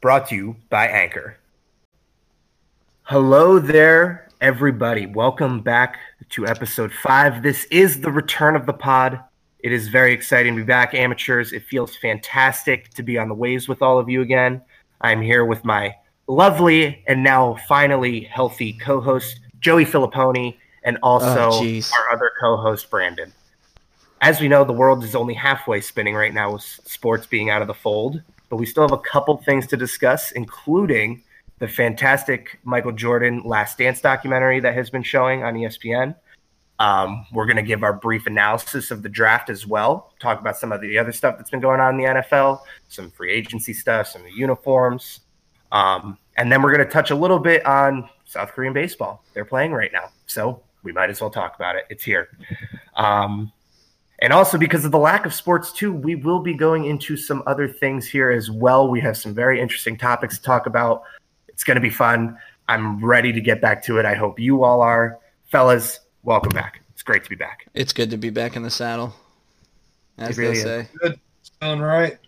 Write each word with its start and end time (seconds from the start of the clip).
brought 0.00 0.28
to 0.28 0.34
you 0.34 0.56
by 0.70 0.86
Anchor. 0.86 1.38
Hello 3.02 3.58
there, 3.58 4.28
everybody. 4.40 5.06
Welcome 5.06 5.60
back 5.60 5.98
to 6.30 6.46
episode 6.46 6.92
five. 6.92 7.42
This 7.42 7.64
is 7.64 8.00
the 8.00 8.12
return 8.12 8.54
of 8.54 8.66
the 8.66 8.72
pod. 8.72 9.20
It 9.60 9.72
is 9.72 9.88
very 9.88 10.12
exciting 10.12 10.54
to 10.54 10.62
be 10.62 10.66
back, 10.66 10.94
amateurs. 10.94 11.52
It 11.52 11.64
feels 11.64 11.96
fantastic 11.96 12.90
to 12.90 13.02
be 13.02 13.18
on 13.18 13.28
the 13.28 13.34
waves 13.34 13.66
with 13.66 13.82
all 13.82 13.98
of 13.98 14.08
you 14.08 14.20
again. 14.22 14.62
I'm 15.00 15.20
here 15.20 15.44
with 15.44 15.64
my 15.64 15.94
lovely 16.28 17.02
and 17.08 17.24
now 17.24 17.56
finally 17.66 18.20
healthy 18.20 18.74
co 18.74 19.00
host, 19.00 19.40
Joey 19.58 19.84
Filipponi, 19.84 20.56
and 20.84 20.98
also 21.02 21.50
Oh, 21.50 21.80
our 21.96 22.12
other 22.12 22.30
co 22.40 22.56
host, 22.56 22.88
Brandon. 22.88 23.32
As 24.20 24.40
we 24.40 24.48
know, 24.48 24.64
the 24.64 24.72
world 24.72 25.02
is 25.02 25.14
only 25.14 25.34
halfway 25.34 25.80
spinning 25.80 26.14
right 26.14 26.34
now 26.34 26.52
with 26.52 26.62
sports 26.62 27.26
being 27.26 27.50
out 27.50 27.62
of 27.62 27.68
the 27.68 27.74
fold, 27.74 28.20
but 28.48 28.56
we 28.56 28.66
still 28.66 28.82
have 28.82 28.92
a 28.92 28.98
couple 28.98 29.36
things 29.38 29.66
to 29.68 29.76
discuss, 29.76 30.32
including 30.32 31.22
the 31.58 31.68
fantastic 31.68 32.58
Michael 32.64 32.92
Jordan 32.92 33.42
Last 33.44 33.78
Dance 33.78 34.00
documentary 34.00 34.60
that 34.60 34.74
has 34.74 34.90
been 34.90 35.02
showing 35.02 35.42
on 35.42 35.54
ESPN. 35.54 36.14
Um, 36.78 37.26
we're 37.32 37.46
going 37.46 37.56
to 37.56 37.62
give 37.62 37.82
our 37.82 37.92
brief 37.92 38.26
analysis 38.26 38.92
of 38.92 39.02
the 39.02 39.08
draft 39.08 39.50
as 39.50 39.66
well, 39.66 40.12
talk 40.20 40.40
about 40.40 40.56
some 40.56 40.70
of 40.70 40.80
the 40.80 40.96
other 40.96 41.10
stuff 41.10 41.36
that's 41.36 41.50
been 41.50 41.60
going 41.60 41.80
on 41.80 41.94
in 41.94 42.00
the 42.00 42.20
NFL, 42.20 42.60
some 42.86 43.10
free 43.10 43.32
agency 43.32 43.72
stuff, 43.72 44.06
some 44.06 44.22
uniforms. 44.28 45.20
Um, 45.72 46.18
and 46.36 46.52
then 46.52 46.62
we're 46.62 46.72
going 46.72 46.86
to 46.86 46.92
touch 46.92 47.10
a 47.10 47.16
little 47.16 47.40
bit 47.40 47.66
on 47.66 48.08
South 48.24 48.52
Korean 48.52 48.72
baseball. 48.72 49.24
They're 49.34 49.44
playing 49.44 49.72
right 49.72 49.92
now. 49.92 50.10
So 50.26 50.62
we 50.84 50.92
might 50.92 51.10
as 51.10 51.20
well 51.20 51.30
talk 51.30 51.56
about 51.56 51.74
it. 51.74 51.84
It's 51.90 52.04
here. 52.04 52.28
Um, 52.94 53.52
and 54.20 54.32
also 54.32 54.58
because 54.58 54.84
of 54.84 54.90
the 54.90 54.98
lack 54.98 55.26
of 55.26 55.34
sports 55.34 55.72
too, 55.72 55.92
we 55.92 56.14
will 56.14 56.40
be 56.40 56.54
going 56.54 56.84
into 56.84 57.16
some 57.16 57.42
other 57.46 57.68
things 57.68 58.06
here 58.06 58.30
as 58.30 58.50
well. 58.50 58.88
We 58.88 59.00
have 59.00 59.16
some 59.16 59.34
very 59.34 59.60
interesting 59.60 59.96
topics 59.96 60.38
to 60.38 60.44
talk 60.44 60.66
about. 60.66 61.02
It's 61.48 61.64
going 61.64 61.76
to 61.76 61.80
be 61.80 61.90
fun. 61.90 62.36
I'm 62.68 63.04
ready 63.04 63.32
to 63.32 63.40
get 63.40 63.60
back 63.60 63.84
to 63.84 63.98
it. 63.98 64.04
I 64.04 64.14
hope 64.14 64.38
you 64.38 64.64
all 64.64 64.80
are. 64.80 65.18
Fellas, 65.46 66.00
welcome 66.22 66.52
back. 66.52 66.80
It's 66.92 67.02
great 67.02 67.24
to 67.24 67.30
be 67.30 67.36
back. 67.36 67.66
It's 67.74 67.92
good 67.92 68.10
to 68.10 68.16
be 68.16 68.30
back 68.30 68.56
in 68.56 68.62
the 68.62 68.70
saddle, 68.70 69.14
as 70.18 70.30
It 70.30 70.40
really 70.40 70.52
they 70.54 70.58
is. 70.58 70.64
say. 70.64 70.88
Good. 71.00 71.20
It's 71.40 71.50
going 71.60 71.80
right. 71.80 72.18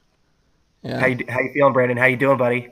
Yeah. 0.82 1.00
How 1.00 1.06
you, 1.06 1.24
how 1.28 1.40
you 1.40 1.52
feeling, 1.52 1.72
Brandon? 1.72 1.96
How 1.96 2.06
you 2.06 2.16
doing, 2.16 2.38
buddy? 2.38 2.68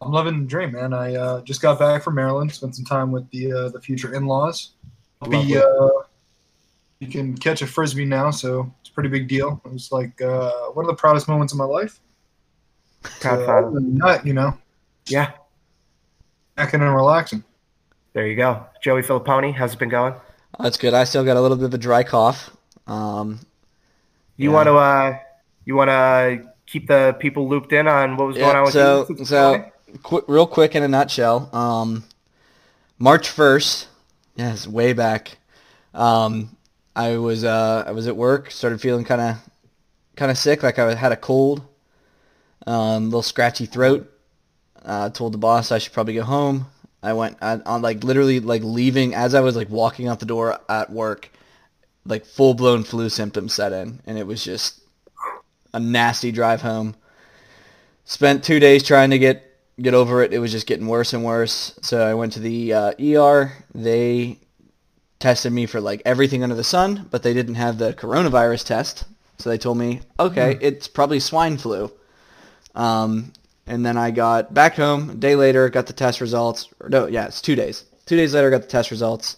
I'm 0.00 0.12
loving 0.12 0.40
the 0.40 0.46
dream, 0.46 0.72
man. 0.72 0.92
I 0.92 1.14
uh, 1.14 1.40
just 1.42 1.60
got 1.60 1.78
back 1.78 2.02
from 2.02 2.14
Maryland. 2.14 2.52
Spent 2.52 2.74
some 2.74 2.84
time 2.84 3.12
with 3.12 3.28
the 3.30 3.52
uh, 3.52 3.68
the 3.68 3.80
future 3.80 4.14
in-laws. 4.14 4.70
I'll 5.20 5.28
be 5.28 5.56
uh, 5.56 5.88
you 7.02 7.08
can 7.08 7.36
catch 7.36 7.62
a 7.62 7.66
frisbee 7.66 8.04
now, 8.04 8.30
so 8.30 8.72
it's 8.80 8.88
a 8.90 8.92
pretty 8.92 9.08
big 9.08 9.26
deal. 9.26 9.60
It 9.64 9.72
was 9.72 9.90
like 9.90 10.22
uh, 10.22 10.50
one 10.72 10.84
of 10.84 10.88
the 10.88 10.94
proudest 10.94 11.26
moments 11.26 11.52
of 11.52 11.58
my 11.58 11.64
life. 11.64 11.98
Proud 13.02 13.40
So, 13.40 13.46
father. 13.46 13.66
other 14.06 14.20
you 14.24 14.32
know, 14.34 14.56
Yeah, 15.08 15.32
acting 16.56 16.80
and 16.80 16.94
relaxing. 16.94 17.42
there 18.12 18.28
you 18.28 18.36
go. 18.36 18.64
Joey 18.80 19.02
Filipponi, 19.02 19.52
how's 19.52 19.72
it 19.72 19.80
been 19.80 19.88
going? 19.88 20.14
That's 20.60 20.76
good. 20.76 20.94
I 20.94 21.02
still 21.02 21.24
got 21.24 21.36
a 21.36 21.40
little 21.40 21.56
bit 21.56 21.66
of 21.66 21.74
a 21.74 21.78
dry 21.78 22.04
cough. 22.04 22.50
Um, 22.86 23.40
You 24.36 24.50
Yeah. 24.50 24.54
want 24.54 24.66
to 24.68 24.74
uh, 24.76 25.18
you 25.64 25.74
want 25.74 25.90
to 25.90 26.46
keep 26.66 26.86
the 26.86 27.16
people 27.18 27.48
looped 27.48 27.72
in 27.72 27.88
on 27.88 28.16
what 28.16 28.28
was 28.28 28.36
going 28.36 28.54
on 28.56 28.62
with 28.64 28.72
so 28.74 29.00
you? 29.08 29.16
since 29.16 29.28
so 29.28 29.52
Friday? 29.54 29.72
qu- 30.04 30.24
real 30.28 30.46
quick 30.46 30.76
in 30.76 30.84
a 30.84 30.88
nutshell. 30.88 31.50
Um, 31.52 32.04
March 32.98 33.28
first, 33.28 33.88
yes, 34.36 34.68
way 34.68 34.92
back. 34.92 35.38
Um, 35.94 36.56
I 36.94 37.16
was 37.16 37.44
uh, 37.44 37.84
I 37.86 37.92
was 37.92 38.06
at 38.06 38.16
work, 38.16 38.50
started 38.50 38.80
feeling 38.80 39.04
kind 39.04 39.20
of 39.20 39.36
kind 40.16 40.30
of 40.30 40.38
sick, 40.38 40.62
like 40.62 40.78
I 40.78 40.94
had 40.94 41.12
a 41.12 41.16
cold, 41.16 41.62
um, 42.66 43.04
little 43.04 43.22
scratchy 43.22 43.66
throat. 43.66 44.08
Uh, 44.84 45.08
told 45.10 45.32
the 45.32 45.38
boss 45.38 45.70
I 45.70 45.78
should 45.78 45.92
probably 45.92 46.14
go 46.14 46.24
home. 46.24 46.66
I 47.02 47.12
went 47.12 47.36
on, 47.40 47.62
on 47.62 47.82
like 47.82 48.04
literally 48.04 48.40
like 48.40 48.62
leaving 48.62 49.14
as 49.14 49.34
I 49.34 49.40
was 49.40 49.56
like 49.56 49.70
walking 49.70 50.08
out 50.08 50.20
the 50.20 50.26
door 50.26 50.58
at 50.68 50.90
work, 50.90 51.30
like 52.04 52.26
full 52.26 52.54
blown 52.54 52.84
flu 52.84 53.08
symptoms 53.08 53.54
set 53.54 53.72
in, 53.72 54.00
and 54.06 54.18
it 54.18 54.26
was 54.26 54.44
just 54.44 54.80
a 55.72 55.80
nasty 55.80 56.32
drive 56.32 56.62
home. 56.62 56.94
Spent 58.04 58.44
two 58.44 58.60
days 58.60 58.82
trying 58.82 59.10
to 59.10 59.18
get 59.18 59.44
get 59.80 59.94
over 59.94 60.22
it. 60.22 60.32
It 60.32 60.38
was 60.38 60.52
just 60.52 60.66
getting 60.66 60.86
worse 60.86 61.12
and 61.12 61.24
worse. 61.24 61.78
So 61.82 62.06
I 62.06 62.14
went 62.14 62.34
to 62.34 62.40
the 62.40 62.72
uh, 62.72 62.92
ER. 63.00 63.52
They 63.74 64.38
tested 65.22 65.52
me 65.52 65.66
for 65.66 65.80
like 65.80 66.02
everything 66.04 66.42
under 66.42 66.54
the 66.54 66.64
sun, 66.64 67.08
but 67.10 67.22
they 67.22 67.32
didn't 67.32 67.54
have 67.54 67.78
the 67.78 67.94
coronavirus 67.94 68.66
test. 68.66 69.04
So 69.38 69.48
they 69.48 69.58
told 69.58 69.78
me, 69.78 70.00
okay, 70.20 70.58
it's 70.60 70.86
probably 70.86 71.18
swine 71.18 71.56
flu. 71.56 71.90
Um, 72.74 73.32
and 73.66 73.84
then 73.84 73.96
I 73.96 74.10
got 74.10 74.52
back 74.52 74.76
home 74.76 75.10
a 75.10 75.14
day 75.14 75.34
later, 75.34 75.68
got 75.68 75.86
the 75.86 75.92
test 75.92 76.20
results. 76.20 76.68
Or 76.80 76.88
no, 76.88 77.06
yeah, 77.06 77.26
it's 77.26 77.40
two 77.40 77.56
days. 77.56 77.84
Two 78.04 78.16
days 78.16 78.34
later, 78.34 78.50
got 78.50 78.62
the 78.62 78.68
test 78.68 78.90
results, 78.90 79.36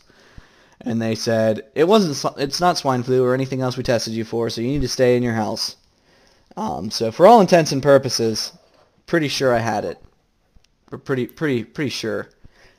and 0.81 1.01
they 1.01 1.15
said 1.15 1.63
it 1.75 1.85
wasn't. 1.85 2.39
It's 2.39 2.61
not 2.61 2.79
swine 2.79 3.03
flu 3.03 3.25
or 3.25 3.35
anything 3.35 3.61
else 3.61 3.77
we 3.77 3.83
tested 3.83 4.15
you 4.15 4.25
for. 4.25 4.51
So 4.51 4.61
you 4.61 4.69
need 4.69 4.83
to 4.83 4.89
stay 4.89 5.17
in 5.17 5.23
your 5.23 5.35
house. 5.35 5.77
Um, 6.57 6.91
so 6.91 7.13
for 7.13 7.27
all 7.27 7.41
intents 7.41 7.73
and 7.73 7.83
purposes, 7.83 8.53
pretty 9.07 9.29
sure 9.29 9.55
I 9.55 9.59
had 9.59 9.85
it. 9.85 9.99
We're 10.91 10.99
pretty, 10.99 11.27
pretty, 11.27 11.65
pretty 11.65 11.91
sure. 11.91 12.31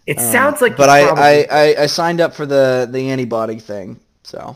It 0.08 0.18
Um, 0.20 0.32
sounds 0.32 0.62
like, 0.62 0.78
but 0.78 0.90
I, 0.90 1.04
probably- 1.06 1.24
I, 1.24 1.42
I, 1.50 1.76
I 1.84 1.86
signed 1.88 2.22
up 2.22 2.34
for 2.34 2.46
the 2.46 2.88
the 2.92 3.10
antibody 3.10 3.60
thing, 3.60 4.00
so 4.24 4.56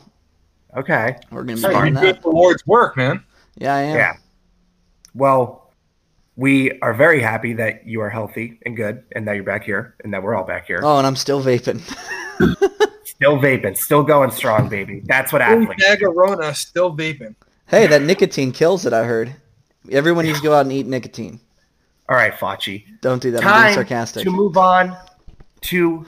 okay, 0.78 1.18
we're 1.32 1.44
gonna 1.44 1.56
be 1.56 1.62
Hey, 1.62 1.74
doing 1.74 1.94
that. 1.96 2.22
the 2.22 2.30
Lord's 2.30 2.66
work, 2.68 2.96
man. 2.98 3.24
Yeah, 3.56 3.76
I 3.76 3.82
am. 3.82 3.96
yeah. 3.98 4.14
Well, 5.16 5.72
we 6.36 6.80
are 6.82 6.94
very 6.94 7.22
happy 7.22 7.54
that 7.54 7.86
you 7.86 8.00
are 8.02 8.10
healthy 8.10 8.60
and 8.66 8.76
good, 8.78 9.04
and 9.14 9.28
that 9.28 9.34
you're 9.36 9.44
back 9.44 9.64
here, 9.64 9.96
and 10.04 10.14
that 10.14 10.24
we're 10.24 10.36
all 10.36 10.46
back 10.46 10.68
here. 10.68 10.80
Oh, 10.84 10.98
and 10.98 11.06
I'm 11.08 11.16
still 11.16 11.42
vaping. 11.44 11.82
Still 13.04 13.38
vaping, 13.38 13.76
still 13.76 14.02
going 14.04 14.32
strong, 14.32 14.70
baby. 14.70 15.02
That's 15.04 15.34
what 15.34 15.42
athletes. 15.42 15.84
do. 15.86 15.94
Agarona 15.94 16.56
still 16.56 16.96
vaping. 16.96 17.36
hey, 17.68 17.86
that 17.88 18.02
nicotine 18.02 18.54
kills 18.54 18.86
it. 18.86 18.94
I 18.94 19.04
heard. 19.04 19.36
Everyone 19.92 20.24
needs 20.24 20.38
to 20.40 20.44
go 20.46 20.54
out 20.54 20.62
and 20.62 20.72
eat 20.72 20.86
nicotine. 20.88 21.42
All 22.08 22.16
right, 22.16 22.32
Fauci. 22.32 22.86
Don't 23.02 23.22
do 23.22 23.32
that. 23.32 23.44
I'm 23.44 23.52
being 23.52 23.64
Time 23.66 23.74
sarcastic. 23.74 24.24
to 24.24 24.32
move 24.32 24.56
on 24.56 24.96
to 25.62 26.06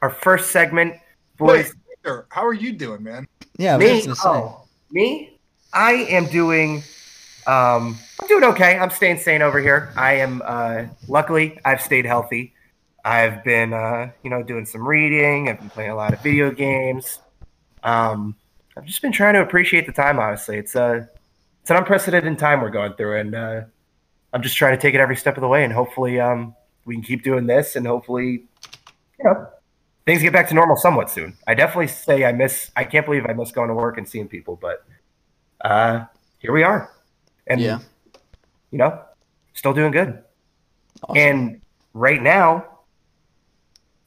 our 0.00 0.10
first 0.10 0.50
segment, 0.50 0.94
boys. 1.36 1.74
Wait, 2.04 2.24
how 2.30 2.44
are 2.44 2.52
you 2.54 2.72
doing, 2.72 3.02
man? 3.02 3.26
Yeah, 3.56 3.76
me, 3.76 4.02
just 4.02 4.06
gonna 4.06 4.16
say. 4.16 4.28
oh, 4.28 4.64
me, 4.90 5.38
I 5.72 5.92
am 5.92 6.26
doing. 6.26 6.82
Um, 7.46 7.98
I'm 8.20 8.28
doing 8.28 8.44
okay. 8.44 8.78
I'm 8.78 8.90
staying 8.90 9.18
sane 9.18 9.42
over 9.42 9.60
here. 9.60 9.92
I 9.96 10.14
am. 10.14 10.42
Uh, 10.44 10.84
luckily, 11.08 11.58
I've 11.64 11.80
stayed 11.80 12.06
healthy. 12.06 12.54
I've 13.04 13.42
been, 13.42 13.72
uh, 13.72 14.12
you 14.22 14.30
know, 14.30 14.42
doing 14.42 14.64
some 14.64 14.86
reading. 14.86 15.48
I've 15.48 15.58
been 15.58 15.70
playing 15.70 15.90
a 15.90 15.96
lot 15.96 16.12
of 16.12 16.20
video 16.20 16.50
games. 16.52 17.18
Um, 17.82 18.36
I've 18.76 18.84
just 18.84 19.02
been 19.02 19.12
trying 19.12 19.34
to 19.34 19.42
appreciate 19.42 19.86
the 19.86 19.92
time. 19.92 20.18
Honestly, 20.18 20.56
it's 20.56 20.74
a, 20.76 21.08
it's 21.60 21.70
an 21.70 21.76
unprecedented 21.76 22.38
time 22.38 22.60
we're 22.60 22.70
going 22.70 22.94
through, 22.94 23.18
and 23.18 23.34
uh, 23.34 23.60
I'm 24.32 24.42
just 24.42 24.56
trying 24.56 24.76
to 24.76 24.80
take 24.80 24.94
it 24.94 25.00
every 25.00 25.16
step 25.16 25.36
of 25.36 25.40
the 25.40 25.48
way. 25.48 25.64
And 25.64 25.72
hopefully, 25.72 26.20
um, 26.20 26.54
we 26.84 26.94
can 26.94 27.02
keep 27.02 27.22
doing 27.22 27.46
this, 27.46 27.76
and 27.76 27.86
hopefully, 27.86 28.44
you 29.18 29.24
know, 29.24 29.46
things 30.06 30.22
get 30.22 30.32
back 30.32 30.48
to 30.48 30.54
normal 30.54 30.76
somewhat 30.76 31.10
soon. 31.10 31.36
I 31.46 31.54
definitely 31.54 31.88
say 31.88 32.24
I 32.24 32.32
miss. 32.32 32.70
I 32.76 32.84
can't 32.84 33.06
believe 33.06 33.24
I 33.26 33.32
miss 33.32 33.52
going 33.52 33.68
to 33.68 33.74
work 33.74 33.98
and 33.98 34.08
seeing 34.08 34.28
people, 34.28 34.58
but 34.60 34.84
uh, 35.62 36.04
here 36.38 36.52
we 36.52 36.62
are, 36.62 36.90
and 37.46 37.60
Yeah. 37.60 37.78
you 38.70 38.78
know, 38.78 39.00
still 39.54 39.72
doing 39.72 39.92
good. 39.92 40.22
Awesome. 41.04 41.16
And 41.16 41.60
right 41.94 42.22
now, 42.22 42.66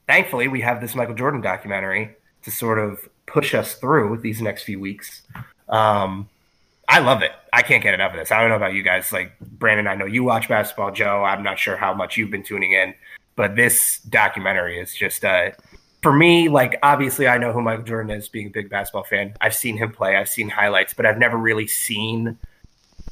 thankfully, 0.06 0.48
we 0.48 0.60
have 0.60 0.80
this 0.80 0.94
Michael 0.94 1.14
Jordan 1.14 1.40
documentary 1.40 2.16
to 2.42 2.50
sort 2.50 2.78
of 2.78 2.98
push 3.26 3.54
us 3.54 3.74
through 3.74 4.18
these 4.18 4.40
next 4.40 4.62
few 4.62 4.78
weeks. 4.80 5.22
Um, 5.68 6.28
I 6.88 7.00
love 7.00 7.22
it. 7.22 7.32
I 7.52 7.62
can't 7.62 7.82
get 7.82 7.94
enough 7.94 8.12
of 8.12 8.18
this. 8.18 8.30
I 8.30 8.40
don't 8.40 8.50
know 8.50 8.56
about 8.56 8.74
you 8.74 8.82
guys. 8.82 9.12
Like 9.12 9.38
Brandon, 9.40 9.86
I 9.86 9.94
know 9.94 10.06
you 10.06 10.24
watch 10.24 10.48
basketball. 10.48 10.92
Joe, 10.92 11.24
I'm 11.24 11.42
not 11.42 11.58
sure 11.58 11.76
how 11.76 11.92
much 11.92 12.16
you've 12.16 12.30
been 12.30 12.42
tuning 12.42 12.72
in, 12.72 12.94
but 13.34 13.56
this 13.56 13.98
documentary 14.00 14.78
is 14.78 14.94
just 14.94 15.24
uh, 15.24 15.50
for 16.02 16.12
me. 16.12 16.48
Like 16.48 16.78
obviously, 16.82 17.26
I 17.26 17.38
know 17.38 17.52
who 17.52 17.60
Michael 17.60 17.84
Jordan 17.84 18.16
is, 18.16 18.28
being 18.28 18.46
a 18.46 18.50
big 18.50 18.70
basketball 18.70 19.04
fan. 19.04 19.34
I've 19.40 19.54
seen 19.54 19.76
him 19.76 19.90
play. 19.90 20.16
I've 20.16 20.28
seen 20.28 20.48
highlights, 20.48 20.94
but 20.94 21.06
I've 21.06 21.18
never 21.18 21.36
really 21.36 21.66
seen 21.66 22.38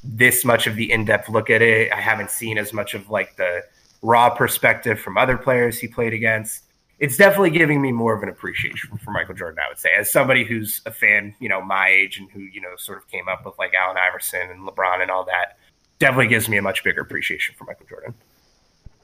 this 0.05 0.45
much 0.45 0.67
of 0.67 0.77
the 0.77 0.93
in-depth 0.93 1.29
look 1.29 1.51
at 1.51 1.63
it. 1.63 1.91
I 1.91 2.01
haven't 2.01 2.31
seen 2.31 2.59
as 2.59 2.73
much 2.73 2.95
of 2.95 3.11
like 3.11 3.37
the 3.37 3.63
raw 4.03 4.31
perspective 4.31 5.01
from 5.01 5.17
other 5.17 5.37
players 5.37 5.79
he 5.79 5.89
played 5.89 6.13
against. 6.13 6.65
It's 6.99 7.17
definitely 7.17 7.51
giving 7.51 7.83
me 7.83 7.93
more 7.93 8.15
of 8.15 8.23
an 8.23 8.29
appreciation 8.29 8.97
for 8.99 9.11
Michael 9.11 9.35
Jordan, 9.35 9.59
I 9.65 9.69
would 9.69 9.79
say, 9.79 9.91
as 9.99 10.11
somebody 10.11 10.45
who's 10.45 10.81
a 10.87 10.93
fan, 10.93 11.35
you 11.41 11.49
know, 11.49 11.61
my 11.61 11.89
age 11.89 12.19
and 12.19 12.31
who, 12.31 12.41
you 12.41 12.61
know, 12.61 12.77
sort 12.77 12.99
of 12.99 13.09
came 13.09 13.29
up 13.29 13.45
with 13.45 13.59
like 13.59 13.73
Allen 13.75 13.97
Iverson 13.97 14.51
and 14.51 14.61
LeBron 14.61 15.03
and 15.03 15.11
all 15.11 15.25
that. 15.25 15.59
Definitely 15.99 16.29
gives 16.29 16.49
me 16.49 16.57
a 16.57 16.63
much 16.63 16.85
bigger 16.85 17.01
appreciation 17.01 17.55
for 17.59 17.65
Michael 17.65 17.87
Jordan. 17.87 18.15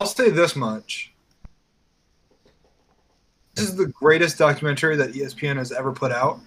I'll 0.01 0.07
say 0.07 0.31
this 0.31 0.57
much. 0.57 1.13
This 3.55 3.69
is 3.69 3.77
the 3.77 3.87
greatest 3.87 4.39
documentary 4.39 4.97
that 4.97 5.13
ESPN 5.13 5.57
has 5.57 5.73
ever 5.73 5.93
put 5.93 6.13
out. 6.13 6.41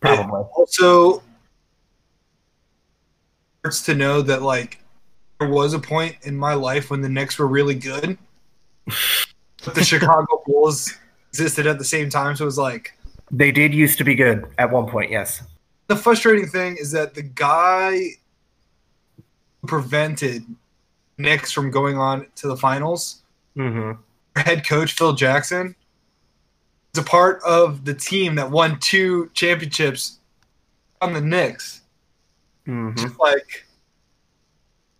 Probably. 0.00 0.42
Also, 0.56 1.22
hurts 3.64 3.82
to 3.82 3.94
know 3.94 4.20
that 4.20 4.42
like 4.42 4.80
there 5.40 5.48
was 5.48 5.72
a 5.72 5.78
point 5.78 6.16
in 6.22 6.36
my 6.36 6.54
life 6.54 6.90
when 6.90 7.00
the 7.00 7.08
Knicks 7.08 7.38
were 7.38 7.46
really 7.46 7.74
good, 7.74 8.18
but 9.64 9.74
the 9.74 9.84
Chicago 9.84 10.42
Bulls 10.46 10.92
existed 11.30 11.66
at 11.66 11.78
the 11.78 11.84
same 11.84 12.10
time. 12.10 12.36
So 12.36 12.44
it 12.44 12.46
was 12.46 12.58
like 12.58 12.96
They 13.30 13.50
did 13.52 13.74
used 13.74 13.98
to 13.98 14.04
be 14.04 14.14
good 14.14 14.44
at 14.58 14.70
one 14.70 14.86
point, 14.86 15.10
yes. 15.10 15.42
the 15.88 15.96
frustrating 15.96 16.46
thing 16.46 16.76
is 16.78 16.90
that 16.92 17.14
the 17.14 17.22
guy 17.22 17.98
who 19.60 19.66
prevented 19.66 20.44
Knicks 21.18 21.52
from 21.52 21.70
going 21.70 21.96
on 21.98 22.26
to 22.36 22.48
the 22.48 22.56
finals, 22.56 23.22
Mm-hmm. 23.56 24.00
head 24.40 24.66
coach 24.66 24.92
Phil 24.92 25.12
Jackson, 25.12 25.76
is 26.92 27.00
a 27.00 27.04
part 27.04 27.40
of 27.44 27.84
the 27.84 27.94
team 27.94 28.34
that 28.34 28.50
won 28.50 28.78
two 28.80 29.30
championships 29.32 30.18
on 31.00 31.12
the 31.12 31.20
Knicks. 31.20 31.82
Mm-hmm. 32.66 33.00
Just 33.00 33.18
like, 33.20 33.66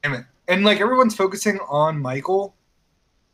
damn 0.02 0.14
it. 0.14 0.24
And 0.46 0.64
like 0.64 0.80
everyone's 0.80 1.16
focusing 1.16 1.58
on 1.68 1.98
Michael, 2.00 2.54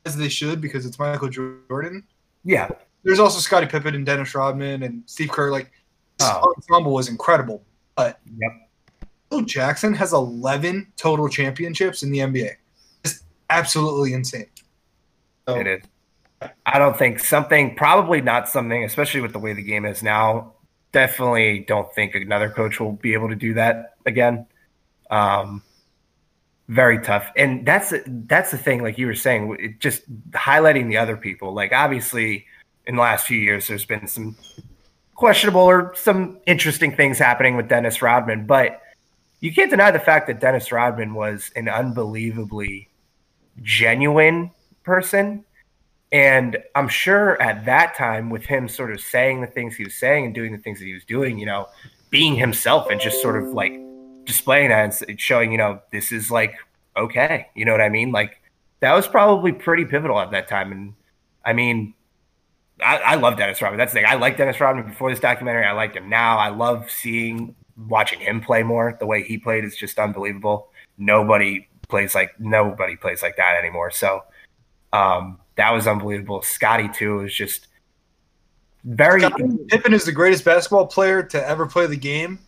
as 0.06 0.17
they 0.17 0.29
should, 0.29 0.61
because 0.61 0.87
it's 0.87 0.99
Michael 0.99 1.29
Jordan. 1.29 2.05
Yeah. 2.44 2.69
There's 3.02 3.19
also 3.19 3.38
Scottie 3.38 3.67
Pippen 3.67 3.94
and 3.94 4.05
Dennis 4.05 4.35
Rodman 4.35 4.82
and 4.82 5.02
Steve 5.06 5.31
Kerr. 5.31 5.50
Like, 5.50 5.70
this 6.19 6.29
Oh. 6.31 6.52
ensemble 6.56 6.93
was 6.93 7.08
incredible. 7.08 7.62
But 7.97 8.20
Yep. 8.38 8.52
Phil 9.31 9.41
Jackson 9.43 9.94
has 9.94 10.12
11 10.12 10.93
total 10.97 11.29
championships 11.29 12.02
in 12.02 12.11
the 12.11 12.20
NBA. 12.20 12.56
It's 13.05 13.23
absolutely 13.49 14.12
insane. 14.12 14.47
So, 15.49 15.56
It 15.56 15.67
is. 15.67 15.82
I 16.64 16.79
don't 16.79 16.96
think 16.99 17.20
something, 17.20 17.75
probably 17.75 18.23
not 18.23 18.49
something, 18.49 18.85
especially 18.85 19.20
with 19.20 19.32
the 19.32 19.38
way 19.38 19.53
the 19.53 19.62
game 19.62 19.85
is 19.85 20.03
now. 20.03 20.55
Definitely 20.93 21.61
don't 21.61 21.93
think 21.94 22.14
another 22.14 22.49
coach 22.49 22.81
will 22.81 22.93
be 22.93 23.12
able 23.12 23.29
to 23.29 23.35
do 23.37 23.55
that 23.55 23.94
again. 24.06 24.46
Um, 25.11 25.62
very 26.70 27.00
tough, 27.00 27.28
and 27.37 27.67
that's 27.67 27.93
that's 28.06 28.52
the 28.52 28.58
thing. 28.58 28.81
Like 28.81 28.96
you 28.96 29.06
were 29.06 29.14
saying, 29.14 29.56
it 29.58 29.81
just 29.81 30.02
highlighting 30.31 30.88
the 30.88 30.99
other 30.99 31.17
people. 31.17 31.52
Like 31.52 31.72
obviously, 31.72 32.46
in 32.87 32.94
the 32.94 33.02
last 33.02 33.26
few 33.26 33.38
years, 33.38 33.67
there's 33.67 33.84
been 33.84 34.06
some 34.06 34.37
questionable 35.14 35.62
or 35.62 35.93
some 35.96 36.38
interesting 36.46 36.94
things 36.94 37.19
happening 37.19 37.56
with 37.56 37.69
Dennis 37.69 38.00
Rodman, 38.00 38.46
but 38.46 38.81
you 39.40 39.52
can't 39.52 39.69
deny 39.69 39.90
the 39.90 39.99
fact 39.99 40.28
that 40.28 40.40
Dennis 40.40 40.70
Rodman 40.70 41.14
was 41.14 41.50
an 41.56 41.69
unbelievably 41.69 42.88
genuine 43.62 44.52
person. 44.84 45.44
And 46.12 46.56
I'm 46.76 46.88
sure 46.88 47.40
at 47.43 47.64
that 47.64 47.96
time, 47.96 48.31
with 48.31 48.44
him 48.44 48.69
sort 48.69 48.93
of 48.93 49.00
saying 49.00 49.40
the 49.40 49.46
things 49.49 49.75
he 49.75 49.84
was 49.84 49.94
saying 49.94 50.25
and 50.25 50.34
doing 50.34 50.52
the 50.52 50.58
things 50.58 50.78
that 50.78 50.84
he 50.84 50.94
was 50.94 51.05
doing, 51.05 51.38
you 51.38 51.46
know, 51.46 51.67
being 52.11 52.37
himself 52.37 52.90
and 52.90 53.00
just 53.00 53.20
sort 53.20 53.43
of 53.43 53.49
like 53.49 53.72
displaying 54.25 54.70
that 54.70 55.00
and 55.02 55.20
showing, 55.20 55.52
you 55.52 55.58
know, 55.58 55.81
this 55.93 56.12
is 56.12 56.31
like 56.31 56.56
okay. 56.96 57.49
You 57.55 57.64
know 57.64 57.72
what 57.72 57.81
I 57.81 57.88
mean? 57.88 58.12
Like 58.12 58.40
that 58.81 58.94
was 58.94 59.06
probably 59.06 59.52
pretty 59.52 59.84
pivotal 59.84 60.19
at 60.20 60.31
that 60.32 60.49
time. 60.49 60.72
And 60.72 60.94
I 61.44 61.52
mean, 61.52 61.94
I, 62.82 62.99
I 62.99 63.14
love 63.17 63.37
Dennis 63.37 63.61
Rodman. 63.61 63.78
That's 63.78 63.93
the 63.93 64.00
thing. 64.00 64.06
I 64.08 64.14
like 64.14 64.37
Dennis 64.37 64.61
Rodman 64.61 64.87
before 64.87 65.11
this 65.11 65.20
documentary. 65.20 65.64
I 65.64 65.72
liked 65.72 65.96
him 65.96 66.08
now. 66.08 66.38
I 66.38 66.49
love 66.49 66.90
seeing, 66.90 67.55
watching 67.88 68.20
him 68.20 68.40
play 68.40 68.62
more. 68.62 68.96
The 68.99 69.06
way 69.06 69.22
he 69.22 69.38
played 69.38 69.64
is 69.64 69.76
just 69.76 69.99
unbelievable. 69.99 70.70
Nobody 70.96 71.69
plays 71.88 72.14
like 72.14 72.38
nobody 72.38 72.96
plays 72.96 73.22
like 73.22 73.37
that 73.37 73.58
anymore. 73.58 73.90
So 73.90 74.22
um, 74.93 75.38
that 75.56 75.70
was 75.70 75.87
unbelievable. 75.87 76.43
Scotty 76.43 76.88
too 76.88 77.19
was 77.19 77.34
just 77.34 77.69
very. 78.84 79.20
Pippen 79.69 79.93
is 79.93 80.05
the 80.05 80.12
greatest 80.12 80.44
basketball 80.44 80.87
player 80.87 81.22
to 81.22 81.49
ever 81.49 81.67
play 81.67 81.87
the 81.87 81.96
game. 81.96 82.38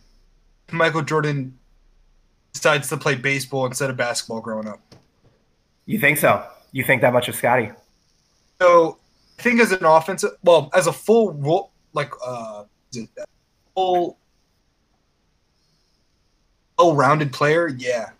Michael 0.71 1.03
Jordan 1.03 1.57
decides 2.53 2.87
to 2.89 2.97
play 2.97 3.15
baseball 3.15 3.65
instead 3.65 3.89
of 3.89 3.97
basketball 3.97 4.39
growing 4.41 4.67
up. 4.67 4.79
You 5.85 5.99
think 5.99 6.17
so? 6.17 6.45
You 6.71 6.83
think 6.83 7.01
that 7.01 7.13
much 7.13 7.27
of 7.27 7.35
Scotty? 7.35 7.71
So 8.61 8.97
I 9.37 9.41
think 9.41 9.59
as 9.59 9.71
an 9.71 9.83
offensive, 9.83 10.31
well, 10.43 10.69
as 10.73 10.87
a 10.87 10.93
full 10.93 11.33
role, 11.33 11.71
like 11.93 12.11
uh, 12.25 12.63
full, 13.75 14.17
well-rounded 16.77 17.33
player, 17.33 17.67
yeah. 17.67 18.11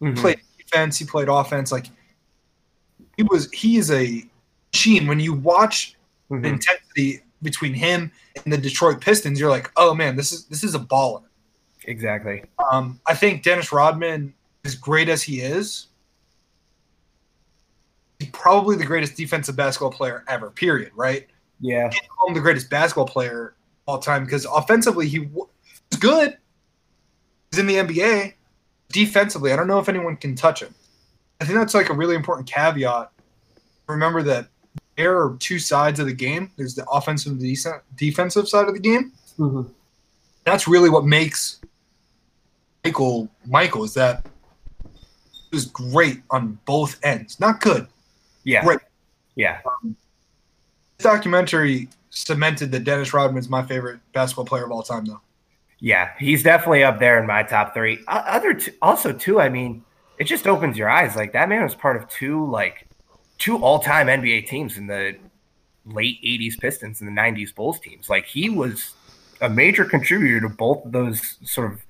Mhm. 0.00 0.14
He 0.16 0.20
played 0.20 0.40
defense, 0.58 0.98
he 0.98 1.04
played 1.04 1.28
offense. 1.28 1.72
Like 1.72 1.86
he 3.16 3.22
was, 3.22 3.50
he 3.52 3.76
is 3.78 3.90
a 3.90 4.24
machine. 4.72 5.06
When 5.06 5.20
you 5.20 5.32
watch 5.32 5.96
the 6.28 6.36
Mhm. 6.36 6.44
intensity 6.44 7.20
between 7.42 7.72
him 7.74 8.12
and 8.44 8.52
the 8.52 8.58
Detroit 8.58 9.00
Pistons, 9.00 9.40
you're 9.40 9.50
like, 9.50 9.70
oh 9.76 9.94
man, 9.94 10.16
this 10.16 10.32
is 10.32 10.44
this 10.46 10.62
is 10.64 10.74
a 10.74 10.78
baller. 10.78 11.22
Exactly. 11.86 12.44
Um, 12.70 13.00
I 13.06 13.14
think 13.14 13.42
Dennis 13.42 13.72
Rodman, 13.72 14.34
as 14.64 14.74
great 14.74 15.08
as 15.08 15.22
he 15.22 15.40
is, 15.40 15.86
he's 18.18 18.28
probably 18.30 18.76
the 18.76 18.84
greatest 18.84 19.16
defensive 19.16 19.56
basketball 19.56 19.90
player 19.92 20.24
ever. 20.28 20.50
Period. 20.50 20.92
Right? 20.94 21.26
Yeah. 21.60 21.88
can't 21.88 22.08
call 22.08 22.28
him 22.28 22.34
the 22.34 22.40
greatest 22.40 22.68
basketball 22.68 23.06
player 23.06 23.54
of 23.86 23.94
all 23.94 23.98
time 23.98 24.24
because 24.24 24.44
offensively 24.46 25.08
he 25.08 25.18
w- 25.20 25.46
was 25.90 26.00
good. 26.00 26.36
He's 27.50 27.60
in 27.60 27.66
the 27.66 27.76
NBA. 27.76 28.34
Defensively, 28.90 29.52
I 29.52 29.56
don't 29.56 29.66
know 29.66 29.78
if 29.78 29.88
anyone 29.88 30.16
can 30.16 30.34
touch 30.36 30.62
him. 30.62 30.74
I 31.40 31.44
think 31.44 31.58
that's 31.58 31.74
like 31.74 31.88
a 31.90 31.94
really 31.94 32.14
important 32.14 32.48
caveat. 32.48 33.10
Remember 33.88 34.22
that 34.22 34.48
there 34.96 35.16
are 35.20 35.36
two 35.38 35.58
sides 35.58 36.00
of 36.00 36.06
the 36.06 36.12
game. 36.12 36.50
There's 36.56 36.74
the 36.74 36.86
offensive 36.90 37.32
and 37.32 37.40
the 37.40 37.56
defensive 37.96 38.48
side 38.48 38.68
of 38.68 38.74
the 38.74 38.80
game. 38.80 39.12
Mhm. 39.38 39.70
That's 40.44 40.66
really 40.68 40.88
what 40.88 41.04
makes 41.04 41.60
Michael 42.86 43.28
Michael 43.46 43.84
is 43.84 43.94
that 43.94 44.26
he 44.82 45.48
was 45.52 45.66
great 45.66 46.22
on 46.30 46.58
both 46.64 46.98
ends. 47.02 47.40
Not 47.40 47.60
good. 47.60 47.86
Yeah. 48.44 48.64
Great. 48.64 48.80
Yeah. 49.34 49.60
Um, 49.66 49.96
this 50.98 51.04
documentary 51.04 51.88
cemented 52.10 52.70
that 52.72 52.84
Dennis 52.84 53.12
Rodman's 53.12 53.48
my 53.48 53.62
favorite 53.62 53.98
basketball 54.12 54.44
player 54.44 54.64
of 54.64 54.70
all 54.70 54.82
time, 54.82 55.04
though. 55.04 55.20
Yeah. 55.80 56.10
He's 56.18 56.42
definitely 56.42 56.84
up 56.84 56.98
there 56.98 57.18
in 57.18 57.26
my 57.26 57.42
top 57.42 57.74
three. 57.74 57.98
Other 58.06 58.58
also 58.80 59.12
too. 59.12 59.40
I 59.40 59.48
mean, 59.48 59.84
it 60.18 60.24
just 60.24 60.46
opens 60.46 60.78
your 60.78 60.88
eyes. 60.88 61.16
Like 61.16 61.32
that 61.32 61.48
man 61.48 61.64
was 61.64 61.74
part 61.74 61.96
of 61.96 62.08
two 62.08 62.48
like 62.50 62.86
two 63.38 63.58
all 63.58 63.80
time 63.80 64.06
NBA 64.06 64.46
teams 64.46 64.78
in 64.78 64.86
the 64.86 65.16
late 65.84 66.22
'80s 66.22 66.58
Pistons 66.58 67.00
and 67.00 67.08
the 67.08 67.20
'90s 67.20 67.54
Bulls 67.54 67.80
teams. 67.80 68.08
Like 68.08 68.26
he 68.26 68.48
was 68.48 68.94
a 69.40 69.50
major 69.50 69.84
contributor 69.84 70.40
to 70.40 70.48
both 70.48 70.84
of 70.84 70.92
those 70.92 71.36
sort 71.44 71.72
of. 71.72 71.82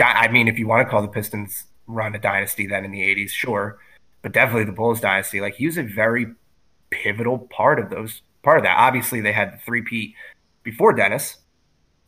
I 0.00 0.28
mean, 0.28 0.48
if 0.48 0.58
you 0.58 0.66
want 0.66 0.86
to 0.86 0.90
call 0.90 1.02
the 1.02 1.08
Pistons 1.08 1.64
run 1.86 2.14
a 2.14 2.18
dynasty 2.18 2.66
then 2.66 2.84
in 2.84 2.90
the 2.90 3.00
'80s, 3.00 3.30
sure, 3.30 3.78
but 4.22 4.32
definitely 4.32 4.64
the 4.64 4.72
Bulls 4.72 5.00
dynasty. 5.00 5.40
Like 5.40 5.54
he 5.54 5.66
was 5.66 5.78
a 5.78 5.82
very 5.82 6.26
pivotal 6.90 7.38
part 7.38 7.78
of 7.78 7.90
those 7.90 8.22
part 8.42 8.58
of 8.58 8.64
that. 8.64 8.76
Obviously, 8.78 9.20
they 9.20 9.32
had 9.32 9.54
the 9.54 9.58
three-peat 9.58 10.14
before 10.62 10.92
Dennis, 10.92 11.38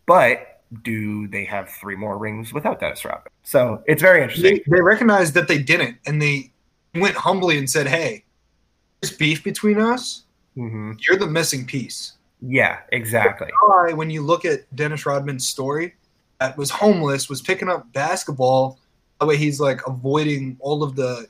but 0.06 0.62
do 0.82 1.26
they 1.28 1.44
have 1.44 1.70
three 1.70 1.96
more 1.96 2.18
rings 2.18 2.52
without 2.52 2.80
Dennis 2.80 3.04
Rodman? 3.04 3.32
So 3.42 3.82
it's 3.86 4.02
very 4.02 4.22
interesting. 4.22 4.60
They, 4.66 4.76
they 4.76 4.82
recognized 4.82 5.34
that 5.34 5.48
they 5.48 5.58
didn't, 5.58 5.96
and 6.06 6.20
they 6.20 6.52
went 6.94 7.14
humbly 7.14 7.58
and 7.58 7.68
said, 7.68 7.86
"Hey, 7.86 8.24
there's 9.00 9.16
beef 9.16 9.42
between 9.42 9.80
us. 9.80 10.24
hmm 10.54 10.92
You're 11.06 11.18
the 11.18 11.26
missing 11.26 11.66
piece." 11.66 12.14
Yeah, 12.40 12.78
exactly. 12.92 13.48
Why, 13.66 13.92
when 13.92 14.10
you 14.10 14.22
look 14.22 14.44
at 14.44 14.60
Dennis 14.76 15.06
Rodman's 15.06 15.48
story, 15.48 15.94
was 16.56 16.70
homeless, 16.70 17.28
was 17.28 17.42
picking 17.42 17.68
up 17.68 17.92
basketball. 17.92 18.78
The 19.20 19.26
way 19.26 19.36
he's 19.36 19.60
like 19.60 19.86
avoiding 19.86 20.56
all 20.60 20.82
of 20.82 20.94
the 20.94 21.26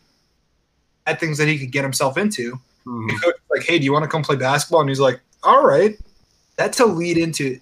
bad 1.06 1.18
things 1.18 1.38
that 1.38 1.48
he 1.48 1.58
could 1.58 1.72
get 1.72 1.82
himself 1.82 2.18
into. 2.18 2.58
Mhm. 2.86 3.22
Coach 3.22 3.34
like, 3.50 3.64
"Hey, 3.64 3.78
do 3.78 3.84
you 3.84 3.92
want 3.92 4.02
to 4.04 4.08
come 4.08 4.22
play 4.22 4.36
basketball?" 4.36 4.80
And 4.80 4.88
he's 4.88 5.00
like, 5.00 5.20
"All 5.42 5.64
right." 5.64 5.98
That's 6.56 6.80
a 6.80 6.86
lead 6.86 7.16
into 7.18 7.58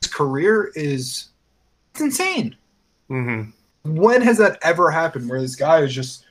his 0.00 0.10
career 0.12 0.72
is 0.74 1.28
it's 1.92 2.00
insane. 2.00 2.56
Mhm. 3.10 3.52
when 3.84 4.22
has 4.22 4.38
that 4.38 4.58
ever 4.62 4.90
happened 4.92 5.28
where 5.28 5.40
this 5.40 5.56
guy 5.56 5.80
is 5.80 5.92
just 5.92 6.24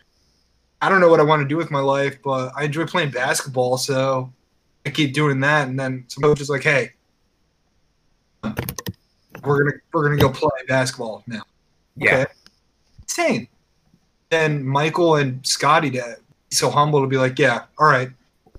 I 0.81 0.89
don't 0.89 0.99
know 1.01 1.09
what 1.09 1.19
I 1.19 1.23
want 1.23 1.41
to 1.43 1.47
do 1.47 1.57
with 1.57 1.69
my 1.69 1.81
life, 1.81 2.17
but 2.23 2.51
I 2.55 2.63
enjoy 2.63 2.85
playing 2.85 3.11
basketball, 3.11 3.77
so 3.77 4.31
I 4.85 4.89
keep 4.89 5.13
doing 5.13 5.41
that. 5.41 5.67
And 5.67 5.79
then 5.79 6.05
some 6.07 6.23
coach 6.23 6.41
is 6.41 6.49
like, 6.49 6.63
"Hey, 6.63 6.93
we're 9.43 9.63
gonna 9.63 9.77
we're 9.93 10.03
gonna 10.03 10.21
go 10.21 10.29
play 10.29 10.49
basketball 10.67 11.23
now." 11.27 11.43
Yeah. 11.95 12.25
insane. 13.01 13.47
Then 14.29 14.65
Michael 14.65 15.15
and 15.15 15.45
Scotty 15.45 15.99
uh, 15.99 16.05
to 16.05 16.15
be 16.49 16.55
so 16.55 16.69
humble 16.69 17.01
to 17.01 17.07
be 17.07 17.17
like, 17.17 17.37
"Yeah, 17.37 17.63
all 17.77 17.87
right, 17.87 18.09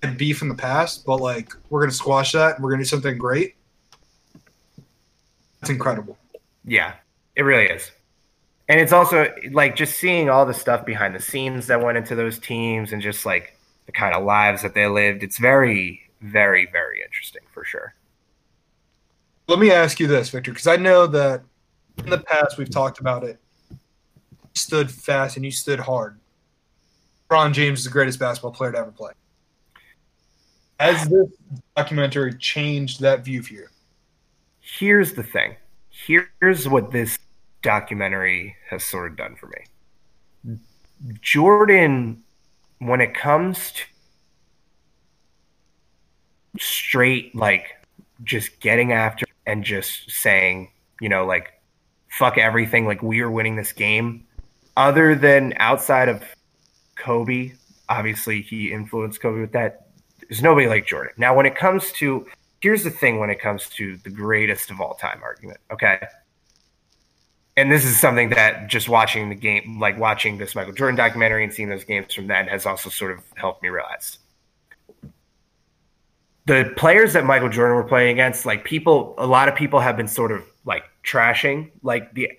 had 0.02 0.18
beef 0.18 0.42
in 0.42 0.48
the 0.48 0.54
past, 0.54 1.06
but 1.06 1.16
like 1.20 1.52
we're 1.70 1.80
gonna 1.80 1.92
squash 1.92 2.32
that. 2.32 2.56
and 2.56 2.64
We're 2.64 2.70
gonna 2.70 2.82
do 2.82 2.88
something 2.88 3.16
great." 3.18 3.56
It's 5.60 5.70
incredible. 5.70 6.18
Yeah, 6.64 6.94
it 7.36 7.42
really 7.42 7.66
is. 7.66 7.90
And 8.68 8.80
it's 8.80 8.92
also 8.92 9.32
like 9.50 9.76
just 9.76 9.98
seeing 9.98 10.28
all 10.28 10.46
the 10.46 10.54
stuff 10.54 10.84
behind 10.84 11.14
the 11.14 11.20
scenes 11.20 11.66
that 11.66 11.82
went 11.82 11.98
into 11.98 12.14
those 12.14 12.38
teams 12.38 12.92
and 12.92 13.02
just 13.02 13.26
like 13.26 13.56
the 13.86 13.92
kind 13.92 14.14
of 14.14 14.24
lives 14.24 14.62
that 14.62 14.74
they 14.74 14.86
lived. 14.86 15.22
It's 15.22 15.38
very, 15.38 16.00
very, 16.20 16.66
very 16.70 17.02
interesting 17.02 17.42
for 17.52 17.64
sure. 17.64 17.94
Let 19.52 19.58
me 19.58 19.70
ask 19.70 20.00
you 20.00 20.06
this, 20.06 20.30
Victor, 20.30 20.50
because 20.50 20.66
I 20.66 20.76
know 20.76 21.06
that 21.08 21.42
in 21.98 22.08
the 22.08 22.16
past 22.16 22.56
we've 22.56 22.70
talked 22.70 23.00
about 23.00 23.22
it. 23.22 23.38
You 23.70 23.76
stood 24.54 24.90
fast 24.90 25.36
and 25.36 25.44
you 25.44 25.50
stood 25.50 25.78
hard. 25.78 26.18
LeBron 27.28 27.52
James 27.52 27.80
is 27.80 27.84
the 27.84 27.90
greatest 27.90 28.18
basketball 28.18 28.52
player 28.52 28.72
to 28.72 28.78
ever 28.78 28.90
play. 28.90 29.12
Has 30.80 31.06
this 31.06 31.28
documentary 31.76 32.32
changed 32.38 33.02
that 33.02 33.26
view 33.26 33.42
for 33.42 33.52
you? 33.52 33.66
Here's 34.60 35.12
the 35.12 35.22
thing. 35.22 35.56
Here's 35.90 36.66
what 36.66 36.90
this 36.90 37.18
documentary 37.60 38.56
has 38.70 38.82
sort 38.82 39.10
of 39.10 39.18
done 39.18 39.36
for 39.36 39.50
me. 40.48 40.56
Jordan, 41.20 42.22
when 42.78 43.02
it 43.02 43.12
comes 43.12 43.72
to 43.72 43.82
straight, 46.58 47.36
like 47.36 47.76
just 48.24 48.58
getting 48.58 48.92
after 48.92 49.26
and 49.46 49.64
just 49.64 50.10
saying, 50.10 50.70
you 51.00 51.08
know, 51.08 51.26
like, 51.26 51.52
fuck 52.08 52.38
everything, 52.38 52.86
like, 52.86 53.02
we 53.02 53.20
are 53.20 53.30
winning 53.30 53.56
this 53.56 53.72
game, 53.72 54.26
other 54.76 55.14
than 55.14 55.54
outside 55.56 56.08
of 56.08 56.22
Kobe, 56.96 57.52
obviously 57.88 58.42
he 58.42 58.72
influenced 58.72 59.20
Kobe 59.20 59.40
with 59.40 59.52
that. 59.52 59.88
There's 60.20 60.42
nobody 60.42 60.66
like 60.66 60.86
Jordan. 60.86 61.12
Now, 61.16 61.34
when 61.34 61.46
it 61.46 61.56
comes 61.56 61.92
to, 61.92 62.26
here's 62.60 62.84
the 62.84 62.90
thing 62.90 63.18
when 63.18 63.30
it 63.30 63.40
comes 63.40 63.68
to 63.70 63.96
the 63.98 64.10
greatest 64.10 64.70
of 64.70 64.80
all 64.80 64.94
time 64.94 65.20
argument, 65.22 65.58
okay? 65.70 65.98
and 67.56 67.70
this 67.70 67.84
is 67.84 67.98
something 68.00 68.30
that 68.30 68.68
just 68.68 68.88
watching 68.88 69.28
the 69.28 69.34
game, 69.34 69.78
like 69.78 69.98
watching 69.98 70.38
this 70.38 70.54
Michael 70.54 70.72
Jordan 70.72 70.96
documentary 70.96 71.44
and 71.44 71.52
seeing 71.52 71.68
those 71.68 71.84
games 71.84 72.14
from 72.14 72.26
then, 72.26 72.46
has 72.46 72.64
also 72.64 72.88
sort 72.88 73.12
of 73.12 73.20
helped 73.34 73.62
me 73.62 73.68
realize. 73.68 74.18
The 76.46 76.72
players 76.76 77.12
that 77.12 77.24
Michael 77.24 77.48
Jordan 77.48 77.76
were 77.76 77.84
playing 77.84 78.12
against, 78.12 78.44
like 78.44 78.64
people, 78.64 79.14
a 79.16 79.26
lot 79.26 79.48
of 79.48 79.54
people 79.54 79.78
have 79.80 79.96
been 79.96 80.08
sort 80.08 80.32
of 80.32 80.42
like 80.64 80.84
trashing 81.04 81.70
like 81.82 82.12
the 82.14 82.30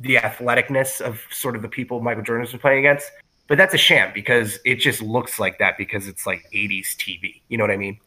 the 0.00 0.16
athleticness 0.16 1.00
of 1.00 1.20
sort 1.30 1.54
of 1.54 1.62
the 1.62 1.68
people 1.68 2.00
Michael 2.00 2.22
Jordan 2.22 2.46
was 2.50 2.58
playing 2.60 2.78
against. 2.78 3.10
But 3.48 3.58
that's 3.58 3.74
a 3.74 3.78
sham 3.78 4.12
because 4.14 4.58
it 4.64 4.76
just 4.76 5.02
looks 5.02 5.38
like 5.38 5.58
that 5.58 5.76
because 5.76 6.08
it's 6.08 6.26
like 6.26 6.46
80s 6.54 6.96
TV. 6.96 7.42
You 7.48 7.58
know 7.58 7.64
what 7.64 7.70
I 7.70 7.76
mean? 7.76 7.98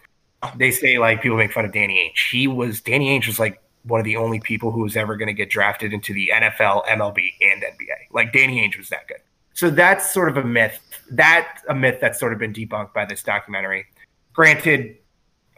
They 0.55 0.71
say 0.71 0.97
like 0.97 1.21
people 1.21 1.37
make 1.37 1.53
fun 1.53 1.65
of 1.65 1.71
Danny 1.71 1.95
Ainge. 1.95 2.31
He 2.31 2.47
was 2.47 2.81
Danny 2.81 3.17
Ainge 3.17 3.27
was 3.27 3.39
like 3.39 3.61
one 3.83 3.99
of 3.99 4.05
the 4.05 4.15
only 4.15 4.39
people 4.39 4.71
who 4.71 4.81
was 4.81 4.95
ever 4.95 5.15
going 5.17 5.27
to 5.27 5.33
get 5.33 5.49
drafted 5.49 5.93
into 5.93 6.13
the 6.13 6.31
NFL, 6.33 6.85
MLB, 6.85 7.31
and 7.41 7.61
NBA. 7.61 8.07
Like 8.11 8.33
Danny 8.33 8.67
Ainge 8.67 8.77
was 8.77 8.89
that 8.89 9.07
good. 9.07 9.17
So 9.53 9.69
that's 9.69 10.11
sort 10.11 10.29
of 10.29 10.37
a 10.37 10.43
myth. 10.43 10.79
That 11.11 11.61
a 11.69 11.75
myth 11.75 11.99
that's 12.01 12.19
sort 12.19 12.33
of 12.33 12.39
been 12.39 12.53
debunked 12.53 12.93
by 12.93 13.05
this 13.05 13.21
documentary. 13.21 13.85
Granted, 14.33 14.97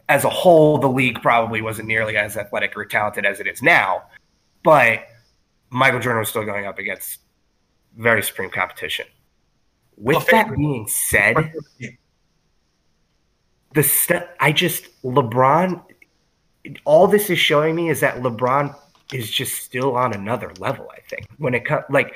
as 0.07 0.23
a 0.23 0.29
whole, 0.29 0.77
the 0.77 0.87
league 0.87 1.21
probably 1.21 1.61
wasn't 1.61 1.87
nearly 1.87 2.17
as 2.17 2.37
athletic 2.37 2.77
or 2.77 2.85
talented 2.85 3.25
as 3.25 3.39
it 3.39 3.47
is 3.47 3.61
now, 3.61 4.03
but 4.63 5.05
Michael 5.69 5.99
Jordan 5.99 6.19
was 6.19 6.29
still 6.29 6.45
going 6.45 6.65
up 6.65 6.77
against 6.77 7.19
very 7.97 8.21
supreme 8.21 8.49
competition. 8.49 9.07
With 9.97 10.25
that 10.27 10.53
being 10.55 10.87
said, 10.87 11.53
the 13.73 13.83
st- 13.83 14.27
I 14.39 14.51
just 14.51 15.01
LeBron 15.03 15.81
all 16.85 17.07
this 17.07 17.29
is 17.29 17.39
showing 17.39 17.75
me 17.75 17.89
is 17.89 17.99
that 17.99 18.17
LeBron 18.17 18.75
is 19.13 19.29
just 19.29 19.63
still 19.63 19.95
on 19.95 20.13
another 20.13 20.51
level. 20.59 20.89
I 20.91 20.99
think 21.01 21.27
when 21.37 21.53
it 21.53 21.65
comes, 21.65 21.83
like, 21.89 22.13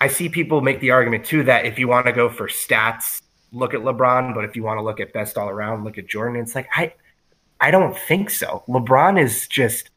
I 0.00 0.08
see 0.08 0.28
people 0.28 0.60
make 0.60 0.80
the 0.80 0.92
argument 0.92 1.24
too 1.24 1.42
that 1.44 1.66
if 1.66 1.78
you 1.78 1.88
want 1.88 2.06
to 2.06 2.12
go 2.12 2.28
for 2.28 2.46
stats, 2.46 3.20
look 3.52 3.74
at 3.74 3.80
LeBron, 3.80 4.34
but 4.34 4.44
if 4.44 4.56
you 4.56 4.62
want 4.62 4.78
to 4.78 4.82
look 4.82 5.00
at 5.00 5.12
best 5.12 5.38
all 5.38 5.48
around, 5.48 5.84
look 5.84 5.98
at 5.98 6.06
Jordan. 6.06 6.40
It's 6.40 6.54
like 6.54 6.68
I, 6.74 6.94
I 7.60 7.70
don't 7.70 7.96
think 7.96 8.30
so. 8.30 8.62
LeBron 8.68 9.22
is 9.22 9.48
just 9.48 9.90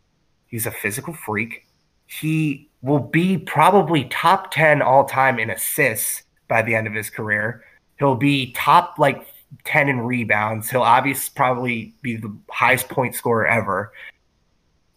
he's 0.48 0.66
a 0.66 0.72
physical 0.72 1.14
freak. 1.14 1.68
He 2.08 2.70
will 2.82 3.00
be 3.00 3.38
probably 3.38 4.06
top 4.06 4.52
ten 4.52 4.82
all 4.82 5.06
time 5.06 5.40
in 5.40 5.50
assists 5.50 6.24
by 6.48 6.62
the 6.62 6.76
end 6.76 6.88
of 6.88 6.94
his 6.94 7.10
career. 7.10 7.64
He'll 7.98 8.16
be 8.16 8.52
top 8.54 8.98
like 8.98 9.26
10 9.66 9.90
in 9.90 10.00
rebounds. 10.02 10.70
He'll 10.70 10.82
obviously 10.82 11.32
probably 11.36 11.94
be 12.02 12.16
the 12.16 12.36
highest 12.50 12.90
point 12.90 13.16
scorer 13.16 13.46
ever. 13.46 13.92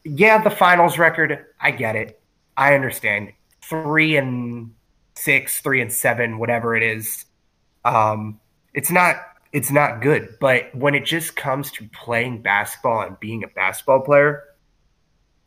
Yeah, 0.05 0.43
the 0.43 0.51
finals 0.51 0.99
record, 0.99 1.47
I 1.61 1.71
get 1.71 1.97
it. 1.97 2.21
I 2.57 2.75
understand. 2.75 3.33
Three 3.63 4.17
and 4.17 4.75
six, 5.17 5.61
three 5.61 5.81
and 5.81 5.93
seven, 5.93 6.39
whatever 6.39 6.77
it 6.77 6.83
is. 6.83 7.25
Um, 7.85 8.41
it's 8.75 8.91
not 8.91 9.17
it's 9.53 9.71
not 9.71 10.03
good. 10.03 10.37
But 10.41 10.75
when 10.75 10.95
it 10.95 11.05
just 11.05 11.37
comes 11.37 11.71
to 11.73 11.89
playing 11.93 12.43
basketball 12.43 13.03
and 13.03 13.19
being 13.21 13.45
a 13.45 13.49
basketball 13.49 14.01
player, 14.01 14.43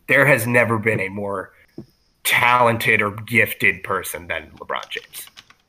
there 0.08 0.26
has 0.26 0.48
never 0.48 0.80
been 0.80 1.02
a 1.02 1.10
more 1.10 1.52
talented 2.24 3.02
or 3.02 3.12
gifted 3.12 3.84
person 3.84 4.28
than 4.28 4.50
LeBron 4.52 4.90
James. 4.90 5.28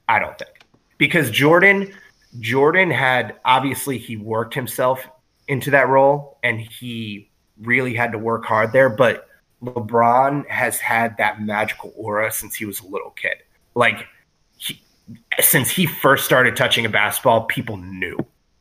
I 0.09 0.19
don't 0.19 0.39
think. 0.39 0.51
Because 0.97 1.31
Jordan 1.31 1.93
Jordan 2.41 2.91
had 2.91 3.37
obviously 3.45 3.99
he 3.99 4.17
worked 4.17 4.55
himself 4.55 5.07
into 5.49 5.71
that 5.71 5.89
role 5.89 6.39
and 6.43 6.61
he 6.61 7.31
really 7.61 7.95
had 7.95 8.13
to 8.13 8.19
work 8.19 8.45
hard 8.45 8.73
there, 8.73 8.89
but 8.89 9.29
LeBron 9.63 10.47
has 10.49 10.79
had 10.79 11.17
that 11.17 11.43
magical 11.43 11.93
aura 11.97 12.31
since 12.31 12.55
he 12.55 12.65
was 12.65 12.81
a 12.81 12.87
little 12.87 13.11
kid. 13.11 13.39
Like 13.75 14.07
since 15.41 15.71
he 15.71 15.87
first 15.87 16.25
started 16.25 16.57
touching 16.57 16.85
a 16.85 16.89
basketball, 16.89 17.43
people 17.43 17.77
knew 17.77 18.17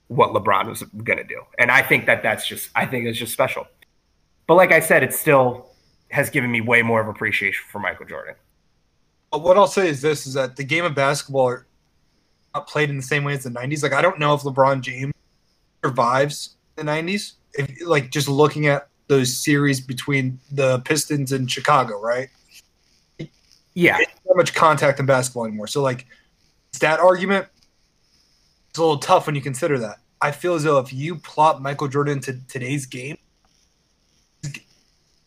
what 0.07 0.31
LeBron 0.31 0.67
was 0.67 0.83
going 0.83 1.17
to 1.17 1.23
do. 1.23 1.41
And 1.57 1.71
I 1.71 1.81
think 1.81 2.05
that 2.05 2.23
that's 2.23 2.47
just 2.47 2.69
I 2.75 2.85
think 2.85 3.05
it's 3.05 3.17
just 3.17 3.33
special. 3.33 3.67
But 4.47 4.55
like 4.55 4.71
I 4.71 4.79
said, 4.79 5.03
it 5.03 5.13
still 5.13 5.67
has 6.09 6.29
given 6.29 6.51
me 6.51 6.61
way 6.61 6.81
more 6.81 7.01
of 7.01 7.07
appreciation 7.07 7.63
for 7.69 7.79
Michael 7.79 8.05
Jordan. 8.05 8.35
What 9.31 9.57
I'll 9.57 9.67
say 9.67 9.89
is 9.89 10.01
this 10.01 10.25
is 10.25 10.35
that 10.35 10.55
the 10.55 10.63
game 10.63 10.85
of 10.85 10.95
basketball 10.95 11.57
not 12.55 12.67
played 12.67 12.89
in 12.89 12.95
the 12.95 13.03
same 13.03 13.23
way 13.23 13.33
as 13.33 13.43
the 13.43 13.49
90s. 13.49 13.83
Like, 13.83 13.93
I 13.93 14.01
don't 14.01 14.19
know 14.19 14.33
if 14.33 14.41
LeBron 14.41 14.81
James 14.81 15.13
survives 15.83 16.55
the 16.75 16.83
90s. 16.83 17.33
If, 17.53 17.85
like, 17.85 18.09
just 18.09 18.27
looking 18.27 18.67
at 18.67 18.87
those 19.07 19.35
series 19.35 19.81
between 19.81 20.39
the 20.51 20.79
Pistons 20.79 21.31
and 21.33 21.49
Chicago, 21.49 21.99
right? 21.99 22.29
Yeah. 23.73 23.97
Not 24.25 24.37
much 24.37 24.53
contact 24.53 24.99
in 24.99 25.05
basketball 25.05 25.45
anymore. 25.45 25.67
So, 25.67 25.81
like, 25.81 26.07
stat 26.77 26.99
argument, 26.99 27.47
it's 28.69 28.77
a 28.77 28.81
little 28.81 28.99
tough 28.99 29.25
when 29.25 29.33
you 29.33 29.41
consider 29.41 29.79
that. 29.79 29.97
I 30.21 30.29
feel 30.31 30.53
as 30.53 30.63
though 30.63 30.77
if 30.77 30.93
you 30.93 31.15
plot 31.15 31.59
Michael 31.59 31.87
Jordan 31.87 32.19
to 32.21 32.39
today's 32.47 32.85
game, 32.85 33.17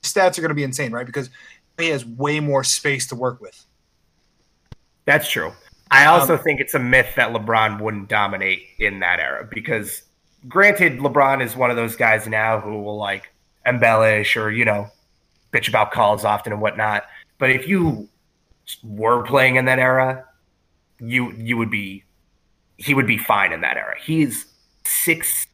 stats 0.01 0.39
are 0.39 0.43
going 0.43 0.51
to 0.51 0.55
be 0.55 0.63
insane, 0.63 0.93
right? 0.93 1.05
Because 1.05 1.29
he 1.77 1.89
has 1.89 2.07
way 2.07 2.39
more 2.39 2.63
space 2.63 3.09
to 3.09 3.17
work 3.17 3.41
with. 3.41 3.67
That's 5.07 5.29
true. 5.29 5.53
I 5.91 6.07
also 6.07 6.35
um, 6.35 6.43
think 6.45 6.61
it's 6.61 6.75
a 6.75 6.79
myth 6.79 7.15
that 7.17 7.33
LeBron 7.33 7.81
wouldn't 7.81 8.09
dominate 8.09 8.63
in 8.79 9.01
that 9.01 9.19
era 9.19 9.49
because, 9.51 10.03
granted, 10.47 10.99
LeBron 10.99 11.43
is 11.43 11.57
one 11.57 11.71
of 11.71 11.77
those 11.77 11.97
guys 11.97 12.29
now 12.29 12.61
who 12.61 12.81
will 12.81 12.97
like 12.97 13.33
embellish 13.67 14.37
or 14.37 14.53
you 14.53 14.65
know 14.65 14.89
bitch 15.53 15.69
about 15.69 15.91
calls 15.91 16.25
often 16.25 16.53
and 16.53 16.63
whatnot. 16.63 17.07
But 17.39 17.51
if 17.51 17.67
you 17.67 18.09
were 18.85 19.25
playing 19.25 19.57
in 19.57 19.65
that 19.65 19.81
era, 19.81 20.27
you 21.01 21.33
you 21.33 21.57
would 21.57 21.71
be 21.71 22.05
he 22.77 22.95
would 22.95 23.07
be 23.07 23.19
fine 23.19 23.53
in 23.53 23.61
that 23.61 23.77
era. 23.77 23.95
He's 24.01 24.47
six 24.85 25.47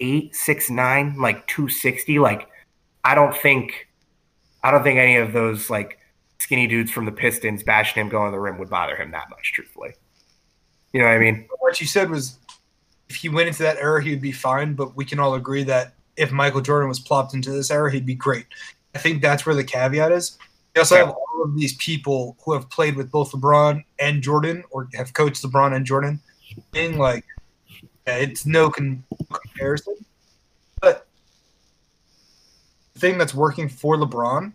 eight, 0.00 0.34
six 0.34 0.70
nine, 0.70 1.18
like 1.18 1.46
two 1.46 1.68
sixty. 1.68 2.18
Like 2.18 2.48
I 3.04 3.14
don't 3.14 3.36
think 3.36 3.88
I 4.62 4.70
don't 4.70 4.82
think 4.82 4.98
any 4.98 5.16
of 5.16 5.32
those 5.32 5.70
like 5.70 5.98
skinny 6.38 6.66
dudes 6.66 6.90
from 6.90 7.04
the 7.04 7.12
Pistons 7.12 7.62
bashing 7.62 8.00
him 8.00 8.08
going 8.08 8.30
to 8.30 8.32
the 8.32 8.40
rim 8.40 8.58
would 8.58 8.70
bother 8.70 8.96
him 8.96 9.10
that 9.12 9.30
much, 9.30 9.52
truthfully. 9.52 9.94
You 10.92 11.00
know 11.00 11.06
what 11.06 11.14
I 11.14 11.18
mean? 11.18 11.48
What 11.58 11.80
you 11.80 11.86
said 11.86 12.10
was 12.10 12.38
if 13.08 13.16
he 13.16 13.28
went 13.28 13.48
into 13.48 13.62
that 13.62 13.76
era, 13.78 14.02
he 14.02 14.10
would 14.10 14.20
be 14.20 14.32
fine, 14.32 14.74
but 14.74 14.96
we 14.96 15.04
can 15.04 15.18
all 15.18 15.34
agree 15.34 15.62
that 15.64 15.94
if 16.16 16.32
Michael 16.32 16.60
Jordan 16.60 16.88
was 16.88 16.98
plopped 16.98 17.34
into 17.34 17.50
this 17.50 17.70
era, 17.70 17.92
he'd 17.92 18.06
be 18.06 18.14
great. 18.14 18.46
I 18.94 18.98
think 18.98 19.22
that's 19.22 19.46
where 19.46 19.54
the 19.54 19.64
caveat 19.64 20.12
is. 20.12 20.38
We 20.78 20.80
also 20.80 20.96
have 20.96 21.10
all 21.10 21.42
of 21.44 21.56
these 21.56 21.74
people 21.76 22.36
who 22.44 22.52
have 22.52 22.70
played 22.70 22.96
with 22.96 23.10
both 23.10 23.32
LeBron 23.32 23.84
and 23.98 24.22
Jordan 24.22 24.64
or 24.70 24.88
have 24.94 25.12
coached 25.12 25.42
LeBron 25.42 25.74
and 25.74 25.84
Jordan. 25.84 26.20
Being 26.72 26.98
like, 26.98 27.24
it's 28.06 28.46
no 28.46 28.70
con- 28.70 29.04
comparison. 29.32 29.96
But 30.80 31.06
the 32.94 33.00
thing 33.00 33.18
that's 33.18 33.34
working 33.34 33.68
for 33.68 33.96
LeBron 33.96 34.52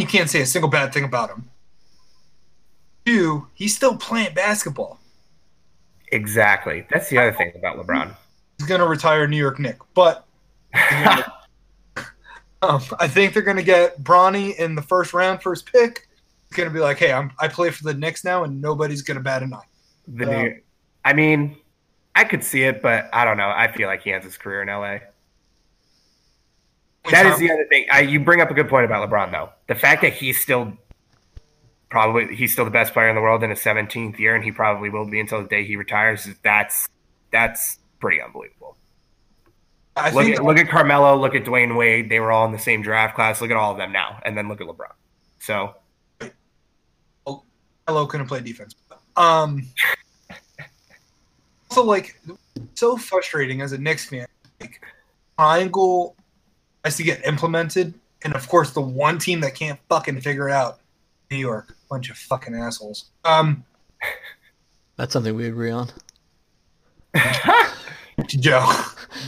you 0.00 0.06
can't 0.06 0.28
say 0.28 0.40
a 0.40 0.46
single 0.46 0.70
bad 0.70 0.92
thing 0.92 1.04
about 1.04 1.30
him. 1.30 1.50
Two, 3.06 3.46
he's 3.54 3.74
still 3.74 3.96
playing 3.96 4.34
basketball. 4.34 4.98
Exactly. 6.12 6.86
That's 6.90 7.08
the 7.08 7.18
other 7.18 7.32
thing 7.32 7.52
about 7.56 7.76
LeBron. 7.76 8.14
He's 8.58 8.66
going 8.66 8.80
to 8.80 8.86
retire 8.86 9.26
New 9.26 9.36
York 9.36 9.58
Nick, 9.58 9.78
but 9.94 10.26
um, 12.68 12.82
I 12.98 13.08
think 13.08 13.32
they're 13.32 13.42
going 13.42 13.56
to 13.56 13.62
get 13.62 14.02
Bronny 14.02 14.56
in 14.56 14.74
the 14.74 14.82
first 14.82 15.12
round, 15.12 15.42
first 15.42 15.70
pick. 15.70 16.08
He's 16.48 16.56
going 16.56 16.68
to 16.68 16.74
be 16.74 16.80
like, 16.80 16.98
"Hey, 16.98 17.12
I'm 17.12 17.32
I 17.38 17.48
play 17.48 17.70
for 17.70 17.84
the 17.84 17.94
Knicks 17.94 18.24
now, 18.24 18.44
and 18.44 18.60
nobody's 18.60 19.02
going 19.02 19.16
to 19.16 19.22
bat 19.22 19.42
an 19.42 19.54
eye." 19.54 19.66
The 20.08 20.26
new, 20.26 20.60
I 21.04 21.12
mean, 21.12 21.56
I 22.14 22.24
could 22.24 22.44
see 22.44 22.62
it, 22.62 22.82
but 22.82 23.08
I 23.12 23.24
don't 23.24 23.36
know. 23.36 23.50
I 23.50 23.70
feel 23.72 23.88
like 23.88 24.02
he 24.02 24.12
ends 24.12 24.26
his 24.26 24.36
career 24.36 24.62
in 24.62 24.68
LA. 24.68 24.98
That 27.10 27.26
is 27.26 27.38
the 27.38 27.50
other 27.50 27.66
thing. 27.68 27.86
I, 27.90 28.00
you 28.00 28.20
bring 28.20 28.40
up 28.40 28.50
a 28.50 28.54
good 28.54 28.68
point 28.68 28.86
about 28.86 29.08
LeBron, 29.08 29.30
though. 29.30 29.50
The 29.66 29.74
fact 29.74 30.02
that 30.02 30.14
he's 30.14 30.40
still 30.40 30.72
probably 31.90 32.34
he's 32.34 32.52
still 32.52 32.64
the 32.64 32.70
best 32.70 32.92
player 32.92 33.08
in 33.08 33.14
the 33.14 33.20
world 33.20 33.42
in 33.42 33.50
his 33.50 33.60
17th 33.60 34.18
year, 34.18 34.34
and 34.34 34.42
he 34.42 34.50
probably 34.50 34.90
will 34.90 35.08
be 35.08 35.20
until 35.20 35.42
the 35.42 35.48
day 35.48 35.64
he 35.64 35.76
retires. 35.76 36.28
That's 36.42 36.88
that's 37.30 37.78
pretty 38.00 38.20
unbelievable. 38.20 38.76
I 39.96 40.10
Look 40.10 40.24
think 40.24 40.36
at 40.36 40.44
look 40.44 40.58
at 40.58 40.68
Carmelo, 40.68 41.16
look 41.16 41.34
at 41.34 41.44
Dwyane 41.44 41.76
Wade. 41.76 42.10
They 42.10 42.18
were 42.18 42.32
all 42.32 42.46
in 42.46 42.52
the 42.52 42.58
same 42.58 42.82
draft 42.82 43.14
class. 43.14 43.40
Look 43.40 43.50
at 43.50 43.56
all 43.56 43.70
of 43.70 43.78
them 43.78 43.92
now, 43.92 44.20
and 44.24 44.36
then 44.36 44.48
look 44.48 44.60
at 44.60 44.66
LeBron. 44.66 44.90
So 45.38 45.74
Hello 47.86 48.06
couldn't 48.06 48.28
play 48.28 48.40
defense. 48.40 48.74
Um, 49.16 49.66
also, 51.70 51.84
like, 51.84 52.18
so 52.74 52.96
frustrating 52.96 53.60
as 53.60 53.72
a 53.72 53.78
Knicks 53.78 54.06
fan. 54.06 54.26
Like, 54.58 54.80
triangle 55.38 56.16
has 56.82 56.96
to 56.96 57.02
get 57.02 57.26
implemented, 57.26 57.92
and 58.22 58.34
of 58.34 58.48
course, 58.48 58.70
the 58.70 58.80
one 58.80 59.18
team 59.18 59.40
that 59.40 59.54
can't 59.54 59.78
fucking 59.90 60.22
figure 60.22 60.48
it 60.48 60.52
out, 60.52 60.80
New 61.30 61.36
York, 61.36 61.76
bunch 61.90 62.08
of 62.08 62.16
fucking 62.16 62.54
assholes. 62.54 63.10
Um, 63.26 63.64
That's 64.96 65.12
something 65.12 65.34
we 65.34 65.46
agree 65.46 65.70
on. 65.70 65.90
Joe, 68.26 68.72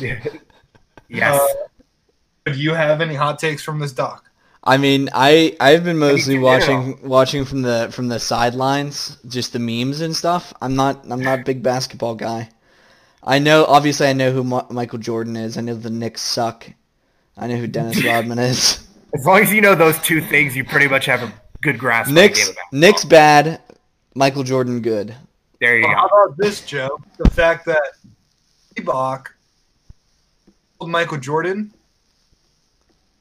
yes, 1.09 1.41
uh, 2.47 2.53
do 2.53 2.59
you 2.59 2.75
have 2.75 3.01
any 3.01 3.15
hot 3.15 3.39
takes 3.39 3.63
from 3.63 3.79
this 3.79 3.93
doc? 3.93 4.31
I 4.63 4.77
mean, 4.79 5.09
I 5.13 5.57
I've 5.61 5.85
been 5.85 5.99
mostly 5.99 6.39
watching 6.39 6.99
watching 7.07 7.45
from 7.45 7.63
the 7.63 7.89
from 7.93 8.09
the 8.09 8.19
sidelines, 8.19 9.17
just 9.29 9.53
the 9.53 9.59
memes 9.61 10.01
and 10.01 10.15
stuff. 10.15 10.53
I'm 10.61 10.75
not 10.75 11.05
I'm 11.09 11.21
not 11.23 11.41
a 11.41 11.43
big 11.45 11.63
basketball 11.63 12.15
guy. 12.17 12.49
I 13.23 13.39
know 13.39 13.65
obviously 13.65 14.07
I 14.09 14.13
know 14.13 14.33
who 14.33 14.43
Ma- 14.45 14.67
Michael 14.71 14.99
Jordan 14.99 15.37
is. 15.37 15.57
I 15.57 15.61
know 15.61 15.75
the 15.75 15.91
Knicks 15.91 16.23
suck. 16.23 16.67
I 17.37 17.47
know 17.47 17.57
who 17.57 17.67
Dennis 17.67 18.03
Rodman 18.05 18.39
is. 18.39 18.87
as 19.15 19.25
long 19.25 19.41
as 19.41 19.53
you 19.53 19.61
know 19.61 19.75
those 19.75 19.99
two 20.01 20.21
things, 20.21 20.57
you 20.57 20.65
pretty 20.65 20.89
much 20.89 21.07
have 21.07 21.23
a 21.23 21.33
good 21.63 21.79
grasp. 21.79 22.09
of 22.09 22.15
the 22.15 22.21
Knicks 22.21 22.39
game 22.39 22.49
of 22.51 22.55
basketball. 22.57 22.81
Knicks 22.81 23.05
bad, 23.05 23.61
Michael 24.15 24.43
Jordan 24.43 24.81
good. 24.81 25.15
There 25.61 25.77
you 25.79 25.85
Well, 25.87 25.95
how 25.97 26.07
about 26.07 26.37
this, 26.39 26.61
Joe? 26.65 26.99
The 27.19 27.31
fact 27.31 27.67
that 27.67 27.83
Reebok 28.77 29.27
told 29.27 29.36
Michael 30.81 31.19
Jordan, 31.19 31.73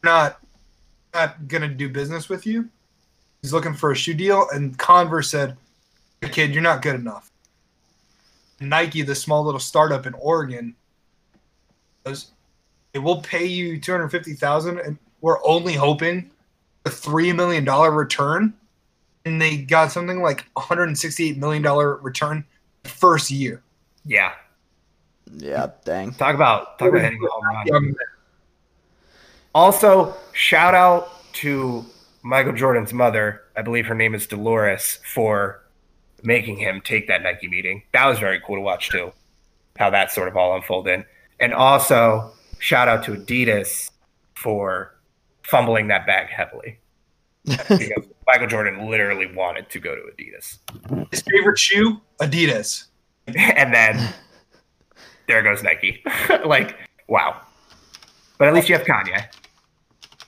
not 0.04 0.40
not 1.14 1.48
gonna 1.48 1.68
do 1.68 1.90
business 1.90 2.28
with 2.28 2.46
you. 2.46 2.70
He's 3.42 3.54
looking 3.54 3.74
for 3.74 3.92
a 3.92 3.96
shoe 3.96 4.14
deal, 4.14 4.48
and 4.54 4.78
Converse 4.78 5.30
said, 5.30 5.58
"Hey, 6.22 6.30
"Kid, 6.30 6.54
you're 6.54 6.64
not 6.64 6.82
good 6.82 6.96
enough." 6.96 7.32
Nike, 8.60 9.02
the 9.02 9.16
small 9.16 9.44
little 9.44 9.60
startup 9.60 10.06
in 10.06 10.14
Oregon, 10.16 10.76
says, 12.06 12.32
"It 12.94 13.00
will 13.00 13.22
pay 13.22 13.46
you 13.46 13.80
two 13.80 13.92
hundred 13.92 14.10
fifty 14.10 14.34
thousand, 14.34 14.80
and 14.80 14.98
we're 15.22 15.44
only 15.46 15.74
hoping 15.74 16.32
a 16.86 16.90
three 16.90 17.32
million 17.32 17.64
dollar 17.64 17.92
return." 17.92 18.54
And 19.26 19.42
they 19.42 19.58
got 19.58 19.92
something 19.92 20.22
like 20.22 20.46
one 20.54 20.66
hundred 20.66 20.98
sixty-eight 20.98 21.38
million 21.38 21.64
dollar 21.64 21.96
return 21.96 22.46
first 22.84 23.32
year. 23.32 23.62
Yeah, 24.06 24.34
Yeah, 25.34 25.72
dang. 25.84 26.14
talk 26.14 26.36
about 26.36 26.78
talk 26.80 26.90
about 26.90 27.02
hitting 27.02 27.20
a 27.24 27.28
home 27.28 27.68
run. 27.72 27.96
Also, 29.54 30.16
shout 30.34 30.76
out 30.76 31.10
to 31.34 31.86
Michael 32.24 32.54
Jordan's 32.54 32.94
mother. 32.94 33.42
I 33.56 33.62
believe 33.62 33.86
her 33.88 33.96
name 33.96 34.14
is 34.14 34.28
Dolores 34.28 35.00
for 35.14 35.62
making 36.24 36.58
him 36.58 36.82
take 36.82 37.08
that 37.08 37.24
Nike 37.24 37.48
meeting. 37.48 37.84
That 37.94 38.06
was 38.08 38.20
very 38.20 38.42
cool 38.46 38.56
to 38.56 38.62
watch 38.62 38.90
too. 38.90 39.12
How 39.78 39.90
that 39.90 40.12
sort 40.12 40.28
of 40.28 40.36
all 40.36 40.56
unfolded. 40.56 41.06
And 41.40 41.54
also, 41.54 42.32
shout 42.60 42.88
out 42.88 43.04
to 43.06 43.12
Adidas 43.12 43.92
for 44.36 44.96
fumbling 45.44 45.88
that 45.88 46.06
bag 46.06 46.28
heavily. 46.28 46.80
Because 47.46 48.06
Michael 48.28 48.48
Jordan 48.48 48.90
literally 48.90 49.28
wanted 49.34 49.70
to 49.70 49.80
go 49.80 49.96
to 49.96 50.02
Adidas. 50.02 50.58
His 51.12 51.22
favorite 51.22 51.60
shoe, 51.60 52.02
Adidas. 52.20 52.86
and 53.28 53.74
then 53.74 54.14
there 55.28 55.42
goes 55.42 55.64
Nike. 55.64 56.04
like, 56.46 56.76
wow. 57.08 57.42
But 58.38 58.48
at 58.50 58.54
least 58.54 58.70
you 58.70 58.78
have 58.78 58.86
Kanye. 58.86 59.26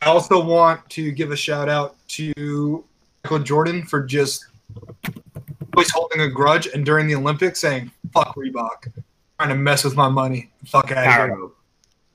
I 0.02 0.06
also 0.06 0.44
want 0.44 0.88
to 0.92 1.12
give 1.12 1.32
a 1.32 1.36
shout 1.36 1.68
out 1.70 1.96
to 2.10 2.84
Michael 3.24 3.40
Jordan 3.40 3.84
for 3.84 4.04
just 4.04 4.46
always 5.76 5.92
holding 5.92 6.22
a 6.22 6.30
grudge 6.30 6.68
and 6.68 6.86
during 6.86 7.08
the 7.08 7.16
Olympics 7.16 7.60
saying 7.60 7.92
"fuck 8.14 8.36
Reebok," 8.36 8.92
trying 9.40 9.50
to 9.50 9.56
mess 9.56 9.84
with 9.84 9.96
my 9.96 10.08
money. 10.08 10.50
Fuck 10.66 10.92
out 10.92 11.06
Power 11.06 11.24
of 11.26 11.30
here. 11.30 11.38
move. 11.38 11.52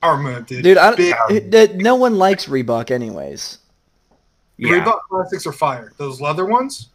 Power 0.01 0.17
move, 0.17 0.45
dude. 0.45 0.63
Dude, 0.63 0.77
I, 0.77 0.95
Big- 0.95 1.15
it- 1.29 1.53
it- 1.53 1.75
no 1.75 1.95
one 1.95 2.17
likes 2.17 2.45
Reebok 2.47 2.89
anyways. 2.91 3.59
Yeah. 4.57 4.71
Reebok 4.79 4.99
classics 5.09 5.45
are 5.45 5.51
fire. 5.53 5.91
Those 5.97 6.21
leather 6.21 6.45
ones. 6.45 6.89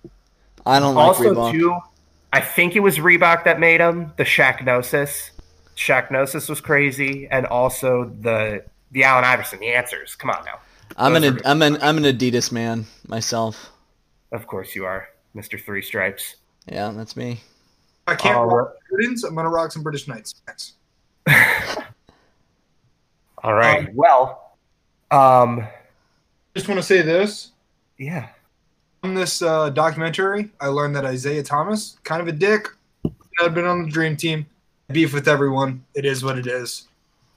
I 0.67 0.81
don't 0.81 0.95
like 0.95 1.07
also, 1.07 1.35
Reebok. 1.35 1.53
too, 1.53 1.77
I 2.33 2.41
think 2.41 2.77
it 2.77 2.81
was 2.81 2.99
Reebok 2.99 3.45
that 3.45 3.61
made 3.61 3.81
them. 3.81 4.13
The 4.17 4.25
Shaqnosis. 4.25 5.31
Shaqnosis 5.79 6.49
was 6.51 6.61
crazy, 6.61 7.29
and 7.31 7.47
also 7.47 8.13
the 8.21 8.65
the 8.91 9.05
Allen 9.05 9.25
Iverson, 9.25 9.61
the 9.61 9.69
answers. 9.73 10.17
Come 10.17 10.31
on 10.31 10.45
now. 10.45 10.59
I'm 10.97 11.13
those 11.15 11.23
an 11.25 11.37
are- 11.37 11.41
I'm 11.45 11.63
an 11.63 11.79
I'm 11.81 11.97
an 11.99 12.05
Adidas 12.05 12.51
man 12.51 12.87
myself. 13.07 13.71
Of 14.33 14.47
course 14.49 14.75
you 14.75 14.85
are, 14.85 15.09
Mister 15.35 15.57
Three 15.57 15.83
Stripes. 15.83 16.37
Yeah, 16.67 16.91
that's 16.95 17.17
me. 17.17 17.41
I 18.09 18.17
can't 18.17 18.37
All 18.37 18.47
rock 18.47 18.75
Jordans. 18.91 19.23
I'm 19.27 19.37
gonna 19.37 19.51
rock 19.51 19.71
some 19.71 19.83
British 19.85 20.09
Knights. 20.09 20.35
Thanks. 20.47 20.73
All 23.45 23.55
right. 23.55 23.87
Um, 23.89 23.95
well, 23.95 24.57
um, 25.13 25.67
Just 26.57 26.67
want 26.69 26.79
to 26.81 26.83
say 26.87 27.03
this. 27.03 27.53
yeah. 27.99 28.29
From 29.01 29.15
this 29.15 29.43
uh, 29.43 29.71
documentary, 29.71 30.51
I 30.61 30.67
learned 30.67 30.97
that 30.97 31.05
Isiah 31.05 31.45
Thomas, 31.45 31.99
kind 32.03 32.21
of 32.21 32.27
a 32.27 32.33
dick, 32.33 32.67
had 33.39 33.55
been 33.55 33.65
on 33.65 33.85
the 33.85 33.89
dream 33.91 34.17
team, 34.17 34.45
beef 34.91 35.13
with 35.13 35.29
everyone. 35.29 35.85
It 35.95 36.05
is 36.05 36.25
what 36.25 36.39
it 36.39 36.47
is. 36.47 36.87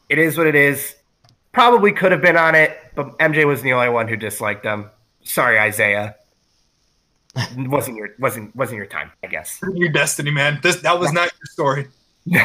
It 0.10 0.18
is 0.18 0.38
what 0.38 0.48
it 0.48 0.56
is. 0.56 0.96
Probably 1.52 1.92
could 1.92 2.12
have 2.12 2.22
been 2.22 2.38
on 2.38 2.56
it, 2.56 2.78
but 2.96 3.18
MJ 3.20 3.46
was 3.46 3.62
the 3.62 3.74
only 3.74 3.90
one 3.90 4.08
who 4.08 4.16
disliked 4.16 4.64
them. 4.64 4.90
Sorry, 5.24 5.58
Isiah. 5.58 6.16
wasn't 7.58 7.98
your 7.98 8.10
wasn't 8.20 8.56
wasn't 8.56 8.78
your 8.78 8.86
time, 8.86 9.12
I 9.24 9.28
guess. 9.28 9.60
Your 9.74 9.90
destiny, 9.90 10.32
man. 10.32 10.60
This 10.64 10.78
that 10.82 11.00
was 11.00 11.12
not 11.12 11.30
your 11.32 11.46
story. 11.46 11.88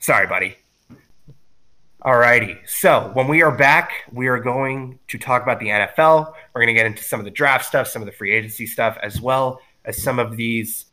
Sorry, 0.00 0.26
buddy. 0.26 0.56
Alrighty. 2.04 2.58
So 2.66 3.12
when 3.14 3.28
we 3.28 3.42
are 3.42 3.56
back, 3.56 3.92
we 4.12 4.26
are 4.26 4.40
going 4.40 4.98
to 5.06 5.18
talk 5.18 5.42
about 5.42 5.60
the 5.60 5.68
NFL. 5.68 6.32
We're 6.52 6.60
going 6.60 6.74
to 6.74 6.74
get 6.74 6.86
into 6.86 7.04
some 7.04 7.20
of 7.20 7.24
the 7.24 7.30
draft 7.30 7.64
stuff, 7.64 7.86
some 7.86 8.02
of 8.02 8.06
the 8.06 8.12
free 8.12 8.32
agency 8.32 8.66
stuff, 8.66 8.98
as 9.02 9.20
well 9.20 9.60
as 9.84 10.02
some 10.02 10.18
of 10.18 10.36
these 10.36 10.86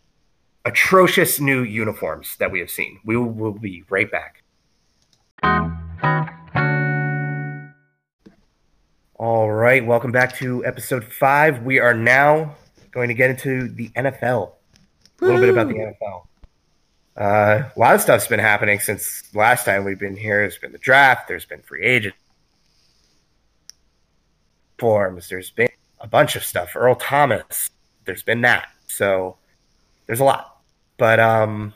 atrocious 0.65 1.39
new 1.39 1.63
uniforms 1.63 2.35
that 2.37 2.51
we 2.51 2.59
have 2.59 2.69
seen. 2.69 2.99
We 3.05 3.17
will 3.17 3.53
be 3.53 3.83
right 3.89 4.09
back. 4.11 4.43
All 9.15 9.51
right, 9.51 9.85
welcome 9.85 10.11
back 10.11 10.35
to 10.37 10.65
episode 10.65 11.03
five. 11.03 11.63
We 11.63 11.79
are 11.79 11.93
now 11.93 12.55
going 12.91 13.09
to 13.09 13.13
get 13.13 13.29
into 13.29 13.67
the 13.67 13.89
NFL. 13.89 14.53
A 15.21 15.25
little 15.25 15.41
bit 15.41 15.49
about 15.49 15.67
the 15.67 15.73
NFL. 15.73 16.25
Uh, 17.17 17.69
a 17.75 17.79
lot 17.79 17.95
of 17.95 18.01
stuff's 18.01 18.27
been 18.27 18.39
happening 18.39 18.79
since 18.79 19.23
last 19.35 19.65
time 19.65 19.83
we've 19.83 19.99
been 19.99 20.15
here. 20.15 20.39
There's 20.39 20.57
been 20.57 20.71
the 20.71 20.77
draft. 20.77 21.27
There's 21.27 21.43
been 21.43 21.61
free 21.61 21.83
agent 21.83 22.15
forms. 24.77 25.27
There's 25.27 25.51
been 25.51 25.67
a 25.99 26.07
bunch 26.07 26.37
of 26.37 26.45
stuff. 26.45 26.75
Earl 26.75 26.95
Thomas. 26.95 27.69
There's 28.05 28.23
been 28.23 28.41
that. 28.41 28.69
So 28.87 29.35
there's 30.09 30.19
a 30.21 30.23
lot. 30.23 30.57
But 30.97 31.19
um, 31.19 31.71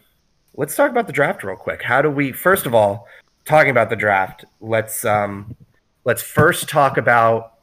let's 0.55 0.75
talk 0.75 0.89
about 0.89 1.05
the 1.05 1.13
draft 1.13 1.43
real 1.43 1.55
quick. 1.55 1.83
How 1.83 2.01
do 2.01 2.09
we? 2.09 2.31
First 2.31 2.65
of 2.65 2.73
all, 2.73 3.07
talking 3.45 3.69
about 3.69 3.91
the 3.91 3.95
draft, 3.95 4.43
let's 4.59 5.05
um, 5.05 5.55
let's 6.03 6.23
first 6.23 6.67
talk 6.67 6.97
about 6.97 7.53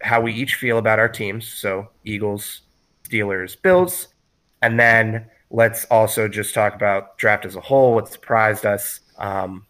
how 0.00 0.22
we 0.22 0.32
each 0.32 0.54
feel 0.54 0.78
about 0.78 0.98
our 0.98 1.10
teams. 1.10 1.46
So 1.46 1.90
Eagles, 2.04 2.62
Steelers, 3.04 3.60
Bills, 3.60 4.08
and 4.62 4.80
then 4.80 5.26
let's 5.50 5.84
also 5.84 6.26
just 6.26 6.54
talk 6.54 6.74
about 6.74 7.18
draft 7.18 7.44
as 7.44 7.54
a 7.54 7.60
whole, 7.60 7.94
what 7.94 8.10
surprised 8.10 8.64
us. 8.64 9.00
Um, 9.18 9.66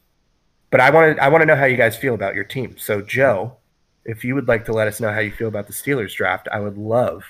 but 0.70 0.78
I 0.78 0.90
want 0.90 1.16
to 1.16 1.22
I 1.22 1.28
want 1.28 1.42
to 1.42 1.46
know 1.46 1.56
how 1.56 1.64
you 1.64 1.76
guys 1.76 1.96
feel 1.96 2.14
about 2.14 2.36
your 2.36 2.44
team. 2.44 2.76
So 2.78 3.02
Joe, 3.02 3.56
if 4.04 4.24
you 4.24 4.36
would 4.36 4.46
like 4.46 4.66
to 4.66 4.72
let 4.72 4.86
us 4.86 5.00
know 5.00 5.12
how 5.12 5.18
you 5.18 5.32
feel 5.32 5.48
about 5.48 5.66
the 5.66 5.72
Steelers 5.72 6.14
draft, 6.14 6.46
I 6.52 6.60
would 6.60 6.78
love 6.78 7.24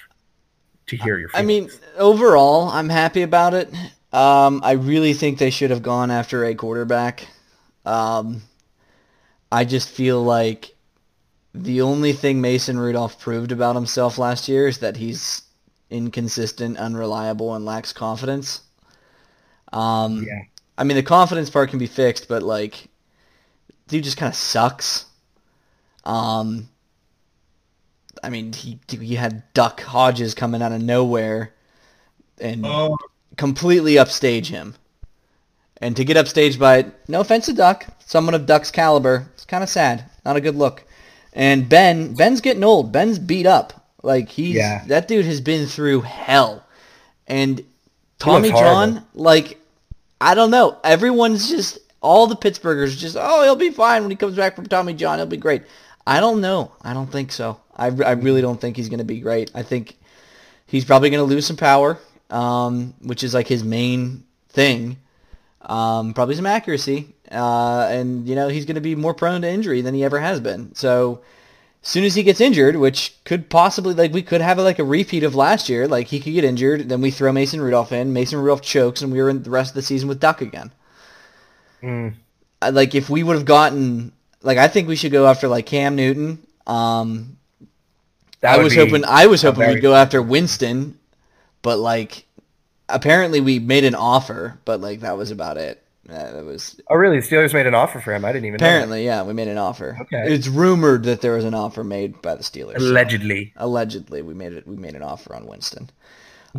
to 0.96 1.02
hear 1.02 1.18
your. 1.18 1.30
I 1.34 1.42
mean, 1.42 1.70
overall, 1.98 2.68
I'm 2.68 2.88
happy 2.88 3.22
about 3.22 3.54
it. 3.54 3.72
Um, 4.12 4.60
I 4.62 4.72
really 4.72 5.14
think 5.14 5.38
they 5.38 5.50
should 5.50 5.70
have 5.70 5.82
gone 5.82 6.10
after 6.10 6.44
a 6.44 6.54
quarterback. 6.54 7.26
Um, 7.84 8.42
I 9.50 9.64
just 9.64 9.88
feel 9.88 10.22
like 10.22 10.74
the 11.54 11.82
only 11.82 12.12
thing 12.12 12.40
Mason 12.40 12.78
Rudolph 12.78 13.20
proved 13.20 13.52
about 13.52 13.74
himself 13.74 14.18
last 14.18 14.48
year 14.48 14.68
is 14.68 14.78
that 14.78 14.96
he's 14.96 15.42
inconsistent, 15.90 16.78
unreliable, 16.78 17.54
and 17.54 17.64
lacks 17.64 17.92
confidence. 17.92 18.60
Um, 19.72 20.22
Yeah. 20.24 20.42
I 20.78 20.84
mean, 20.84 20.96
the 20.96 21.02
confidence 21.02 21.50
part 21.50 21.70
can 21.70 21.78
be 21.78 21.86
fixed, 21.86 22.28
but 22.28 22.42
like, 22.42 22.88
dude 23.88 24.04
just 24.04 24.16
kind 24.16 24.30
of 24.30 24.36
sucks. 24.36 25.04
Um, 26.04 26.68
I 28.22 28.30
mean, 28.30 28.52
he 28.52 28.78
he 28.88 29.14
had 29.16 29.42
Duck 29.54 29.80
Hodges 29.80 30.34
coming 30.34 30.62
out 30.62 30.72
of 30.72 30.80
nowhere 30.82 31.52
and 32.40 32.64
Oh, 32.66 32.96
completely 33.36 33.98
upstage 33.98 34.48
him. 34.48 34.74
And 35.80 35.96
to 35.96 36.04
get 36.04 36.16
upstaged 36.16 36.58
by, 36.60 36.86
no 37.08 37.20
offense 37.20 37.46
to 37.46 37.52
Duck, 37.52 37.86
someone 38.06 38.34
of 38.34 38.46
Duck's 38.46 38.70
caliber, 38.70 39.26
it's 39.34 39.44
kind 39.44 39.64
of 39.64 39.68
sad. 39.68 40.04
Not 40.24 40.36
a 40.36 40.40
good 40.40 40.54
look. 40.54 40.84
And 41.32 41.68
Ben, 41.68 42.14
Ben's 42.14 42.40
getting 42.40 42.62
old. 42.62 42.92
Ben's 42.92 43.18
beat 43.18 43.46
up. 43.46 43.72
Like 44.02 44.28
he's 44.28 44.54
Yeah. 44.56 44.84
that 44.86 45.08
dude 45.08 45.24
has 45.26 45.40
been 45.40 45.66
through 45.66 46.02
hell. 46.02 46.64
And 47.26 47.64
Tommy 48.18 48.48
looks 48.50 48.60
John, 48.60 49.04
like 49.14 49.58
I 50.20 50.34
don't 50.36 50.50
know. 50.52 50.78
Everyone's 50.84 51.48
just 51.48 51.78
all 52.00 52.26
the 52.28 52.36
Pittsburghers 52.36 52.96
just 52.96 53.16
oh 53.18 53.42
he'll 53.42 53.56
be 53.56 53.70
fine 53.70 54.02
when 54.02 54.10
he 54.10 54.16
comes 54.16 54.36
back 54.36 54.54
from 54.54 54.66
Tommy 54.66 54.94
John. 54.94 55.18
He'll 55.18 55.26
be 55.26 55.36
great. 55.36 55.62
I 56.06 56.20
don't 56.20 56.40
know. 56.40 56.72
I 56.82 56.94
don't 56.94 57.10
think 57.10 57.32
so. 57.32 57.60
I, 57.76 57.86
I 57.86 58.12
really 58.12 58.42
don't 58.42 58.60
think 58.60 58.76
he's 58.76 58.88
going 58.88 58.98
to 58.98 59.04
be 59.04 59.20
great. 59.20 59.50
I 59.54 59.62
think 59.62 59.96
he's 60.66 60.84
probably 60.84 61.10
going 61.10 61.26
to 61.26 61.34
lose 61.34 61.46
some 61.46 61.56
power, 61.56 61.98
um, 62.30 62.94
which 63.02 63.24
is 63.24 63.34
like 63.34 63.48
his 63.48 63.64
main 63.64 64.24
thing. 64.48 64.98
Um, 65.62 66.12
probably 66.12 66.34
some 66.34 66.46
accuracy, 66.46 67.14
uh, 67.30 67.86
and 67.88 68.26
you 68.28 68.34
know 68.34 68.48
he's 68.48 68.64
going 68.64 68.74
to 68.74 68.80
be 68.80 68.96
more 68.96 69.14
prone 69.14 69.42
to 69.42 69.48
injury 69.48 69.80
than 69.80 69.94
he 69.94 70.04
ever 70.04 70.18
has 70.18 70.40
been. 70.40 70.74
So 70.74 71.22
as 71.82 71.88
soon 71.88 72.04
as 72.04 72.14
he 72.14 72.24
gets 72.24 72.40
injured, 72.40 72.76
which 72.76 73.14
could 73.24 73.48
possibly 73.48 73.94
like 73.94 74.12
we 74.12 74.22
could 74.22 74.40
have 74.40 74.58
like 74.58 74.80
a 74.80 74.84
repeat 74.84 75.22
of 75.22 75.34
last 75.34 75.68
year, 75.68 75.86
like 75.86 76.08
he 76.08 76.18
could 76.18 76.32
get 76.32 76.44
injured, 76.44 76.88
then 76.88 77.00
we 77.00 77.12
throw 77.12 77.32
Mason 77.32 77.60
Rudolph 77.60 77.92
in, 77.92 78.12
Mason 78.12 78.40
Rudolph 78.40 78.62
chokes, 78.62 79.02
and 79.02 79.12
we 79.12 79.22
were 79.22 79.30
in 79.30 79.42
the 79.42 79.50
rest 79.50 79.70
of 79.70 79.74
the 79.76 79.82
season 79.82 80.08
with 80.08 80.20
Duck 80.20 80.40
again. 80.40 80.72
Mm. 81.80 82.14
Like 82.70 82.94
if 82.94 83.08
we 83.08 83.22
would 83.22 83.36
have 83.36 83.44
gotten 83.44 84.12
like 84.42 84.58
I 84.58 84.68
think 84.68 84.88
we 84.88 84.96
should 84.96 85.12
go 85.12 85.26
after 85.26 85.48
like 85.48 85.66
Cam 85.66 85.96
Newton. 85.96 86.44
Um, 86.66 87.36
I 88.42 88.58
was 88.58 88.74
hoping 88.74 89.04
I 89.04 89.26
was 89.26 89.42
hoping 89.42 89.60
very- 89.60 89.74
we'd 89.74 89.80
go 89.80 89.94
after 89.94 90.20
Winston, 90.22 90.98
but 91.62 91.78
like 91.78 92.26
apparently 92.88 93.40
we 93.40 93.58
made 93.58 93.84
an 93.84 93.94
offer, 93.94 94.58
but 94.64 94.80
like 94.80 95.00
that 95.00 95.16
was 95.16 95.30
about 95.30 95.56
it. 95.56 95.78
Uh, 96.10 96.32
that 96.32 96.44
was 96.44 96.80
Oh, 96.90 96.96
really? 96.96 97.20
The 97.20 97.26
Steelers 97.26 97.54
made 97.54 97.66
an 97.68 97.74
offer 97.76 98.00
for 98.00 98.12
him. 98.12 98.24
I 98.24 98.32
didn't 98.32 98.46
even 98.46 98.58
know. 98.58 98.66
apparently 98.66 99.04
yeah 99.04 99.22
we 99.22 99.32
made 99.32 99.46
an 99.48 99.56
offer. 99.58 99.96
Okay. 100.02 100.32
it's 100.34 100.48
rumored 100.48 101.04
that 101.04 101.20
there 101.20 101.34
was 101.36 101.44
an 101.44 101.54
offer 101.54 101.84
made 101.84 102.20
by 102.20 102.34
the. 102.34 102.42
Steelers. 102.42 102.76
Allegedly. 102.76 103.52
allegedly 103.56 104.20
we 104.22 104.34
made 104.34 104.52
it 104.52 104.66
we 104.66 104.76
made 104.76 104.94
an 104.96 105.02
offer 105.02 105.34
on 105.34 105.46
Winston. 105.46 105.88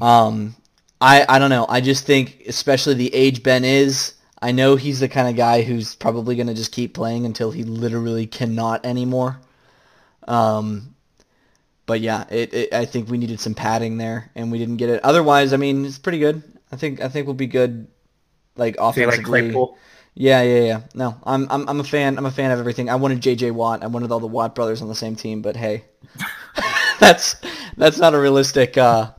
Um 0.01 0.55
I 1.01 1.25
I 1.27 1.39
don't 1.39 1.49
know. 1.49 1.65
I 1.67 1.81
just 1.81 2.05
think 2.05 2.43
especially 2.47 2.93
the 2.93 3.13
age 3.13 3.43
Ben 3.43 3.65
is, 3.65 4.13
I 4.41 4.53
know 4.53 4.77
he's 4.77 5.01
the 5.01 5.09
kind 5.09 5.27
of 5.27 5.35
guy 5.35 5.61
who's 5.63 5.95
probably 5.95 6.35
going 6.35 6.47
to 6.47 6.53
just 6.53 6.71
keep 6.71 6.93
playing 6.93 7.25
until 7.25 7.51
he 7.51 7.63
literally 7.63 8.25
cannot 8.25 8.85
anymore. 8.85 9.39
Um 10.27 10.92
but 11.85 12.01
yeah, 12.01 12.25
it, 12.29 12.53
it 12.53 12.73
I 12.73 12.85
think 12.85 13.09
we 13.09 13.17
needed 13.17 13.39
some 13.39 13.53
padding 13.53 13.97
there 13.97 14.31
and 14.35 14.51
we 14.51 14.57
didn't 14.57 14.77
get 14.77 14.89
it. 14.89 15.03
Otherwise, 15.03 15.53
I 15.53 15.57
mean, 15.57 15.85
it's 15.85 15.97
pretty 15.97 16.19
good. 16.19 16.43
I 16.71 16.75
think 16.75 17.01
I 17.01 17.09
think 17.09 17.27
we'll 17.27 17.33
be 17.33 17.47
good 17.47 17.87
like 18.55 18.77
like 18.77 18.95
offensively. 18.95 19.23
Claypool? 19.23 19.77
Yeah, 20.15 20.43
yeah, 20.43 20.59
yeah. 20.59 20.81
No, 20.93 21.17
I'm, 21.23 21.47
I'm, 21.49 21.67
I'm 21.67 21.79
a 21.79 21.83
fan. 21.83 22.17
I'm 22.17 22.25
a 22.25 22.31
fan 22.31 22.51
of 22.51 22.59
everything. 22.59 22.87
I 22.87 22.95
wanted 22.95 23.19
J.J. 23.19 23.49
Watt. 23.51 23.83
I 23.83 23.87
wanted 23.87 24.11
all 24.11 24.19
the 24.19 24.27
Watt 24.27 24.53
brothers 24.53 24.81
on 24.81 24.87
the 24.87 24.95
same 24.95 25.15
team, 25.15 25.41
but 25.41 25.55
hey, 25.55 25.85
that's 26.99 27.35
that's 27.77 27.97
not 27.97 28.13
a 28.13 28.19
realistic 28.19 28.77
uh, 28.77 29.11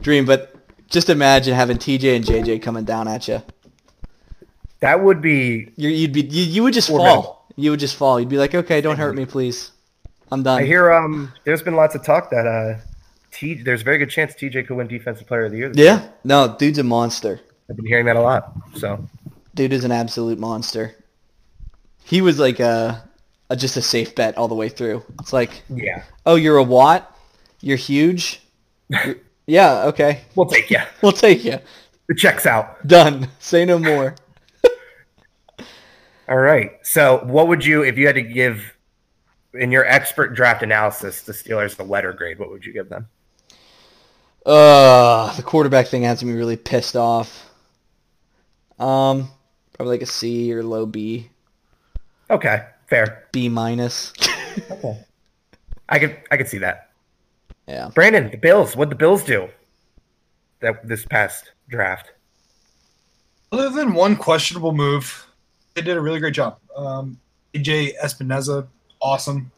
dream. 0.00 0.26
But 0.26 0.54
just 0.88 1.08
imagine 1.08 1.54
having 1.54 1.78
T.J. 1.78 2.16
and 2.16 2.24
J.J. 2.24 2.58
coming 2.58 2.84
down 2.84 3.08
at 3.08 3.28
you. 3.28 3.42
That 4.80 5.02
would 5.02 5.22
be. 5.22 5.70
you 5.76 5.88
you'd 5.88 6.12
be, 6.12 6.22
you, 6.22 6.42
you 6.42 6.62
would 6.64 6.74
just 6.74 6.88
fall. 6.88 7.46
You 7.56 7.70
would 7.70 7.80
just 7.80 7.96
fall. 7.96 8.18
You'd 8.18 8.28
be 8.28 8.38
like, 8.38 8.54
okay, 8.54 8.80
don't 8.80 8.96
hurt 8.96 9.14
me, 9.14 9.24
please. 9.24 9.70
I'm 10.32 10.42
done. 10.42 10.60
I 10.62 10.64
hear. 10.64 10.90
Um, 10.92 11.32
there's 11.44 11.62
been 11.62 11.74
lots 11.76 11.94
of 11.94 12.02
talk 12.04 12.30
that 12.30 12.46
uh, 12.46 12.80
T. 13.30 13.54
There's 13.54 13.82
a 13.82 13.84
very 13.84 13.98
good 13.98 14.10
chance 14.10 14.34
TJ 14.34 14.66
could 14.66 14.76
win 14.76 14.88
Defensive 14.88 15.26
Player 15.26 15.44
of 15.44 15.52
the 15.52 15.58
Year. 15.58 15.68
this 15.68 15.76
year. 15.78 15.86
yeah, 15.86 16.08
no, 16.24 16.56
dude's 16.58 16.78
a 16.78 16.82
monster. 16.82 17.40
I've 17.68 17.76
been 17.76 17.86
hearing 17.86 18.06
that 18.06 18.16
a 18.16 18.20
lot. 18.20 18.52
So 18.76 19.08
Dude 19.54 19.72
is 19.72 19.84
an 19.84 19.92
absolute 19.92 20.38
monster. 20.38 20.94
He 22.04 22.22
was 22.22 22.38
like 22.38 22.58
a, 22.60 23.08
a 23.50 23.56
just 23.56 23.76
a 23.76 23.82
safe 23.82 24.14
bet 24.14 24.36
all 24.38 24.48
the 24.48 24.54
way 24.54 24.68
through. 24.70 25.04
It's 25.20 25.32
like, 25.32 25.62
yeah, 25.68 26.04
oh, 26.26 26.34
you're 26.36 26.56
a 26.56 26.62
Watt. 26.64 27.14
You're 27.60 27.76
huge. 27.76 28.42
You're- 28.88 29.20
yeah, 29.46 29.84
okay. 29.86 30.22
we'll 30.34 30.46
take 30.46 30.70
you. 30.70 30.78
We'll 31.02 31.12
take 31.12 31.44
you. 31.44 31.58
The 32.08 32.14
checks 32.14 32.46
out. 32.46 32.86
Done. 32.86 33.28
Say 33.38 33.64
no 33.64 33.78
more. 33.78 34.14
All 36.28 36.38
right. 36.38 36.72
So, 36.82 37.22
what 37.24 37.48
would 37.48 37.64
you, 37.64 37.82
if 37.82 37.98
you 37.98 38.06
had 38.06 38.14
to 38.16 38.22
give, 38.22 38.72
in 39.54 39.70
your 39.72 39.84
expert 39.86 40.34
draft 40.34 40.62
analysis, 40.62 41.22
the 41.22 41.32
Steelers 41.32 41.76
the 41.76 41.84
letter 41.84 42.12
grade? 42.12 42.38
What 42.38 42.50
would 42.50 42.64
you 42.64 42.72
give 42.72 42.88
them? 42.88 43.08
Uh, 44.44 45.34
the 45.36 45.42
quarterback 45.42 45.86
thing 45.86 46.02
has 46.02 46.22
me 46.24 46.32
really 46.32 46.56
pissed 46.56 46.96
off. 46.96 47.48
Um, 48.78 49.30
probably 49.74 49.94
like 49.94 50.02
a 50.02 50.06
C 50.06 50.52
or 50.52 50.62
low 50.64 50.86
B, 50.86 51.28
Okay, 52.30 52.64
fair. 52.86 53.28
B 53.32 53.48
minus. 53.48 54.12
Okay, 54.70 55.04
I 55.88 55.98
could, 55.98 56.16
I 56.30 56.36
could 56.36 56.48
see 56.48 56.58
that. 56.58 56.90
yeah. 57.68 57.90
Brandon, 57.94 58.30
the 58.30 58.36
Bills. 58.38 58.74
What 58.74 58.88
the 58.88 58.94
Bills 58.96 59.22
do? 59.22 59.48
That 60.60 60.86
this 60.86 61.04
past 61.04 61.52
draft. 61.68 62.12
Other 63.52 63.68
than 63.70 63.92
one 63.94 64.16
questionable 64.16 64.72
move, 64.72 65.26
they 65.74 65.82
did 65.82 65.96
a 65.96 66.00
really 66.00 66.20
great 66.20 66.34
job. 66.34 66.58
Um, 66.74 67.18
AJ 67.54 67.92
Epenesa, 68.02 68.66
awesome. 69.02 69.50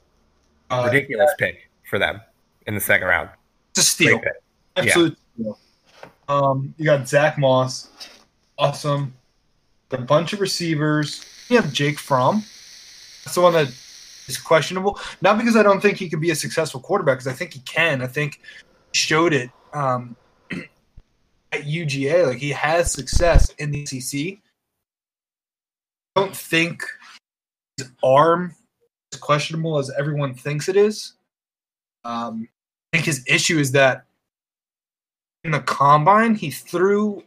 Uh, 0.71 0.89
Ridiculous 0.91 1.31
pick 1.39 1.71
for 1.89 1.99
them 1.99 2.21
in 2.67 2.75
the 2.75 2.81
second 2.81 3.07
round. 3.07 3.29
It's 3.71 3.81
a 3.81 3.83
steal. 3.83 4.21
Absolute 4.77 5.17
steal. 5.35 5.59
Um, 6.29 6.75
you 6.79 6.85
got 6.85 7.07
Zach 7.07 7.39
Moss, 7.39 7.89
awesome. 8.59 9.15
A 9.91 9.99
bunch 9.99 10.33
of 10.33 10.41
receivers. 10.41 11.25
You 11.49 11.61
have 11.61 11.73
Jake 11.73 11.99
Fromm. 11.99 12.43
That's 13.25 13.35
the 13.35 13.43
one 13.43 13.53
that 13.53 13.69
is 14.27 14.39
questionable. 14.39 14.99
Not 15.21 15.39
because 15.39 15.57
I 15.57 15.63
don't 15.63 15.81
think 15.81 15.99
he 15.99 16.09
could 16.09 16.21
be 16.21 16.31
a 16.31 16.35
successful 16.35 16.81
quarterback, 16.81 17.19
because 17.19 17.33
I 17.33 17.33
think 17.33 17.53
he 17.53 17.61
can. 17.61 18.03
I 18.03 18.07
think 18.07 18.41
he 18.93 18.99
showed 18.99 19.33
it 19.33 19.51
um, 19.73 20.17
at 20.51 21.63
UGA. 21.63 22.27
Like 22.27 22.39
he 22.39 22.51
has 22.51 22.91
success 22.91 23.51
in 23.59 23.71
the 23.71 23.83
ACC. 23.83 24.39
I 26.17 26.21
don't 26.21 26.37
think 26.37 26.83
his 27.77 27.91
arm 28.03 28.55
questionable 29.17 29.79
as 29.79 29.91
everyone 29.99 30.35
thinks 30.35 30.69
it 30.69 30.77
is. 30.77 31.15
Um, 32.05 32.49
I 32.93 32.99
think 32.99 33.07
his 33.07 33.25
issue 33.27 33.59
is 33.59 33.73
that 33.73 34.05
in 35.45 35.53
the 35.53 35.61
combine, 35.61 36.35
he 36.35 36.51
threw 36.51 37.23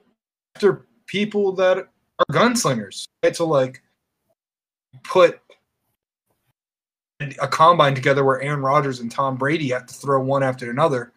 after 0.56 0.86
people 1.06 1.52
that 1.54 1.78
are 1.78 2.26
gunslingers. 2.32 3.08
Right? 3.24 3.36
So 3.36 3.48
like 3.48 3.82
put 5.04 5.40
a 7.20 7.48
combine 7.48 7.96
together 7.96 8.24
where 8.24 8.42
Aaron 8.42 8.62
Rodgers 8.62 9.00
and 9.00 9.12
Tom 9.12 9.38
Brady 9.38 9.70
have 9.70 9.88
to 9.88 9.94
throw 9.94 10.22
one 10.22 10.44
after 10.44 10.70
another. 10.70 11.14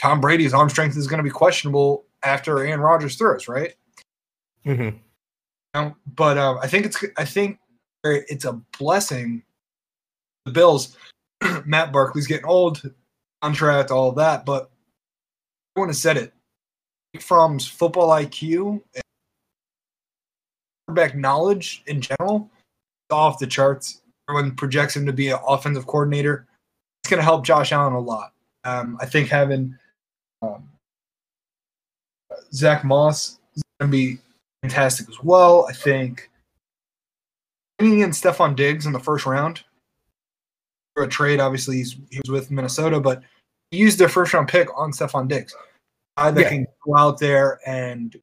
Tom 0.00 0.20
Brady's 0.20 0.54
arm 0.54 0.68
strength 0.68 0.96
is 0.96 1.06
going 1.06 1.18
to 1.18 1.24
be 1.24 1.30
questionable 1.30 2.04
after 2.22 2.64
Aaron 2.64 2.80
Rodgers 2.80 3.16
throws, 3.16 3.48
right? 3.48 3.74
Mm-hmm. 4.66 4.96
know, 5.74 5.96
but 6.14 6.38
um, 6.38 6.58
I 6.62 6.66
think 6.66 6.86
it's 6.86 7.04
I 7.16 7.24
think 7.24 7.58
it's 8.04 8.44
a 8.44 8.60
blessing. 8.78 9.42
The 10.44 10.52
Bills, 10.52 10.96
Matt 11.64 11.92
Barkley's 11.92 12.26
getting 12.26 12.46
old, 12.46 12.82
contract, 13.42 13.90
all 13.90 14.12
that, 14.12 14.44
but 14.44 14.70
everyone 15.74 15.88
has 15.88 16.00
said 16.00 16.16
it. 16.16 16.32
From 17.20 17.60
football 17.60 18.08
IQ 18.08 18.82
and 18.94 19.02
quarterback 20.86 21.16
knowledge 21.16 21.82
in 21.86 22.00
general, 22.00 22.50
off 23.10 23.38
the 23.38 23.46
charts. 23.46 24.02
Everyone 24.28 24.56
projects 24.56 24.96
him 24.96 25.06
to 25.06 25.12
be 25.12 25.28
an 25.28 25.38
offensive 25.46 25.86
coordinator. 25.86 26.46
It's 27.02 27.10
going 27.10 27.18
to 27.18 27.24
help 27.24 27.44
Josh 27.44 27.72
Allen 27.72 27.92
a 27.92 28.00
lot. 28.00 28.32
Um, 28.64 28.96
I 29.00 29.06
think 29.06 29.28
having 29.28 29.76
um, 30.42 30.68
Zach 32.52 32.84
Moss 32.84 33.38
is 33.54 33.62
going 33.78 33.90
to 33.90 33.96
be 33.96 34.18
fantastic 34.62 35.08
as 35.08 35.22
well. 35.22 35.66
I 35.68 35.72
think 35.72 36.30
bringing 37.78 38.00
in 38.00 38.10
Stefon 38.10 38.56
Diggs 38.56 38.86
in 38.86 38.92
the 38.92 38.98
first 38.98 39.26
round 39.26 39.62
a 41.02 41.08
trade. 41.08 41.40
Obviously, 41.40 41.78
he's, 41.78 41.96
he 42.10 42.20
was 42.24 42.30
with 42.30 42.50
Minnesota, 42.50 43.00
but 43.00 43.22
he 43.70 43.78
used 43.78 43.98
their 43.98 44.08
first 44.08 44.32
round 44.32 44.48
pick 44.48 44.68
on 44.76 44.92
Stefon 44.92 45.28
Diggs. 45.28 45.54
Guy 46.16 46.30
that 46.30 46.40
Yeah. 46.40 46.48
can 46.48 46.66
go 46.86 46.96
out 46.96 47.18
there 47.18 47.60
and 47.66 48.16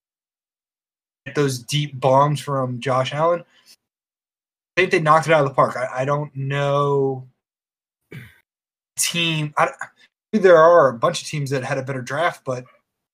get 1.25 1.35
those 1.35 1.59
deep 1.59 1.99
bombs 1.99 2.39
from 2.39 2.79
Josh 2.79 3.13
Allen. 3.13 3.43
I 4.77 4.81
think 4.81 4.91
they 4.91 5.01
knocked 5.01 5.27
it 5.27 5.33
out 5.33 5.43
of 5.43 5.49
the 5.49 5.53
park. 5.53 5.75
I, 5.75 6.01
I 6.01 6.05
don't 6.05 6.33
know 6.35 7.27
team. 8.97 9.53
I, 9.57 9.69
there 10.31 10.57
are 10.57 10.87
a 10.87 10.93
bunch 10.93 11.21
of 11.21 11.27
teams 11.27 11.49
that 11.49 11.63
had 11.63 11.77
a 11.77 11.83
better 11.83 12.01
draft, 12.01 12.45
but 12.45 12.63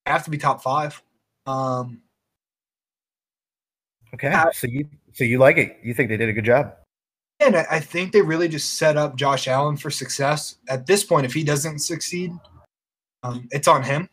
have 0.05 0.23
to 0.25 0.29
be 0.29 0.37
top 0.37 0.61
five. 0.61 1.01
Um, 1.47 2.01
Okay. 4.13 4.29
Uh, 4.29 4.51
so 4.53 4.67
you, 4.67 4.87
so 5.11 5.25
you 5.25 5.37
like 5.37 5.57
it? 5.57 5.79
You 5.83 5.93
think 5.93 6.07
they 6.07 6.15
did 6.15 6.29
a 6.29 6.33
good 6.33 6.45
job? 6.45 6.73
And 7.39 7.55
I, 7.55 7.65
I 7.71 7.79
think 7.79 8.11
they 8.13 8.21
really 8.21 8.47
just 8.47 8.77
set 8.77 8.97
up 8.97 9.15
Josh 9.15 9.47
Allen 9.47 9.77
for 9.77 9.91
success. 9.91 10.55
At 10.69 10.87
this 10.87 11.03
point, 11.03 11.25
if 11.25 11.33
he 11.33 11.43
doesn't 11.43 11.79
succeed, 11.79 12.31
um, 13.23 13.47
it's 13.51 13.67
on 13.67 13.83
him. 13.83 14.09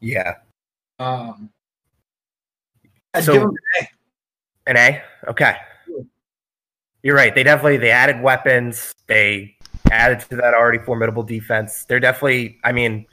Yeah. 0.00 0.34
Um, 0.98 1.50
I'd 3.14 3.24
So- 3.24 3.32
give 3.34 3.42
him 3.42 3.48
an 3.50 3.56
A. 3.80 4.70
An 4.70 4.76
A? 4.76 5.02
Okay. 5.30 5.56
You're 7.02 7.14
right. 7.16 7.34
They 7.34 7.42
definitely 7.42 7.76
they 7.76 7.90
added 7.90 8.22
weapons. 8.22 8.94
They 9.08 9.56
added 9.92 10.20
to 10.20 10.36
that 10.36 10.54
already 10.54 10.78
formidable 10.78 11.22
defense. 11.22 11.84
They're 11.84 12.00
definitely 12.00 12.58
I 12.64 12.72
mean 12.72 13.04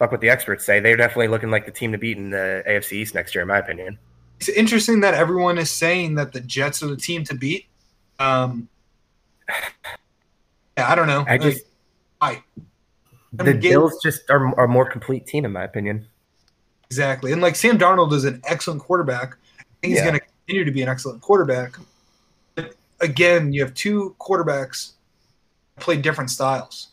fuck 0.00 0.10
what 0.10 0.20
the 0.20 0.28
experts 0.28 0.64
say. 0.64 0.80
They're 0.80 0.96
definitely 0.96 1.28
looking 1.28 1.50
like 1.52 1.66
the 1.66 1.72
team 1.72 1.92
to 1.92 1.98
beat 1.98 2.16
in 2.16 2.30
the 2.30 2.64
AFC 2.66 2.92
East 2.94 3.14
next 3.14 3.32
year, 3.34 3.42
in 3.42 3.48
my 3.48 3.58
opinion. 3.58 3.96
It's 4.40 4.48
interesting 4.48 5.00
that 5.00 5.14
everyone 5.14 5.56
is 5.58 5.70
saying 5.70 6.16
that 6.16 6.32
the 6.32 6.40
Jets 6.40 6.82
are 6.82 6.88
the 6.88 6.96
team 6.96 7.22
to 7.24 7.34
beat. 7.34 7.66
Um, 8.18 8.68
yeah, 10.76 10.90
I 10.90 10.94
don't 10.94 11.06
know. 11.06 11.24
I 11.28 11.38
just 11.38 11.64
Why? 12.18 12.28
I 12.28 12.42
the 13.32 13.44
mean, 13.44 13.60
Bills 13.60 14.00
just 14.02 14.28
are, 14.30 14.46
are 14.58 14.64
a 14.64 14.68
more 14.68 14.88
complete 14.90 15.26
team 15.26 15.44
in 15.44 15.52
my 15.52 15.64
opinion. 15.64 16.06
Exactly. 16.86 17.32
And 17.32 17.42
like 17.42 17.56
Sam 17.56 17.78
Darnold 17.78 18.12
is 18.12 18.24
an 18.24 18.40
excellent 18.46 18.80
quarterback. 18.80 19.36
I 19.58 19.62
think 19.80 19.92
he's 19.92 19.96
Yeah. 19.98 20.04
going 20.08 20.14
to 20.20 20.26
continue 20.46 20.64
to 20.64 20.70
be 20.70 20.82
an 20.82 20.88
excellent 20.88 21.20
quarterback. 21.20 21.76
But 22.54 22.74
again, 23.00 23.52
you 23.52 23.62
have 23.62 23.74
two 23.74 24.16
quarterbacks 24.18 24.92
play 25.78 25.96
different 25.96 26.30
styles. 26.30 26.88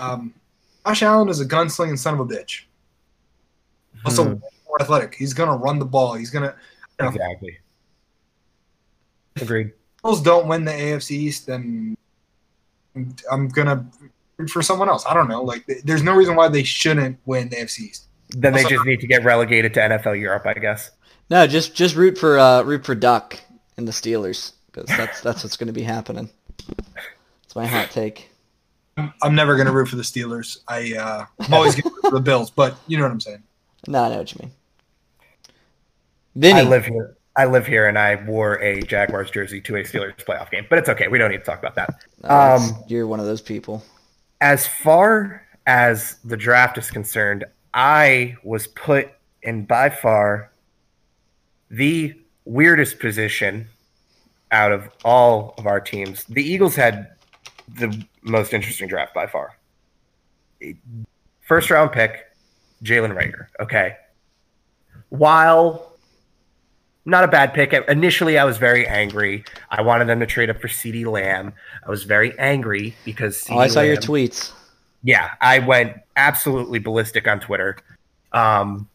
Um, 0.00 0.32
Josh 0.86 1.02
Allen 1.02 1.28
is 1.28 1.40
a 1.40 1.46
gunslinging 1.46 1.98
son 1.98 2.14
of 2.14 2.20
a 2.20 2.24
bitch. 2.26 2.62
Also, 4.04 4.24
Hmm, 4.24 4.40
more 4.66 4.80
athletic. 4.80 5.14
He's 5.14 5.34
going 5.34 5.50
to 5.50 5.56
run 5.56 5.78
the 5.78 5.84
ball. 5.84 6.14
He's 6.14 6.30
going 6.30 6.48
to. 6.48 6.54
know. 6.98 7.08
exactly. 7.08 7.58
Agreed. 9.36 9.72
Bills 10.02 10.22
don't 10.22 10.46
win 10.46 10.64
the 10.64 10.72
AFC 10.72 11.10
East, 11.12 11.46
then 11.46 11.96
I'm 13.30 13.48
going 13.48 13.66
to 13.68 13.84
root 14.36 14.50
for 14.50 14.62
someone 14.62 14.88
else. 14.88 15.04
I 15.08 15.14
don't 15.14 15.28
know. 15.28 15.42
Like, 15.42 15.64
there's 15.84 16.02
no 16.02 16.14
reason 16.14 16.36
why 16.36 16.48
they 16.48 16.62
shouldn't 16.62 17.18
win 17.26 17.48
the 17.48 17.56
AFC 17.56 17.80
East. 17.80 18.04
Then 18.30 18.52
they 18.52 18.62
Also- 18.62 18.76
just 18.76 18.86
need 18.86 19.00
to 19.00 19.06
get 19.06 19.24
relegated 19.24 19.74
to 19.74 19.80
NFL 19.80 20.20
Europe, 20.20 20.46
I 20.46 20.54
guess. 20.54 20.90
No, 21.30 21.46
just 21.46 21.74
just 21.74 21.94
root 21.94 22.16
for 22.16 22.38
uh, 22.38 22.62
root 22.62 22.86
for 22.86 22.94
Duck 22.94 23.38
and 23.76 23.86
the 23.86 23.92
Steelers 23.92 24.52
because 24.72 24.88
that's 24.96 25.20
that's 25.20 25.44
what's 25.44 25.56
going 25.58 25.66
to 25.66 25.74
be 25.74 25.82
happening. 25.82 26.30
That's 27.42 27.54
my 27.54 27.66
hot 27.66 27.90
take. 27.90 28.30
I'm, 28.96 29.12
I'm 29.22 29.34
never 29.34 29.56
going 29.56 29.66
to 29.66 29.72
root 29.72 29.88
for 29.88 29.96
the 29.96 30.02
Steelers. 30.02 30.58
I, 30.66 30.94
uh, 30.96 31.26
I'm 31.40 31.52
always 31.54 31.74
going 31.74 31.82
to 31.82 31.90
root 31.90 32.00
for 32.10 32.10
the 32.16 32.20
Bills, 32.20 32.50
but 32.50 32.76
you 32.86 32.96
know 32.96 33.04
what 33.04 33.12
I'm 33.12 33.20
saying. 33.20 33.42
No, 33.86 34.02
I 34.04 34.08
know 34.08 34.18
what 34.18 34.32
you 34.32 34.38
mean. 34.42 34.50
Vinny, 36.34 36.60
I 36.60 36.62
live 36.62 36.84
here. 36.84 37.16
I 37.38 37.44
live 37.44 37.68
here, 37.68 37.86
and 37.86 37.96
I 37.96 38.16
wore 38.16 38.60
a 38.60 38.82
Jaguars 38.82 39.30
jersey 39.30 39.60
to 39.60 39.76
a 39.76 39.84
Steelers 39.84 40.16
playoff 40.16 40.50
game. 40.50 40.66
But 40.68 40.80
it's 40.80 40.88
okay. 40.88 41.06
We 41.06 41.18
don't 41.18 41.30
need 41.30 41.38
to 41.38 41.44
talk 41.44 41.60
about 41.60 41.76
that. 41.76 42.04
That's- 42.20 42.70
um, 42.72 42.84
you're 42.88 43.06
one 43.06 43.20
of 43.20 43.26
those 43.26 43.40
people. 43.40 43.84
As 44.40 44.66
far 44.66 45.46
as 45.64 46.16
the 46.24 46.36
draft 46.36 46.78
is 46.78 46.90
concerned, 46.90 47.44
I 47.72 48.36
was 48.42 48.66
put 48.66 49.10
in 49.44 49.66
by 49.66 49.88
far 49.88 50.50
the 51.70 52.20
weirdest 52.44 52.98
position 52.98 53.68
out 54.50 54.72
of 54.72 54.88
all 55.04 55.54
of 55.58 55.66
our 55.66 55.80
teams. 55.80 56.24
The 56.24 56.42
Eagles 56.42 56.74
had 56.74 57.12
the 57.68 58.04
most 58.22 58.52
interesting 58.52 58.88
draft 58.88 59.14
by 59.14 59.28
far. 59.28 59.56
First 61.42 61.70
round 61.70 61.92
pick, 61.92 62.24
Jalen 62.82 63.14
Reagor. 63.14 63.46
Okay. 63.60 63.96
While 65.10 65.87
not 67.08 67.24
a 67.24 67.28
bad 67.28 67.54
pick, 67.54 67.72
initially 67.88 68.38
I 68.38 68.44
was 68.44 68.58
very 68.58 68.86
angry. 68.86 69.44
I 69.70 69.82
wanted 69.82 70.08
them 70.08 70.20
to 70.20 70.26
trade 70.26 70.50
up 70.50 70.60
for 70.60 70.68
CeeDee 70.68 71.06
Lamb. 71.10 71.52
I 71.86 71.90
was 71.90 72.04
very 72.04 72.38
angry 72.38 72.94
because 73.04 73.46
Oh, 73.50 73.58
I 73.58 73.66
saw 73.68 73.80
your 73.80 73.96
tweets. 73.96 74.52
yeah, 75.02 75.30
I 75.40 75.58
went 75.60 75.96
absolutely 76.16 76.78
ballistic 76.78 77.26
on 77.26 77.40
Twitter. 77.40 77.78
Um, 78.32 78.88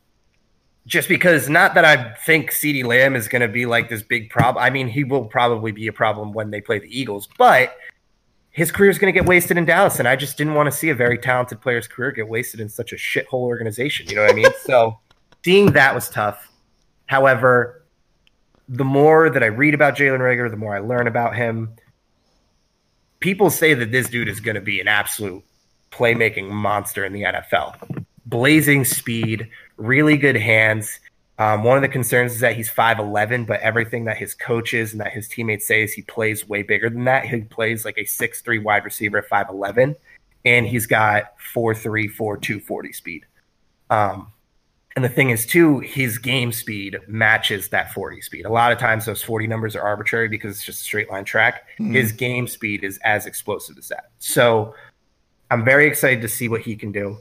just 0.85 1.07
because, 1.07 1.49
not 1.49 1.73
that 1.75 1.85
I 1.85 2.13
think 2.25 2.51
CeeDee 2.51 2.85
Lamb 2.85 3.15
is 3.15 3.27
going 3.27 3.41
to 3.41 3.47
be 3.47 3.65
like 3.65 3.89
this 3.89 4.03
big 4.03 4.29
problem. 4.29 4.63
I 4.63 4.69
mean, 4.69 4.87
he 4.87 5.03
will 5.03 5.25
probably 5.25 5.71
be 5.71 5.87
a 5.87 5.93
problem 5.93 6.33
when 6.33 6.51
they 6.51 6.61
play 6.61 6.77
the 6.79 6.89
Eagles, 6.99 7.27
but 7.37 7.75
his 8.51 8.71
career 8.71 8.91
is 8.91 8.99
going 8.99 9.11
to 9.11 9.17
get 9.19 9.27
wasted 9.27 9.57
in 9.57 9.65
Dallas. 9.65 9.97
And 9.97 10.07
I 10.07 10.15
just 10.15 10.37
didn't 10.37 10.53
want 10.53 10.67
to 10.69 10.77
see 10.77 10.89
a 10.89 10.95
very 10.95 11.17
talented 11.17 11.61
player's 11.61 11.87
career 11.87 12.11
get 12.11 12.27
wasted 12.27 12.59
in 12.59 12.69
such 12.69 12.91
a 12.93 12.95
shithole 12.95 13.33
organization. 13.41 14.07
You 14.07 14.15
know 14.17 14.21
what 14.21 14.31
I 14.31 14.35
mean? 14.35 14.51
so 14.65 14.99
seeing 15.43 15.71
that 15.71 15.95
was 15.95 16.09
tough. 16.09 16.51
However, 17.07 17.82
the 18.69 18.83
more 18.83 19.29
that 19.29 19.43
I 19.43 19.47
read 19.47 19.73
about 19.73 19.95
Jalen 19.95 20.19
Reagor, 20.19 20.49
the 20.49 20.57
more 20.57 20.75
I 20.75 20.79
learn 20.79 21.07
about 21.07 21.35
him. 21.35 21.73
People 23.19 23.49
say 23.49 23.73
that 23.73 23.91
this 23.91 24.09
dude 24.09 24.27
is 24.27 24.39
going 24.39 24.55
to 24.55 24.61
be 24.61 24.81
an 24.81 24.87
absolute 24.87 25.43
playmaking 25.91 26.49
monster 26.49 27.05
in 27.05 27.13
the 27.13 27.23
NFL. 27.23 28.05
Blazing 28.25 28.83
speed, 28.83 29.49
really 29.77 30.17
good 30.17 30.35
hands. 30.35 30.99
Um, 31.39 31.63
one 31.63 31.77
of 31.77 31.81
the 31.81 31.89
concerns 31.89 32.33
is 32.33 32.39
that 32.41 32.55
he's 32.55 32.69
5'11, 32.69 33.47
but 33.47 33.59
everything 33.61 34.05
that 34.05 34.17
his 34.17 34.33
coaches 34.33 34.91
and 34.91 35.01
that 35.01 35.11
his 35.11 35.27
teammates 35.27 35.65
say 35.65 35.83
is 35.83 35.93
he 35.93 36.01
plays 36.03 36.47
way 36.47 36.63
bigger 36.63 36.89
than 36.89 37.05
that. 37.05 37.25
He 37.25 37.41
plays 37.41 37.85
like 37.85 37.97
a 37.97 38.03
6'3 38.03 38.61
wide 38.61 38.85
receiver 38.85 39.19
at 39.19 39.29
5'11, 39.29 39.95
and 40.45 40.67
he's 40.67 40.85
got 40.85 41.37
4'3, 41.55 42.11
4'2, 42.13 42.61
40 42.61 42.93
speed. 42.93 43.25
Um, 43.89 44.32
and 44.95 45.03
the 45.03 45.09
thing 45.09 45.31
is, 45.31 45.45
too, 45.45 45.79
his 45.79 46.17
game 46.17 46.51
speed 46.51 46.97
matches 47.07 47.69
that 47.69 47.93
40 47.93 48.21
speed. 48.21 48.45
A 48.45 48.49
lot 48.49 48.71
of 48.71 48.77
times 48.77 49.05
those 49.05 49.23
40 49.23 49.47
numbers 49.47 49.75
are 49.75 49.81
arbitrary 49.81 50.27
because 50.27 50.55
it's 50.55 50.65
just 50.65 50.81
a 50.81 50.83
straight 50.83 51.09
line 51.09 51.25
track. 51.25 51.67
Mhm. 51.79 51.93
His 51.93 52.11
game 52.11 52.47
speed 52.47 52.83
is 52.83 52.99
as 53.03 53.25
explosive 53.25 53.77
as 53.77 53.87
that. 53.87 54.09
So 54.19 54.75
I'm 55.49 55.65
very 55.65 55.87
excited 55.87 56.21
to 56.21 56.27
see 56.27 56.47
what 56.47 56.61
he 56.61 56.75
can 56.75 56.91
do. 56.91 57.17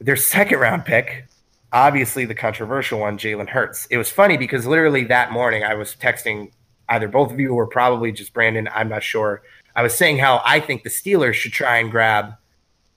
Their 0.00 0.16
second 0.16 0.58
round 0.58 0.84
pick, 0.84 1.26
obviously 1.72 2.24
the 2.24 2.34
controversial 2.34 3.00
one, 3.00 3.18
Jalen 3.18 3.48
Hurts. 3.48 3.86
It 3.86 3.96
was 3.96 4.10
funny 4.10 4.36
because 4.36 4.66
literally 4.66 5.04
that 5.04 5.30
morning 5.30 5.62
I 5.62 5.74
was 5.74 5.94
texting 5.94 6.50
either 6.88 7.08
both 7.08 7.32
of 7.32 7.38
you 7.38 7.54
or 7.54 7.66
probably 7.66 8.12
just 8.12 8.32
Brandon. 8.34 8.68
I'm 8.74 8.88
not 8.88 9.02
sure. 9.02 9.42
I 9.76 9.82
was 9.82 9.94
saying 9.94 10.18
how 10.18 10.42
I 10.44 10.60
think 10.60 10.82
the 10.82 10.90
Steelers 10.90 11.34
should 11.34 11.52
try 11.52 11.78
and 11.78 11.90
grab 11.90 12.34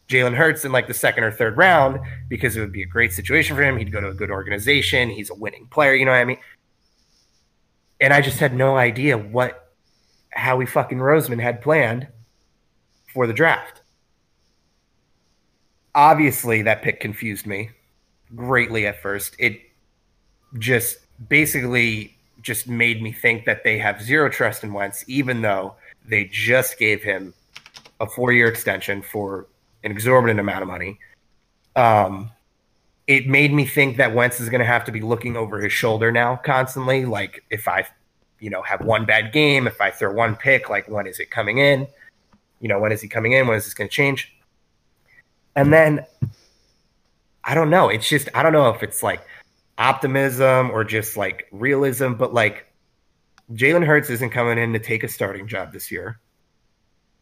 Jalen 0.08 0.36
Hurts 0.36 0.64
in 0.64 0.72
like 0.72 0.88
the 0.88 0.94
second 0.94 1.24
or 1.24 1.32
third 1.32 1.58
round 1.58 2.00
because 2.30 2.56
it 2.56 2.62
would 2.62 2.72
be 2.72 2.84
a 2.84 2.88
great 2.88 3.12
situation 3.12 3.56
for 3.56 3.64
him. 3.64 3.78
He'd 3.78 3.92
go 3.92 4.00
to 4.00 4.10
a 4.10 4.14
good 4.14 4.32
organization. 4.32 5.10
He's 5.10 5.30
a 5.30 5.36
winning 5.36 5.68
player. 5.68 5.94
You 5.94 6.06
know 6.06 6.12
what 6.12 6.22
I 6.22 6.26
mean? 6.26 6.38
And 8.00 8.14
I 8.14 8.22
just 8.22 8.40
had 8.40 8.54
no 8.54 8.78
idea 8.78 9.18
what 9.18 9.74
Howie 10.30 10.66
fucking 10.66 11.00
Roseman 11.00 11.42
had 11.42 11.62
planned 11.62 12.08
for 13.14 13.28
the 13.28 13.34
draft. 13.34 13.82
Obviously, 15.96 16.62
that 16.62 16.84
pick 16.84 17.00
confused 17.00 17.48
me 17.48 17.72
greatly 18.36 18.86
at 18.86 19.02
first. 19.02 19.36
It 19.40 19.60
just 20.60 21.00
basically 21.28 22.18
just 22.42 22.68
made 22.68 23.02
me 23.02 23.12
think 23.12 23.46
that 23.46 23.64
they 23.64 23.78
have 23.80 24.02
zero 24.02 24.30
trust 24.30 24.64
in 24.64 24.72
Wentz, 24.72 25.04
even 25.08 25.42
though 25.42 25.76
they 26.06 26.26
just 26.26 26.78
gave 26.78 27.04
him 27.04 27.34
a 28.00 28.08
four 28.08 28.32
year 28.32 28.48
extension 28.48 29.02
for 29.02 29.48
an 29.88 29.92
exorbitant 29.94 30.40
amount 30.40 30.62
of 30.62 30.68
money. 30.68 31.00
Um, 31.76 32.32
it 33.08 33.28
made 33.28 33.54
me 33.54 33.66
think 33.66 33.98
that 33.98 34.14
Wentz 34.14 34.42
is 34.42 34.50
going 34.50 34.60
to 34.60 34.66
have 34.66 34.84
to 34.86 34.92
be 34.92 35.00
looking 35.00 35.38
over 35.38 35.62
his 35.62 35.72
shoulder 35.72 36.12
now 36.12 36.36
constantly. 36.36 37.06
Like, 37.06 37.44
if 37.50 37.68
I, 37.68 37.88
you 38.40 38.50
know, 38.50 38.62
have 38.64 38.82
one 38.82 39.06
bad 39.06 39.32
game, 39.32 39.66
if 39.66 39.80
I 39.80 39.92
throw 39.92 40.14
one 40.14 40.36
pick, 40.36 40.70
like, 40.70 40.90
when 40.90 41.08
is 41.08 41.20
it 41.20 41.32
coming 41.32 41.60
in? 41.60 41.88
You 42.60 42.68
know, 42.68 42.80
when 42.80 42.92
is 42.92 43.02
he 43.02 43.08
coming 43.08 43.32
in? 43.32 43.48
When 43.48 43.56
is 43.56 43.64
this 43.64 43.74
going 43.74 43.88
to 43.88 43.94
change? 43.94 44.34
And 45.56 45.72
then 45.72 46.06
I 47.46 47.56
don't 47.56 47.70
know. 47.70 47.88
It's 47.88 48.10
just, 48.10 48.28
I 48.36 48.44
don't 48.44 48.52
know 48.52 48.70
if 48.70 48.84
it's 48.84 49.02
like 49.02 49.22
optimism 49.78 50.70
or 50.72 50.84
just 50.84 51.16
like 51.16 51.48
realism, 51.52 52.14
but 52.14 52.34
like 52.34 52.66
Jalen 53.54 53.86
Hurts 53.86 54.10
isn't 54.10 54.32
coming 54.32 54.58
in 54.58 54.74
to 54.74 54.80
take 54.80 55.04
a 55.04 55.08
starting 55.08 55.48
job 55.48 55.72
this 55.72 55.90
year. 55.90 56.20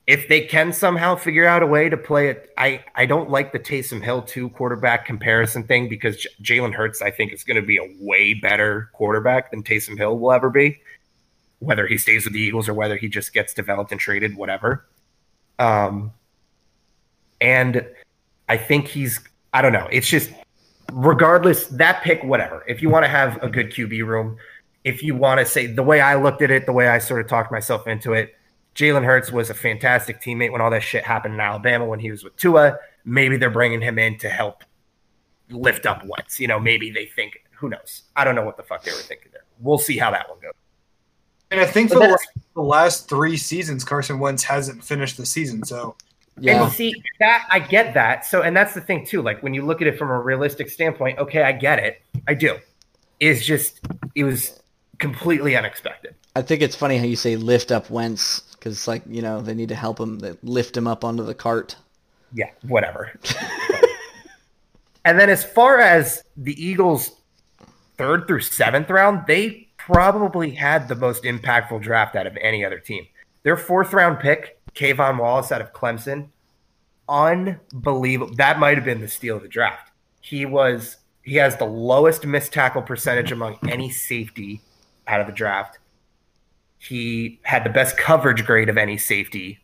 If 0.07 0.27
they 0.27 0.41
can 0.41 0.71
somehow 0.71 1.15
figure 1.15 1.47
out 1.47 1.63
a 1.63 1.67
way 1.67 1.89
to 1.89 1.97
play 1.97 2.29
it, 2.29 2.51
I, 2.57 2.83
I 2.93 3.07
don't 3.07 3.31
like 3.31 3.51
the 3.51 3.59
Taysom 3.59 4.03
Hill 4.03 4.21
two 4.21 4.49
quarterback 4.49 5.05
comparison 5.05 5.63
thing 5.63 5.89
because 5.89 6.17
J- 6.17 6.29
Jalen 6.41 6.73
Hurts, 6.73 7.01
I 7.01 7.09
think, 7.09 7.33
is 7.33 7.43
going 7.43 7.59
to 7.59 7.65
be 7.65 7.77
a 7.77 7.95
way 7.99 8.35
better 8.35 8.91
quarterback 8.93 9.49
than 9.49 9.63
Taysom 9.63 9.97
Hill 9.97 10.19
will 10.19 10.31
ever 10.31 10.51
be, 10.51 10.79
whether 11.57 11.87
he 11.87 11.97
stays 11.97 12.23
with 12.23 12.33
the 12.33 12.39
Eagles 12.39 12.69
or 12.69 12.75
whether 12.75 12.97
he 12.97 13.09
just 13.09 13.33
gets 13.33 13.53
developed 13.53 13.91
and 13.91 13.99
traded, 13.99 14.37
whatever. 14.37 14.85
Um, 15.57 16.11
and 17.41 17.87
I 18.47 18.57
think 18.57 18.87
he's, 18.87 19.19
I 19.53 19.63
don't 19.63 19.73
know. 19.73 19.87
It's 19.91 20.07
just, 20.07 20.29
regardless, 20.93 21.65
that 21.67 22.03
pick, 22.03 22.23
whatever. 22.23 22.63
If 22.67 22.81
you 22.83 22.89
want 22.89 23.05
to 23.05 23.09
have 23.09 23.41
a 23.41 23.49
good 23.49 23.71
QB 23.71 24.05
room, 24.05 24.37
if 24.83 25.01
you 25.01 25.15
want 25.15 25.39
to 25.39 25.45
say 25.47 25.65
the 25.65 25.81
way 25.81 25.99
I 25.99 26.15
looked 26.15 26.43
at 26.43 26.51
it, 26.51 26.67
the 26.67 26.73
way 26.73 26.87
I 26.87 26.99
sort 26.99 27.21
of 27.21 27.27
talked 27.27 27.51
myself 27.51 27.87
into 27.87 28.13
it, 28.13 28.35
Jalen 28.75 29.05
Hurts 29.05 29.31
was 29.31 29.49
a 29.49 29.53
fantastic 29.53 30.21
teammate 30.21 30.51
when 30.51 30.61
all 30.61 30.69
that 30.69 30.83
shit 30.83 31.03
happened 31.03 31.33
in 31.33 31.39
Alabama 31.39 31.85
when 31.85 31.99
he 31.99 32.11
was 32.11 32.23
with 32.23 32.35
Tua. 32.35 32.77
Maybe 33.05 33.37
they're 33.37 33.49
bringing 33.49 33.81
him 33.81 33.97
in 33.97 34.17
to 34.19 34.29
help 34.29 34.63
lift 35.49 35.85
up 35.85 36.03
Wentz. 36.05 36.39
You 36.39 36.47
know, 36.47 36.59
maybe 36.59 36.91
they 36.91 37.05
think, 37.05 37.43
who 37.51 37.69
knows? 37.69 38.03
I 38.15 38.23
don't 38.25 38.35
know 38.35 38.43
what 38.43 38.57
the 38.57 38.63
fuck 38.63 38.83
they 38.83 38.91
were 38.91 38.97
thinking 38.97 39.29
there. 39.31 39.43
We'll 39.59 39.77
see 39.77 39.97
how 39.97 40.11
that 40.11 40.29
one 40.29 40.39
goes. 40.41 40.51
And 41.51 41.61
I 41.61 41.65
think 41.65 41.89
But 41.89 41.95
for 41.95 42.01
the 42.01 42.11
last, 42.11 42.27
the 42.55 42.61
last 42.61 43.09
three 43.09 43.37
seasons, 43.37 43.83
Carson 43.85 44.19
Wentz 44.19 44.43
hasn't 44.43 44.83
finished 44.83 45.15
the 45.15 45.25
season. 45.25 45.63
So 45.63 45.95
Yeah. 46.39 46.63
And 46.63 46.71
see 46.73 46.93
that 47.19 47.47
I 47.49 47.59
get 47.59 47.93
that. 47.93 48.25
So 48.25 48.41
and 48.41 48.55
that's 48.55 48.73
the 48.73 48.81
thing 48.81 49.05
too. 49.05 49.21
Like 49.21 49.41
when 49.41 49.53
you 49.53 49.65
look 49.65 49.81
at 49.81 49.87
it 49.87 49.97
from 49.97 50.09
a 50.09 50.19
realistic 50.19 50.69
standpoint, 50.69 51.19
okay, 51.19 51.43
I 51.43 51.53
get 51.53 51.79
it. 51.79 52.01
I 52.27 52.33
do. 52.33 52.57
It's 53.19 53.45
just 53.45 53.79
it 54.15 54.25
was 54.25 54.61
completely 54.97 55.55
unexpected. 55.55 56.15
I 56.35 56.41
think 56.41 56.61
it's 56.61 56.75
funny 56.75 56.97
how 56.97 57.05
you 57.05 57.15
say 57.15 57.37
lift 57.37 57.71
up 57.71 57.89
Wentz 57.89 58.41
because 58.53 58.87
like 58.87 59.03
you 59.07 59.21
know 59.21 59.41
they 59.41 59.53
need 59.53 59.69
to 59.69 59.75
help 59.75 59.99
him, 59.99 60.19
they 60.19 60.35
lift 60.43 60.75
him 60.75 60.87
up 60.87 61.03
onto 61.03 61.23
the 61.23 61.35
cart. 61.35 61.75
Yeah, 62.33 62.49
whatever. 62.63 63.17
and 65.05 65.19
then 65.19 65.29
as 65.29 65.45
far 65.45 65.79
as 65.79 66.23
the 66.35 66.61
Eagles 66.63 67.11
third 67.97 68.27
through 68.27 68.41
seventh 68.41 68.89
round, 68.89 69.25
they 69.27 69.69
probably 69.77 70.51
had 70.51 70.87
the 70.87 70.95
most 70.95 71.23
impactful 71.23 71.81
draft 71.81 72.15
out 72.15 72.27
of 72.27 72.37
any 72.41 72.65
other 72.65 72.79
team. 72.79 73.07
Their 73.43 73.55
fourth 73.55 73.93
round 73.93 74.19
pick, 74.19 74.59
K'Von 74.73 75.19
Wallace 75.19 75.51
out 75.51 75.61
of 75.61 75.71
Clemson, 75.71 76.29
unbelievable. 77.07 78.33
That 78.35 78.59
might 78.59 78.75
have 78.77 78.85
been 78.85 79.01
the 79.01 79.07
steal 79.07 79.37
of 79.37 79.43
the 79.43 79.47
draft. 79.47 79.91
He 80.19 80.45
was 80.45 80.97
he 81.21 81.35
has 81.35 81.55
the 81.57 81.65
lowest 81.65 82.25
missed 82.25 82.51
tackle 82.51 82.81
percentage 82.81 83.31
among 83.31 83.57
any 83.67 83.89
safety 83.89 84.61
out 85.07 85.21
of 85.21 85.27
the 85.27 85.33
draft. 85.33 85.79
He 86.87 87.39
had 87.43 87.63
the 87.63 87.69
best 87.69 87.97
coverage 87.97 88.45
grade 88.45 88.69
of 88.69 88.77
any 88.77 88.97
safety 88.97 89.59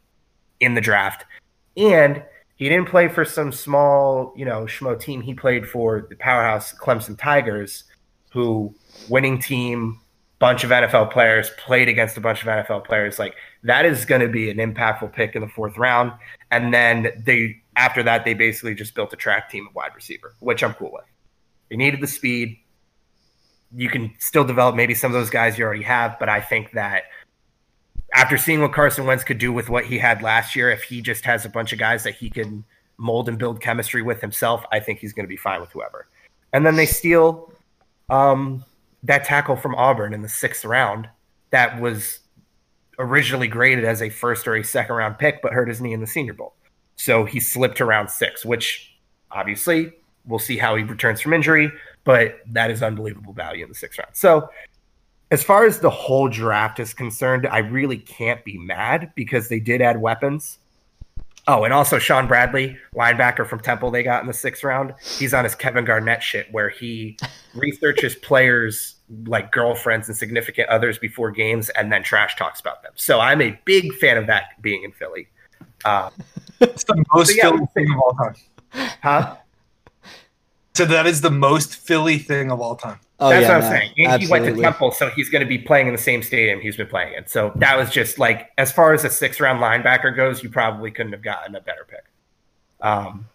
in 0.60 0.76
the 0.76 0.82
draft. 0.82 1.26
And 1.78 2.24
he 2.56 2.70
didn't 2.70 2.90
play 2.90 3.08
for 3.08 3.26
some 3.26 3.52
small, 3.52 4.34
you 4.36 4.46
know, 4.46 4.66
schmo 4.66 5.00
team. 5.00 5.22
He 5.22 5.34
played 5.34 5.68
for 5.68 6.06
the 6.10 6.16
powerhouse 6.16 6.74
Clemson 6.74 7.18
Tigers, 7.18 7.86
who 8.32 8.74
winning 9.10 9.40
team, 9.40 10.00
bunch 10.40 10.64
of 10.64 10.70
NFL 10.70 11.12
players, 11.12 11.50
played 11.58 11.88
against 11.88 12.18
a 12.18 12.22
bunch 12.22 12.42
of 12.42 12.48
NFL 12.48 12.86
players. 12.86 13.20
Like 13.20 13.36
that 13.64 13.86
is 13.86 14.06
going 14.06 14.22
to 14.22 14.28
be 14.28 14.50
an 14.50 14.58
impactful 14.58 15.14
pick 15.14 15.36
in 15.36 15.42
the 15.42 15.48
fourth 15.48 15.78
round. 15.78 16.12
And 16.52 16.74
then 16.74 17.24
they 17.26 17.62
after 17.78 18.04
that 18.04 18.26
they 18.26 18.34
basically 18.34 18.76
just 18.76 18.94
built 18.94 19.14
a 19.14 19.16
track 19.16 19.50
team 19.50 19.68
at 19.68 19.76
wide 19.76 19.96
receiver, 19.96 20.36
which 20.40 20.64
I'm 20.64 20.74
cool 20.74 20.92
with. 20.92 21.06
They 21.70 21.78
needed 21.78 22.02
the 22.02 22.08
speed. 22.08 22.58
You 23.76 23.90
can 23.90 24.14
still 24.20 24.44
develop 24.44 24.76
maybe 24.76 24.94
some 24.94 25.12
of 25.12 25.14
those 25.14 25.30
guys 25.30 25.58
you 25.58 25.66
already 25.66 25.84
have, 25.84 26.18
but 26.20 26.30
I 26.30 26.42
think 26.42 26.72
that 26.74 27.04
after 28.14 28.38
seeing 28.38 28.62
what 28.62 28.74
Carson 28.74 29.06
Wentz 29.06 29.24
could 29.24 29.38
do 29.38 29.54
with 29.54 29.70
what 29.70 29.86
he 29.86 29.98
had 29.98 30.22
last 30.22 30.56
year, 30.56 30.70
if 30.70 30.84
he 30.84 31.02
just 31.02 31.24
has 31.26 31.46
a 31.46 31.50
bunch 31.50 31.72
of 31.72 31.80
guys 31.80 32.04
that 32.04 32.16
he 32.16 32.30
can 32.30 32.64
mold 32.98 33.30
and 33.30 33.38
build 33.38 33.62
chemistry 33.62 34.02
with 34.02 34.22
himself, 34.22 34.66
I 34.72 34.80
think 34.80 35.00
he's 35.00 35.14
going 35.14 35.26
to 35.26 35.30
be 35.30 35.38
fine 35.38 35.62
with 35.62 35.72
whoever. 35.72 36.08
And 36.54 36.66
then 36.66 36.76
they 36.76 36.86
steal 36.86 37.54
um, 38.10 38.66
that 39.04 39.24
tackle 39.24 39.56
from 39.56 39.76
Auburn 39.76 40.14
in 40.14 40.22
the 40.22 40.30
sixth 40.30 40.66
round 40.66 41.08
that 41.52 41.80
was 41.80 42.20
originally 43.00 43.48
graded 43.48 43.86
as 43.86 44.02
a 44.02 44.10
first 44.10 44.48
or 44.48 44.56
a 44.56 44.64
second 44.64 44.96
round 44.96 45.18
pick, 45.18 45.42
but 45.42 45.54
hurt 45.54 45.70
his 45.70 45.82
knee 45.82 45.94
in 45.94 46.02
the 46.02 46.08
Senior 46.08 46.34
Bowl. 46.34 46.54
So 46.98 47.26
he 47.26 47.40
slipped 47.40 47.78
to 47.78 47.86
round 47.86 48.12
six, 48.12 48.46
which 48.46 48.96
obviously 49.32 49.94
we'll 50.26 50.40
see 50.40 50.58
how 50.58 50.76
he 50.76 50.84
returns 50.84 51.22
from 51.22 51.34
injury, 51.34 51.72
but 52.04 52.40
that 52.48 52.72
is 52.72 52.82
unbelievable 52.82 53.34
value 53.34 53.64
in 53.64 53.70
the 53.70 53.76
sixth 53.76 54.00
round. 54.00 54.12
So 54.14 54.50
as 55.32 55.44
far 55.44 55.66
as 55.66 55.80
the 55.80 55.90
whole 55.90 56.28
draft 56.28 56.80
is 56.80 56.94
concerned, 56.94 57.48
I 57.48 57.60
really 57.60 57.98
can't 57.98 58.44
be 58.44 58.58
mad 58.58 59.12
because 59.16 59.48
they 59.50 59.60
did 59.60 59.82
add 59.82 60.02
weapons. 60.02 60.60
Oh, 61.48 61.64
and 61.64 61.74
also 61.74 61.98
Shaun 61.98 62.28
Bradley, 62.28 62.78
linebacker 62.96 63.48
from 63.48 63.60
Temple, 63.62 63.90
they 63.90 64.04
got 64.04 64.22
in 64.22 64.28
the 64.28 64.34
sixth 64.34 64.64
round. 64.64 64.94
He's 65.18 65.34
on 65.34 65.44
his 65.44 65.56
Kevin 65.56 65.86
Garnett 65.86 66.22
shit 66.22 66.48
where 66.52 66.70
he 66.70 67.18
researches 67.56 68.14
players 68.16 68.96
like 69.26 69.52
girlfriends 69.52 70.08
and 70.08 70.16
significant 70.16 70.70
others 70.70 71.00
before 71.00 71.32
games 71.32 71.70
and 71.70 71.92
then 71.92 72.04
trash 72.04 72.36
talks 72.36 72.60
about 72.60 72.84
them. 72.84 72.92
So 72.96 73.20
I'm 73.20 73.42
a 73.42 73.60
big 73.66 73.94
fan 73.96 74.18
of 74.18 74.28
that 74.28 74.62
being 74.62 74.84
in 74.84 74.92
Philly. 74.92 75.28
Um, 75.84 76.12
it's 76.60 76.84
the 76.84 77.04
most 77.14 77.30
So, 77.32 77.36
yeah, 77.38 77.50
Philly 77.52 77.68
thing 77.74 77.92
of 77.92 78.00
all 78.00 78.14
time. 78.14 78.36
huh? 79.02 79.36
So 80.74 80.86
that 80.86 81.06
is 81.06 81.22
the 81.22 81.32
most 81.32 81.76
Philly 81.76 82.18
thing 82.18 82.52
of 82.52 82.62
all 82.62 82.76
time. 82.76 83.00
Oh 83.20 83.30
That's 83.30 83.44
yeah, 83.44 83.50
what 83.50 83.64
I'm 83.66 83.72
no, 83.72 83.78
saying. 83.78 83.92
And 83.98 84.22
he 84.22 84.28
went 84.28 84.46
to. 84.46 84.62
Temple, 84.62 84.92
so 84.92 85.10
he's 85.10 85.30
going 85.30 85.42
to 85.42 85.48
be 85.48 85.58
playing 85.58 85.88
in 85.88 85.94
the 85.94 86.02
same 86.02 86.24
stadium 86.24 86.60
he's 86.60 86.78
been 86.78 86.88
playing 86.88 87.14
in. 87.14 87.28
So 87.28 87.52
that 87.58 87.78
was 87.78 87.92
just 87.92 88.18
like, 88.18 88.50
as 88.58 88.72
far 88.72 88.94
as 88.94 89.04
a 89.04 89.10
six 89.10 89.40
round 89.40 89.60
linebacker 89.60 90.16
goes, 90.16 90.42
you 90.42 90.50
probably 90.50 90.90
couldn't 90.92 91.12
have 91.12 91.22
gotten 91.22 91.56
a 91.56 91.62
better 91.62 91.86
pick. 91.88 92.06
Um, 92.82 93.28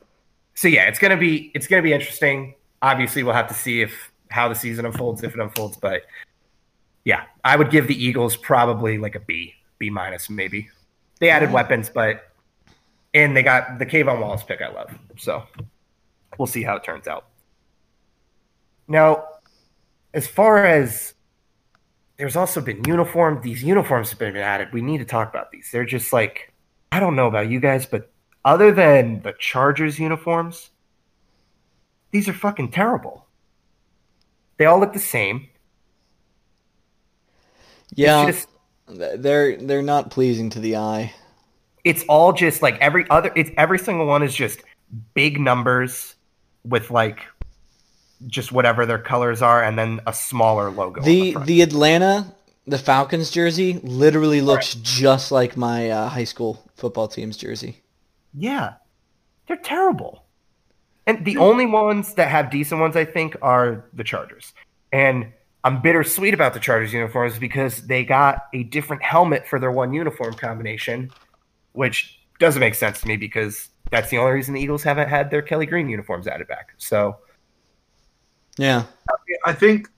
so 0.54 0.68
yeah, 0.68 0.88
it's 0.88 0.98
gonna 0.98 1.16
be 1.16 1.52
it's 1.54 1.66
gonna 1.66 1.82
be 1.82 1.92
interesting. 1.92 2.54
Obviously, 2.82 3.22
we'll 3.22 3.34
have 3.34 3.48
to 3.48 3.54
see 3.54 3.82
if 3.82 4.10
how 4.30 4.48
the 4.48 4.54
season 4.54 4.86
unfolds, 4.86 5.22
if 5.22 5.34
it 5.34 5.40
unfolds. 5.40 5.76
But 5.76 6.02
yeah, 7.04 7.24
I 7.44 7.56
would 7.56 7.70
give 7.70 7.86
the 7.86 8.04
Eagles 8.04 8.36
probably 8.36 8.98
like 8.98 9.14
a 9.14 9.20
B, 9.20 9.54
B 9.78 9.90
minus 9.90 10.28
maybe. 10.28 10.68
They 11.20 11.30
added 11.30 11.52
weapons, 11.52 11.90
but 11.90 12.32
and 13.14 13.36
they 13.36 13.42
got 13.42 13.78
the 13.78 13.86
K'Von 13.86 14.20
Wallace 14.20 14.42
pick. 14.42 14.60
I 14.62 14.68
love 14.68 14.98
so 15.16 15.44
we'll 16.38 16.46
see 16.46 16.62
how 16.62 16.76
it 16.76 16.84
turns 16.84 17.06
out. 17.06 17.26
Now, 18.88 19.24
as 20.14 20.26
far 20.26 20.64
as 20.64 21.14
there's 22.16 22.36
also 22.36 22.60
been 22.60 22.82
uniform, 22.86 23.40
these 23.42 23.62
uniforms 23.62 24.10
have 24.10 24.18
been 24.18 24.36
added. 24.36 24.72
We 24.72 24.80
need 24.80 24.98
to 24.98 25.04
talk 25.04 25.28
about 25.28 25.50
these. 25.50 25.68
They're 25.70 25.84
just 25.84 26.12
like 26.12 26.52
I 26.92 27.00
don't 27.00 27.16
know 27.16 27.26
about 27.26 27.50
you 27.50 27.60
guys, 27.60 27.84
but 27.84 28.10
other 28.44 28.72
than 28.72 29.20
the 29.22 29.34
Chargers 29.38 29.98
uniforms, 29.98 30.70
these 32.12 32.28
are 32.28 32.32
fucking 32.32 32.70
terrible. 32.70 33.26
They 34.56 34.64
all 34.64 34.80
look 34.80 34.92
the 34.92 34.98
same. 34.98 35.48
Yeah, 37.94 38.26
just, 38.26 38.48
they're 38.88 39.56
they're 39.58 39.82
not 39.82 40.10
pleasing 40.10 40.48
to 40.50 40.60
the 40.60 40.76
eye. 40.76 41.12
it's 41.84 42.02
all 42.08 42.32
just 42.32 42.62
like 42.62 42.76
every 42.80 43.08
other. 43.10 43.30
It's 43.36 43.50
every 43.56 43.78
single 43.78 44.06
one 44.06 44.24
is 44.24 44.34
just 44.34 44.62
big 45.14 45.38
numbers 45.38 46.15
with 46.66 46.90
like 46.90 47.20
just 48.26 48.52
whatever 48.52 48.86
their 48.86 48.98
colors 48.98 49.42
are, 49.42 49.62
and 49.62 49.78
then 49.78 50.00
a 50.06 50.12
smaller 50.12 50.70
logo. 50.70 51.00
on 51.00 51.06
The 51.06 51.36
the 51.44 51.62
Atlanta 51.62 52.34
the 52.66 52.78
Falcons 52.78 53.30
jersey 53.30 53.80
literally 53.84 54.40
looks 54.40 54.74
just 54.74 55.30
like 55.30 55.56
my 55.56 55.90
uh, 55.90 56.08
high 56.08 56.24
school 56.24 56.68
football 56.74 57.06
team's 57.06 57.36
jersey. 57.36 57.82
Yeah. 58.34 58.74
They're 59.46 59.56
terrible. 59.56 60.24
And 61.06 61.24
the 61.24 61.36
only 61.36 61.66
ones 61.66 62.14
that 62.14 62.28
have 62.28 62.50
decent 62.50 62.80
ones, 62.80 62.96
I 62.96 63.04
think, 63.04 63.36
are 63.40 63.84
the 63.92 64.02
Chargers. 64.02 64.52
And 64.90 65.32
I'm 65.62 65.80
bittersweet 65.80 66.34
about 66.34 66.54
the 66.54 66.60
Chargers 66.60 66.92
uniforms 66.92 67.38
because 67.38 67.86
they 67.86 68.04
got 68.04 68.46
a 68.52 68.64
different 68.64 69.02
helmet 69.02 69.46
for 69.46 69.60
their 69.60 69.70
one 69.70 69.92
uniform 69.92 70.34
combination, 70.34 71.12
which 71.72 72.18
doesn't 72.40 72.58
make 72.58 72.74
sense 72.74 73.00
to 73.00 73.06
me 73.06 73.16
because 73.16 73.68
that's 73.90 74.10
the 74.10 74.18
only 74.18 74.32
reason 74.32 74.54
the 74.54 74.60
Eagles 74.60 74.82
haven't 74.82 75.08
had 75.08 75.30
their 75.30 75.42
Kelly 75.42 75.66
Green 75.66 75.88
uniforms 75.88 76.26
added 76.26 76.48
back. 76.48 76.72
So 76.78 77.16
Yeah. 78.58 78.84
I 79.44 79.52
think, 79.52 79.88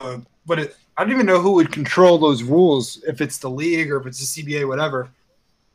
uh, 0.00 0.18
but 0.46 0.58
it, 0.58 0.76
I 0.96 1.04
don't 1.04 1.12
even 1.12 1.26
know 1.26 1.40
who 1.40 1.52
would 1.52 1.72
control 1.72 2.18
those 2.18 2.42
rules 2.42 3.02
if 3.06 3.20
it's 3.20 3.38
the 3.38 3.50
league 3.50 3.90
or 3.90 3.98
if 4.00 4.06
it's 4.06 4.34
the 4.34 4.42
CBA, 4.42 4.66
whatever. 4.68 5.08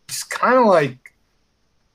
It's 0.07 0.23
kind 0.23 0.55
of 0.55 0.65
like 0.65 1.13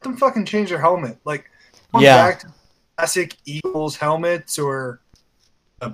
let 0.00 0.02
them 0.10 0.16
fucking 0.16 0.44
change 0.44 0.68
their 0.70 0.80
helmet. 0.80 1.16
Like, 1.24 1.50
Yeah. 1.98 2.16
back 2.16 2.40
to 2.40 2.48
classic 2.96 3.36
Eagles 3.44 3.96
helmets 3.96 4.58
or 4.58 5.00
uh, 5.80 5.90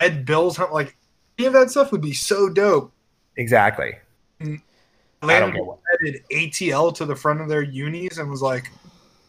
Ed 0.00 0.24
Bill's 0.26 0.56
helmet. 0.56 0.74
Like, 0.74 0.96
any 1.38 1.46
of 1.46 1.52
that 1.54 1.70
stuff 1.70 1.92
would 1.92 2.00
be 2.02 2.12
so 2.14 2.48
dope. 2.48 2.92
exactly. 3.36 3.94
Atlanta 5.22 5.52
get 5.52 5.64
what- 5.64 5.78
added 6.02 6.22
ATL 6.32 6.94
to 6.96 7.04
the 7.04 7.16
front 7.16 7.40
of 7.40 7.48
their 7.48 7.62
unis 7.62 8.18
and 8.18 8.30
was 8.30 8.42
like, 8.42 8.70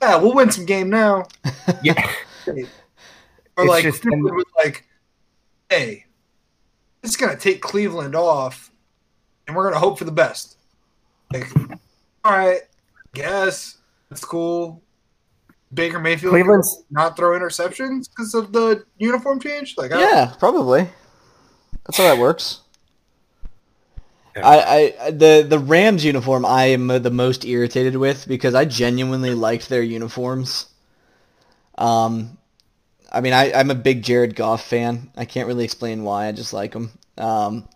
"Yeah, 0.02 0.18
we'll 0.18 0.34
win 0.34 0.52
some 0.52 0.66
game 0.66 0.90
now." 0.90 1.26
Yeah. 1.84 2.10
Or 3.58 3.66
like, 3.68 3.84
just- 3.84 4.06
was 4.06 4.46
like, 4.64 4.86
"Hey, 5.70 6.06
it's 7.04 7.18
gonna 7.18 7.36
take 7.36 7.62
Cleveland 7.62 8.16
off, 8.16 8.72
and 9.48 9.56
we're 9.56 9.66
gonna 9.66 9.80
hope 9.80 9.98
for 10.00 10.06
the 10.06 10.12
best." 10.14 10.56
Like, 11.34 11.48
all 12.24 12.32
right, 12.32 12.62
guess 13.14 13.78
that's 14.10 14.24
cool. 14.24 14.82
Baker 15.74 16.00
Mayfield 16.00 16.32
Cleveland's 16.32 16.84
not 16.90 17.16
throw 17.18 17.38
interceptions 17.38 18.10
because 18.10 18.34
of 18.34 18.52
the 18.54 18.86
uniform 18.98 19.40
change. 19.42 19.76
Like, 19.78 19.92
I- 19.92 20.00
Yeah, 20.02 20.34
probably. 20.40 20.88
That's 21.86 21.98
how 21.98 22.06
that 22.06 22.18
works. 22.18 22.62
I, 24.44 24.96
I 25.00 25.12
the 25.12 25.46
the 25.48 25.60
Rams 25.60 26.04
uniform 26.04 26.46
I 26.46 26.66
am 26.66 26.88
the 26.88 27.12
most 27.12 27.46
irritated 27.46 27.96
with 27.96 28.28
because 28.28 28.56
I 28.56 28.66
genuinely 28.66 29.34
liked 29.34 29.70
their 29.70 29.82
uniforms. 29.82 30.68
Um, 31.78 32.38
I 33.12 33.22
mean 33.22 33.34
I 33.34 33.54
I'm 33.54 33.72
a 33.72 33.76
big 33.76 34.04
Jared 34.04 34.36
Goff 34.36 34.66
fan. 34.66 35.12
I 35.16 35.26
can't 35.26 35.48
really 35.48 35.66
explain 35.66 36.04
why. 36.04 36.28
I 36.28 36.32
just 36.32 36.54
like 36.54 36.74
them. 36.74 36.92
Um, 37.18 37.68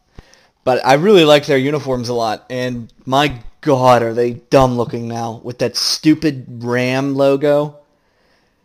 but 0.64 0.86
I 0.86 0.94
really 0.94 1.26
like 1.26 1.46
their 1.46 1.58
uniforms 1.58 2.10
a 2.10 2.14
lot. 2.14 2.46
And 2.50 2.92
my 3.06 3.42
God, 3.62 4.02
are 4.02 4.14
they 4.14 4.34
dumb 4.34 4.78
looking 4.78 5.08
now 5.08 5.42
with 5.44 5.60
that 5.60 5.76
stupid 5.76 6.46
Ram 6.64 7.16
logo? 7.16 7.80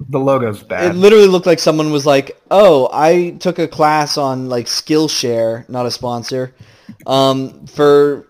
the 0.00 0.18
logo's 0.18 0.62
bad. 0.62 0.92
It 0.92 0.98
literally 0.98 1.26
looked 1.26 1.46
like 1.46 1.58
someone 1.58 1.90
was 1.90 2.06
like, 2.06 2.40
"Oh, 2.50 2.88
I 2.92 3.36
took 3.40 3.58
a 3.58 3.68
class 3.68 4.16
on 4.16 4.48
like 4.48 4.66
Skillshare, 4.66 5.68
not 5.68 5.86
a 5.86 5.90
sponsor, 5.90 6.54
Um, 7.06 7.66
for 7.66 8.26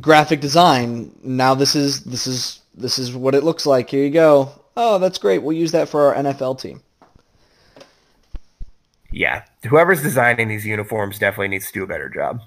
graphic 0.00 0.40
design, 0.40 1.12
now 1.22 1.54
this 1.54 1.74
is 1.74 2.04
this 2.04 2.26
is 2.26 2.60
this 2.74 2.98
is 2.98 3.14
what 3.14 3.34
it 3.34 3.44
looks 3.44 3.66
like. 3.66 3.90
Here 3.90 4.04
you 4.04 4.10
go. 4.10 4.50
Oh, 4.76 4.98
that's 4.98 5.18
great. 5.18 5.42
We'll 5.42 5.56
use 5.56 5.72
that 5.72 5.88
for 5.88 6.14
our 6.14 6.22
NFL 6.22 6.60
team. 6.60 6.82
Yeah, 9.10 9.44
whoever's 9.68 10.02
designing 10.02 10.48
these 10.48 10.66
uniforms 10.66 11.18
definitely 11.18 11.48
needs 11.48 11.68
to 11.68 11.72
do 11.72 11.82
a 11.84 11.86
better 11.86 12.08
job. 12.10 12.42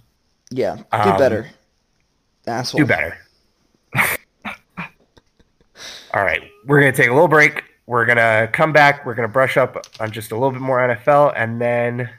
Yeah, 0.51 0.75
do 0.75 0.83
Um, 0.91 1.17
better. 1.17 1.47
Asshole. 2.45 2.79
Do 2.79 2.85
better. 2.85 3.17
All 6.13 6.23
right, 6.23 6.41
we're 6.65 6.79
gonna 6.79 6.91
take 6.91 7.09
a 7.09 7.13
little 7.13 7.27
break. 7.27 7.63
We're 7.87 8.05
gonna 8.05 8.49
come 8.51 8.71
back. 8.71 9.05
We're 9.05 9.15
gonna 9.15 9.27
brush 9.27 9.57
up 9.57 9.83
on 9.99 10.11
just 10.11 10.31
a 10.31 10.35
little 10.35 10.51
bit 10.51 10.61
more 10.61 10.79
NFL, 10.79 11.33
and 11.35 11.59
then 11.59 12.09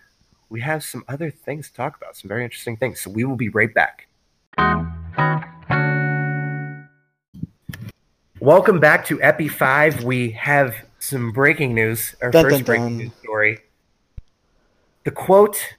we 0.51 0.61
have 0.61 0.83
some 0.83 1.05
other 1.09 1.31
things 1.31 1.69
to 1.69 1.75
talk 1.75 1.97
about. 1.97 2.17
Some 2.17 2.29
very 2.29 2.43
interesting 2.45 2.77
things. 2.77 3.01
So 3.01 3.09
we 3.09 3.25
will 3.25 3.37
be 3.37 3.49
right 3.49 3.73
back. 3.73 4.09
Welcome 8.41 8.81
back 8.81 9.07
to 9.07 9.23
Epi 9.23 9.49
Five. 9.49 10.03
We 10.03 10.33
have 10.33 10.75
some 10.99 11.31
breaking 11.31 11.75
news. 11.75 12.17
Our 12.21 12.31
Dun, 12.31 12.45
first 12.45 12.57
dun, 12.57 12.65
breaking 12.65 12.89
dun. 12.89 12.99
news 12.99 13.13
story. 13.23 13.59
The 15.05 15.13
quote 15.13 15.77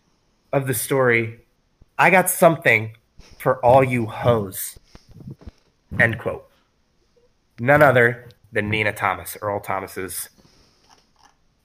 of 0.54 0.68
the 0.68 0.74
story: 0.74 1.42
"I 2.00 2.10
got 2.10 2.30
something 2.30 2.96
for 3.40 3.64
all 3.66 3.84
you 3.84 4.06
hoes." 4.06 4.80
End 6.00 6.18
quote. 6.18 6.48
None 7.60 7.84
other 7.84 8.30
than 8.54 8.70
Nina 8.70 8.94
Thomas, 8.94 9.38
Earl 9.42 9.60
Thomas's 9.60 10.30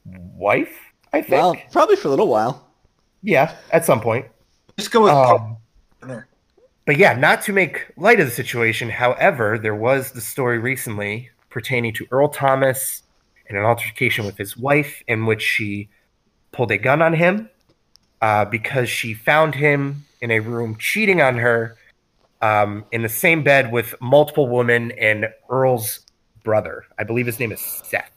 wife, 0.05 0.77
I 1.13 1.21
think. 1.21 1.31
Well, 1.31 1.57
probably 1.71 1.97
for 1.97 2.09
a 2.09 2.11
little 2.11 2.29
while. 2.29 2.66
Yeah, 3.27 3.57
at 3.73 3.85
some 3.85 4.01
point. 4.01 4.27
Just 4.79 4.91
go 4.93 5.03
with 5.03 5.13
Um, 5.13 5.57
partner. 6.01 6.29
but 6.85 6.97
yeah, 6.97 7.13
not 7.15 7.43
to 7.43 7.53
make 7.53 7.87
light 7.97 8.21
of 8.21 8.27
the 8.27 8.33
situation. 8.33 8.89
However, 8.89 9.59
there 9.59 9.75
was 9.75 10.13
the 10.13 10.21
story 10.21 10.59
recently 10.59 11.31
pertaining 11.51 11.93
to 11.95 12.07
Earl 12.13 12.29
Thomas 12.29 13.03
and 13.49 13.59
an 13.59 13.65
altercation 13.65 14.25
with 14.25 14.37
his 14.39 14.57
wife 14.57 15.03
in 15.09 15.27
which 15.27 15.43
she 15.43 15.89
pulled 16.53 16.71
a 16.71 16.79
gun 16.79 17.03
on 17.03 17.15
him 17.15 17.51
uh, 18.23 18.45
because 18.45 18.89
she 18.89 19.13
found 19.13 19.55
him 19.55 20.05
in 20.21 20.31
a 20.31 20.39
room 20.41 20.77
cheating 20.79 21.21
on 21.21 21.37
her 21.39 21.77
um, 22.43 22.85
in 22.93 23.03
the 23.03 23.09
same 23.09 23.43
bed 23.43 23.73
with 23.73 23.95
multiple 24.01 24.49
women 24.49 24.93
and 24.93 25.27
Earl's 25.49 26.01
brother. 26.45 26.85
I 26.99 27.03
believe 27.05 27.27
his 27.27 27.41
name 27.41 27.51
is 27.51 27.61
Seth. 27.61 28.11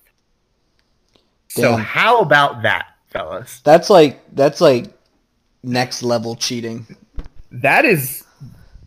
So, 1.47 1.75
how 1.75 2.19
about 2.21 2.61
that, 2.61 2.87
fellas? 3.07 3.61
That's 3.63 3.89
like 3.89 4.19
that's 4.35 4.61
like 4.61 4.85
next 5.63 6.03
level 6.03 6.35
cheating. 6.35 6.85
That 7.51 7.85
is, 7.85 8.23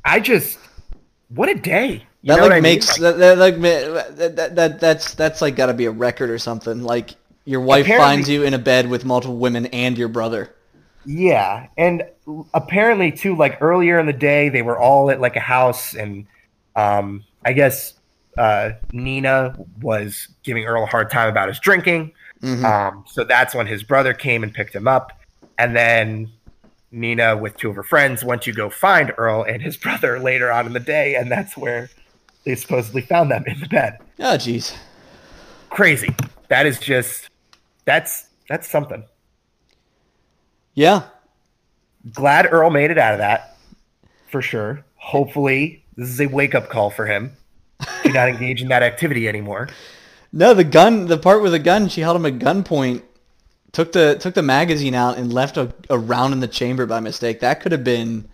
I 0.05 0.21
just, 0.21 0.59
what 1.29 1.49
a 1.49 1.55
day. 1.55 2.07
You 2.23 2.35
That 2.35 2.41
like 2.43 2.51
I 2.53 2.55
mean? 2.55 2.63
makes 2.63 2.97
that, 2.99 3.19
that 3.19 3.39
like 3.39 3.61
that, 3.61 4.37
that, 4.37 4.55
that 4.55 4.81
that's 4.81 5.15
that's 5.15 5.43
like 5.43 5.57
got 5.57 5.67
to 5.67 5.75
be 5.75 5.87
a 5.87 5.91
record 5.91 6.31
or 6.31 6.39
something. 6.39 6.83
Like 6.85 7.17
your 7.45 7.61
wife 7.61 7.85
Apparently- 7.87 8.07
finds 8.07 8.29
you 8.29 8.45
in 8.45 8.55
a 8.55 8.59
bed 8.61 8.89
with 8.89 9.05
multiple 9.05 9.37
women 9.39 9.67
and 9.67 9.99
your 9.99 10.07
brother. 10.09 10.55
Yeah, 11.05 11.67
and 11.77 12.05
apparently 12.55 13.11
too, 13.11 13.35
like 13.35 13.61
earlier 13.61 13.99
in 13.99 14.07
the 14.07 14.13
day, 14.13 14.51
they 14.51 14.63
were 14.63 14.79
all 14.79 15.11
at 15.11 15.21
like 15.21 15.35
a 15.35 15.41
house, 15.41 15.95
and 15.95 16.27
um, 16.77 17.25
I 17.45 17.55
guess 17.55 17.95
uh, 18.39 18.71
Nina 18.93 19.57
was 19.81 20.29
giving 20.45 20.65
Earl 20.65 20.85
a 20.85 20.87
hard 20.87 21.11
time 21.11 21.29
about 21.29 21.49
his 21.49 21.59
drinking. 21.59 22.13
Mhm. 22.41 22.63
Um, 22.65 23.05
so 23.09 23.25
that's 23.25 23.53
when 23.53 23.67
his 23.67 23.83
brother 23.83 24.15
came 24.15 24.45
and 24.45 24.55
picked 24.55 24.77
him 24.77 24.87
up, 24.87 25.11
and 25.59 25.75
then 25.75 26.31
Nina, 26.93 27.37
with 27.37 27.57
two 27.57 27.71
of 27.71 27.77
her 27.77 27.83
friends, 27.83 28.23
went 28.23 28.43
to 28.43 28.53
go 28.53 28.71
find 28.71 29.13
Earl 29.17 29.43
and 29.43 29.63
his 29.63 29.77
brother 29.85 30.19
later 30.21 30.53
on 30.53 30.67
in 30.67 30.73
the 30.73 30.81
day, 30.81 31.15
and 31.15 31.31
that's 31.31 31.57
where 31.57 31.91
they 32.45 32.55
supposedly 32.55 33.03
found 33.03 33.31
them 33.31 33.45
in 33.47 33.59
the 33.61 33.69
bed. 33.69 33.99
Oh 34.19 34.37
jeez. 34.37 34.75
Crazy. 35.71 36.15
That 36.49 36.67
is 36.67 36.79
just 36.79 37.29
that's 37.85 38.27
that's 38.49 38.69
something. 38.69 39.05
Yeah. 40.75 41.03
glad 42.13 42.47
Earl 42.51 42.71
made 42.71 42.91
it 42.91 42.99
out 42.99 43.13
of 43.15 43.19
that 43.19 43.57
for 44.31 44.43
sure. 44.43 44.85
Hopefully, 44.97 45.85
this 45.97 46.09
is 46.09 46.21
a 46.21 46.27
wake 46.27 46.55
up 46.55 46.69
call 46.69 46.91
for 46.91 47.07
him. 47.07 47.37
Do 48.05 48.13
not 48.13 48.29
engage 48.29 48.63
in 48.63 48.69
that 48.69 48.83
activity 48.83 49.29
anymore. 49.29 49.69
No, 50.35 50.55
the 50.55 50.65
gun, 50.65 51.09
the 51.09 51.19
part 51.19 51.43
with 51.43 51.53
the 51.53 51.59
gun, 51.59 51.91
she 51.91 52.01
held 52.01 52.17
him 52.17 52.25
at 52.25 52.39
gunpoint, 52.39 53.03
took 53.73 53.93
the 53.93 54.17
took 54.19 54.35
the 54.35 54.43
magazine 54.43 54.95
out 54.95 55.19
and 55.19 55.33
left 55.33 55.57
a, 55.57 55.73
a 55.91 55.99
round 55.99 56.33
in 56.33 56.41
the 56.41 56.49
chamber 56.49 56.87
by 56.87 57.01
mistake. 57.01 57.41
That 57.41 57.61
could 57.61 57.73
have 57.73 57.85
been 57.85 58.29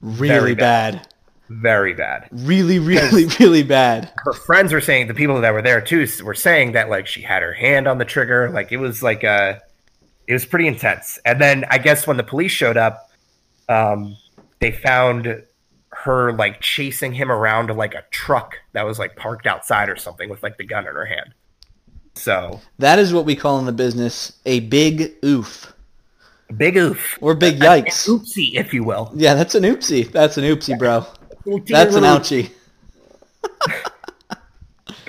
really 0.00 0.54
bad. 0.54 0.94
bad. 0.94 1.06
Very 1.48 1.94
bad. 1.94 2.28
Really, 2.30 2.78
really, 2.78 3.26
really 3.40 3.64
bad. 3.64 4.12
Her 4.18 4.32
friends 4.32 4.72
were 4.72 4.80
saying 4.80 5.08
the 5.08 5.14
people 5.14 5.40
that 5.40 5.52
were 5.52 5.62
there 5.62 5.80
too 5.80 6.06
were 6.22 6.34
saying 6.34 6.72
that 6.72 6.88
like 6.88 7.06
she 7.06 7.22
had 7.22 7.42
her 7.42 7.52
hand 7.52 7.88
on 7.88 7.98
the 7.98 8.04
trigger, 8.04 8.50
like 8.50 8.70
it 8.70 8.76
was 8.76 9.02
like 9.02 9.24
a, 9.24 9.60
it 10.28 10.32
was 10.32 10.44
pretty 10.44 10.68
intense. 10.68 11.18
And 11.24 11.40
then 11.40 11.64
I 11.68 11.78
guess 11.78 12.06
when 12.06 12.16
the 12.16 12.22
police 12.22 12.52
showed 12.52 12.76
up, 12.76 13.10
um, 13.68 14.16
they 14.60 14.70
found 14.70 15.42
her 15.90 16.32
like 16.32 16.60
chasing 16.60 17.12
him 17.12 17.32
around 17.32 17.66
to 17.66 17.74
like 17.74 17.94
a 17.94 18.04
truck 18.10 18.54
that 18.72 18.86
was 18.86 19.00
like 19.00 19.16
parked 19.16 19.46
outside 19.46 19.88
or 19.88 19.96
something 19.96 20.28
with 20.28 20.42
like 20.44 20.56
the 20.56 20.64
gun 20.64 20.86
in 20.86 20.94
her 20.94 21.04
hand. 21.04 21.34
So 22.14 22.60
That 22.78 22.98
is 22.98 23.12
what 23.12 23.24
we 23.24 23.36
call 23.36 23.58
in 23.58 23.66
the 23.66 23.72
business 23.72 24.32
a 24.44 24.60
big 24.60 25.12
oof 25.24 25.72
big 26.56 26.76
oof. 26.76 27.18
or 27.20 27.34
big 27.34 27.54
An 27.56 27.60
yikes. 27.60 28.08
oopsie, 28.08 28.54
if 28.54 28.74
you 28.74 28.84
will. 28.84 29.12
Yeah, 29.14 29.34
that's 29.34 29.54
an 29.54 29.62
oopsie. 29.64 30.10
That's 30.10 30.36
an 30.36 30.44
oopsie, 30.44 30.78
bro. 30.78 31.06
Little 31.44 31.60
That's 31.66 31.94
an 31.94 32.04
ouchie. 32.04 32.50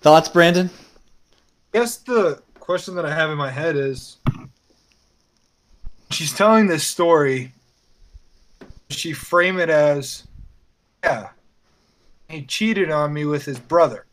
Thoughts, 0.00 0.28
Brandon? 0.28 0.70
I 1.74 1.78
guess 1.78 1.96
the 1.98 2.42
question 2.58 2.94
that 2.94 3.04
I 3.04 3.14
have 3.14 3.30
in 3.30 3.36
my 3.36 3.50
head 3.50 3.76
is 3.76 4.16
she's 6.10 6.32
telling 6.32 6.66
this 6.66 6.86
story. 6.86 7.52
She 8.88 9.12
frame 9.12 9.58
it 9.60 9.70
as, 9.70 10.26
yeah, 11.04 11.28
he 12.28 12.42
cheated 12.42 12.90
on 12.90 13.12
me 13.12 13.24
with 13.24 13.44
his 13.44 13.58
brother. 13.58 14.06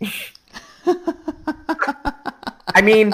I 2.74 2.80
mean, 2.82 3.12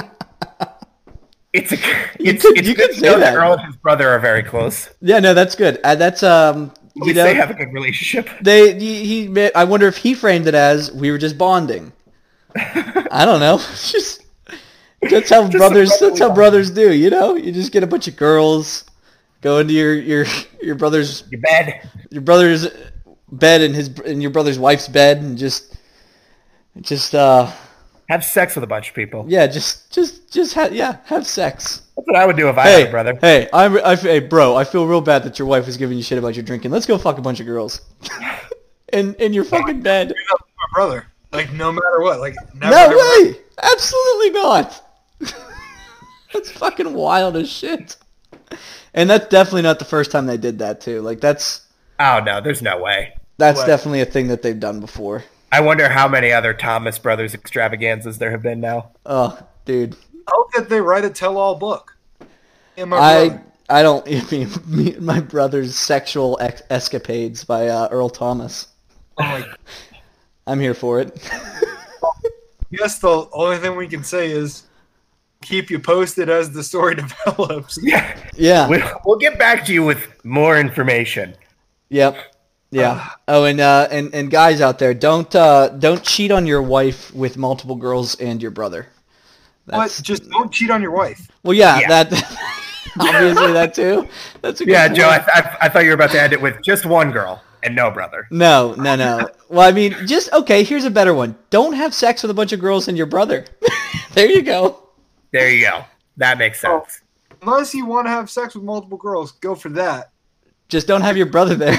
it's 1.52 1.72
a 1.72 1.76
it's 2.18 2.42
could- 2.42 2.58
it's 2.58 2.68
you 2.68 2.74
good 2.74 2.90
could 2.90 2.94
say 2.98 3.06
know 3.06 3.18
that. 3.18 3.32
that 3.32 3.36
Earl 3.36 3.52
and 3.54 3.66
his 3.66 3.76
brother 3.76 4.08
are 4.08 4.18
very 4.18 4.42
close. 4.42 4.88
Yeah, 5.00 5.18
no, 5.20 5.34
that's 5.34 5.54
good. 5.54 5.80
Uh, 5.84 5.94
that's 5.94 6.22
um, 6.22 6.72
At 6.74 6.78
you 6.96 7.02
least 7.04 7.16
know, 7.16 7.24
they 7.24 7.34
have 7.34 7.50
a 7.50 7.54
good 7.54 7.72
relationship. 7.72 8.28
They 8.40 8.78
he, 8.78 9.26
he 9.26 9.50
I 9.54 9.64
wonder 9.64 9.86
if 9.86 9.96
he 9.96 10.14
framed 10.14 10.46
it 10.46 10.54
as 10.54 10.90
we 10.92 11.10
were 11.10 11.18
just 11.18 11.36
bonding. 11.38 11.92
I 12.56 13.24
don't 13.24 13.40
know. 13.40 13.58
Just 13.76 14.22
that's 15.08 15.30
how 15.30 15.42
Just 15.44 15.52
brothers 15.56 15.98
that's 15.98 16.18
how 16.18 16.34
brothers 16.34 16.70
do, 16.70 16.92
you 16.92 17.08
know? 17.08 17.34
You 17.36 17.52
just 17.52 17.72
get 17.72 17.82
a 17.82 17.86
bunch 17.86 18.06
of 18.08 18.16
girls 18.16 18.84
go 19.40 19.58
into 19.58 19.72
your 19.72 19.94
your 19.94 20.26
your 20.60 20.74
brother's 20.74 21.24
Your 21.30 21.40
bed. 21.40 21.88
your 22.10 22.20
brother's 22.22 22.66
bed 23.32 23.60
and 23.62 23.74
his 23.74 23.88
and 24.04 24.20
your 24.20 24.30
brother's 24.32 24.58
wife's 24.58 24.88
bed 24.88 25.18
and 25.18 25.38
just 25.38 25.69
just 26.80 27.14
uh 27.14 27.50
Have 28.08 28.24
sex 28.24 28.54
with 28.54 28.64
a 28.64 28.66
bunch 28.66 28.88
of 28.88 28.94
people. 28.94 29.24
yeah, 29.28 29.46
just 29.46 29.92
just 29.92 30.32
just 30.32 30.54
ha- 30.54 30.68
yeah, 30.72 30.96
have 31.04 31.26
sex. 31.26 31.82
That's 31.96 32.06
what 32.06 32.16
I 32.16 32.26
would 32.26 32.36
do 32.36 32.48
if 32.48 32.56
I 32.58 32.62
Hey, 32.62 32.78
had 32.80 32.88
a 32.88 32.90
brother. 32.90 33.18
hey, 33.20 33.48
I'm 33.52 33.76
I, 33.84 33.94
hey, 33.96 34.20
bro, 34.20 34.56
I 34.56 34.64
feel 34.64 34.86
real 34.86 35.00
bad 35.00 35.22
that 35.24 35.38
your 35.38 35.46
wife 35.48 35.68
is 35.68 35.76
giving 35.76 35.96
you 35.96 36.02
shit 36.02 36.18
about 36.18 36.34
your 36.34 36.44
drinking. 36.44 36.70
Let's 36.70 36.86
go 36.86 36.96
fuck 36.98 37.18
a 37.18 37.22
bunch 37.22 37.40
of 37.40 37.46
girls. 37.46 37.80
in 38.92 39.14
in 39.16 39.32
your 39.32 39.44
fucking 39.44 39.82
bed. 39.82 40.08
My 40.30 40.66
brother. 40.74 41.06
Like, 41.32 41.52
no 41.52 41.70
matter 41.70 42.00
what. 42.00 42.18
Like, 42.18 42.34
never. 42.54 42.72
No 42.74 42.78
ever- 42.86 42.96
way! 42.96 43.36
Absolutely 43.62 44.30
not. 44.30 44.84
that's 46.32 46.50
fucking 46.52 46.92
wild 46.94 47.36
as 47.36 47.48
shit. 47.50 47.96
And 48.94 49.08
that's 49.08 49.28
definitely 49.28 49.62
not 49.62 49.78
the 49.78 49.84
first 49.84 50.10
time 50.10 50.26
they 50.26 50.36
did 50.36 50.58
that 50.58 50.80
too. 50.80 51.00
Like 51.02 51.20
that's 51.20 51.66
Oh 52.00 52.20
no, 52.24 52.40
there's 52.40 52.62
no 52.62 52.78
way. 52.78 53.12
that's 53.36 53.58
What? 53.60 53.66
definitely 53.66 54.00
a 54.00 54.06
thing 54.06 54.28
that 54.28 54.42
they've 54.42 54.58
done 54.58 54.80
before. 54.80 55.22
I 55.52 55.60
wonder 55.60 55.88
how 55.88 56.08
many 56.08 56.32
other 56.32 56.54
Thomas 56.54 56.98
Brothers 56.98 57.34
extravaganzas 57.34 58.18
there 58.18 58.30
have 58.30 58.42
been 58.42 58.60
now. 58.60 58.92
Oh, 59.04 59.38
dude. 59.64 59.96
How 60.28 60.44
could 60.52 60.68
they 60.68 60.80
write 60.80 61.04
a 61.04 61.10
tell-all 61.10 61.56
book? 61.56 61.96
I 62.78 62.84
brother. 62.84 63.44
I 63.68 63.82
don't 63.82 64.06
I 64.10 64.22
mean 64.30 64.48
me 64.66 64.96
my 64.98 65.20
brother's 65.20 65.76
sexual 65.76 66.36
ex- 66.40 66.62
escapades 66.70 67.44
by 67.44 67.68
uh, 67.68 67.88
Earl 67.90 68.10
Thomas. 68.10 68.68
I'm 69.18 69.40
like, 69.40 69.50
I'm 70.46 70.60
here 70.60 70.74
for 70.74 71.00
it. 71.00 71.30
guess 72.72 72.98
the 72.98 73.28
only 73.32 73.58
thing 73.58 73.76
we 73.76 73.88
can 73.88 74.04
say 74.04 74.30
is 74.30 74.64
keep 75.42 75.70
you 75.70 75.78
posted 75.78 76.28
as 76.28 76.52
the 76.52 76.62
story 76.62 76.94
develops. 76.94 77.78
Yeah, 77.82 78.16
yeah. 78.36 78.68
we, 78.68 78.82
we'll 79.04 79.18
get 79.18 79.38
back 79.38 79.64
to 79.66 79.72
you 79.72 79.84
with 79.84 80.24
more 80.24 80.58
information. 80.58 81.34
Yep. 81.88 82.16
Yeah. 82.70 83.08
Oh, 83.26 83.44
and 83.44 83.60
uh, 83.60 83.88
and 83.90 84.14
and 84.14 84.30
guys 84.30 84.60
out 84.60 84.78
there, 84.78 84.94
don't 84.94 85.34
uh, 85.34 85.68
don't 85.70 86.02
cheat 86.04 86.30
on 86.30 86.46
your 86.46 86.62
wife 86.62 87.12
with 87.14 87.36
multiple 87.36 87.76
girls 87.76 88.14
and 88.20 88.40
your 88.40 88.50
brother. 88.52 88.86
But 89.66 89.98
just 90.02 90.28
don't 90.30 90.52
cheat 90.52 90.70
on 90.70 90.80
your 90.82 90.90
wife. 90.92 91.30
Well, 91.42 91.54
yeah, 91.54 91.78
Yeah. 91.80 91.88
that 92.04 92.12
Obviously, 92.98 93.52
that 93.52 93.74
too. 93.74 94.08
That's 94.42 94.60
a 94.60 94.64
good 94.64 94.72
Yeah, 94.72 94.86
point. 94.88 94.98
Joe. 94.98 95.08
I, 95.08 95.16
I, 95.32 95.56
I 95.62 95.68
thought 95.68 95.80
you 95.84 95.90
were 95.90 95.94
about 95.94 96.10
to 96.10 96.20
end 96.20 96.32
it 96.32 96.40
with 96.40 96.62
just 96.62 96.86
one 96.86 97.12
girl 97.12 97.42
and 97.62 97.76
no 97.76 97.90
brother. 97.90 98.26
No, 98.30 98.74
no, 98.74 98.96
no. 98.96 99.28
Well, 99.48 99.68
I 99.68 99.72
mean, 99.72 99.94
just 100.06 100.32
okay. 100.32 100.64
Here's 100.64 100.84
a 100.84 100.90
better 100.90 101.14
one. 101.14 101.36
Don't 101.50 101.74
have 101.74 101.94
sex 101.94 102.22
with 102.22 102.30
a 102.30 102.34
bunch 102.34 102.52
of 102.52 102.60
girls 102.60 102.88
and 102.88 102.96
your 102.96 103.06
brother. 103.06 103.44
there 104.14 104.28
you 104.28 104.42
go. 104.42 104.88
There 105.32 105.50
you 105.50 105.66
go. 105.66 105.84
That 106.16 106.38
makes 106.38 106.64
Oh. 106.64 106.80
sense. 106.84 107.02
Unless 107.42 107.74
you 107.74 107.86
want 107.86 108.06
to 108.06 108.10
have 108.10 108.28
sex 108.28 108.54
with 108.54 108.64
multiple 108.64 108.98
girls, 108.98 109.32
go 109.32 109.54
for 109.54 109.70
that. 109.70 110.10
Just 110.68 110.86
don't 110.86 111.00
have 111.02 111.16
your 111.16 111.26
brother 111.26 111.54
there. 111.54 111.76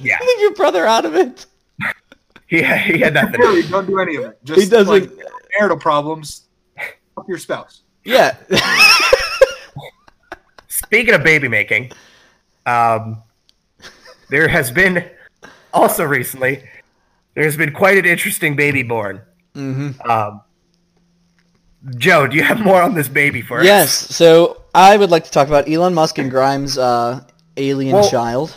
Yeah, 0.00 0.18
Leave 0.20 0.40
your 0.40 0.54
brother 0.54 0.86
out 0.86 1.04
of 1.04 1.14
it. 1.14 1.46
he, 2.46 2.58
he 2.58 2.98
had 2.98 3.14
nothing. 3.14 3.40
Really, 3.40 3.62
don't 3.68 3.86
do 3.86 3.98
any 3.98 4.16
of 4.16 4.24
it. 4.24 4.38
Just 4.44 4.60
He 4.60 4.68
doesn't. 4.68 4.92
like, 4.92 5.10
marital 5.58 5.78
problems. 5.78 6.42
Help 6.76 7.28
your 7.28 7.38
spouse. 7.38 7.82
Yeah. 8.04 8.36
Speaking 10.68 11.14
of 11.14 11.22
baby 11.22 11.48
making, 11.48 11.92
um, 12.66 13.22
there 14.30 14.48
has 14.48 14.70
been 14.70 15.08
also 15.72 16.04
recently 16.04 16.62
there's 17.34 17.56
been 17.56 17.72
quite 17.72 17.98
an 17.98 18.04
interesting 18.06 18.56
baby 18.56 18.82
born. 18.82 19.20
hmm 19.54 19.90
Um, 20.08 20.40
Joe, 21.96 22.26
do 22.26 22.36
you 22.36 22.42
have 22.42 22.60
more 22.60 22.82
on 22.82 22.94
this 22.94 23.08
baby 23.08 23.40
for 23.42 23.60
us? 23.60 23.64
Yes. 23.64 23.92
So 24.14 24.62
I 24.74 24.96
would 24.96 25.10
like 25.10 25.24
to 25.24 25.30
talk 25.30 25.48
about 25.48 25.68
Elon 25.68 25.94
Musk 25.94 26.18
and 26.18 26.30
Grimes' 26.30 26.76
uh, 26.78 27.22
alien 27.56 27.94
Well- 27.96 28.10
child. 28.10 28.56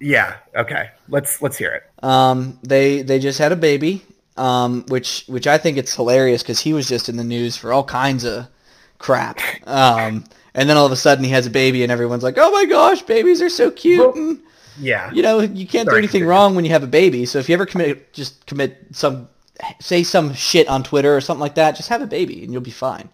Yeah. 0.00 0.36
Okay. 0.54 0.90
Let's 1.08 1.40
let's 1.42 1.56
hear 1.56 1.72
it. 1.72 2.04
Um, 2.04 2.58
they 2.62 3.02
they 3.02 3.18
just 3.18 3.38
had 3.38 3.52
a 3.52 3.56
baby, 3.56 4.04
um, 4.36 4.84
which 4.88 5.24
which 5.26 5.46
I 5.46 5.58
think 5.58 5.76
it's 5.76 5.94
hilarious 5.94 6.42
because 6.42 6.60
he 6.60 6.72
was 6.72 6.88
just 6.88 7.08
in 7.08 7.16
the 7.16 7.24
news 7.24 7.56
for 7.56 7.72
all 7.72 7.84
kinds 7.84 8.24
of 8.24 8.46
crap. 8.98 9.40
Um, 9.66 10.24
and 10.54 10.68
then 10.68 10.76
all 10.76 10.86
of 10.86 10.92
a 10.92 10.96
sudden 10.96 11.24
he 11.24 11.30
has 11.30 11.46
a 11.46 11.50
baby 11.50 11.82
and 11.82 11.92
everyone's 11.92 12.22
like, 12.22 12.36
"Oh 12.38 12.50
my 12.50 12.64
gosh, 12.64 13.02
babies 13.02 13.42
are 13.42 13.50
so 13.50 13.70
cute!" 13.70 14.14
And 14.14 14.40
Yeah. 14.80 15.10
you 15.12 15.22
know 15.22 15.40
you 15.40 15.66
can't 15.66 15.88
do 15.88 15.96
anything 15.96 16.24
wrong 16.24 16.54
when 16.54 16.64
you 16.64 16.70
have 16.70 16.82
a 16.82 16.86
baby. 16.88 17.26
So 17.26 17.38
if 17.38 17.48
you 17.48 17.54
ever 17.54 17.66
commit 17.66 18.12
just 18.12 18.46
commit 18.46 18.78
some 18.92 19.28
say 19.80 20.02
some 20.02 20.34
shit 20.34 20.68
on 20.68 20.82
Twitter 20.82 21.16
or 21.16 21.20
something 21.20 21.40
like 21.40 21.54
that, 21.56 21.76
just 21.76 21.88
have 21.88 22.02
a 22.02 22.06
baby 22.06 22.42
and 22.42 22.52
you'll 22.52 22.62
be 22.62 22.70
fine. 22.70 23.08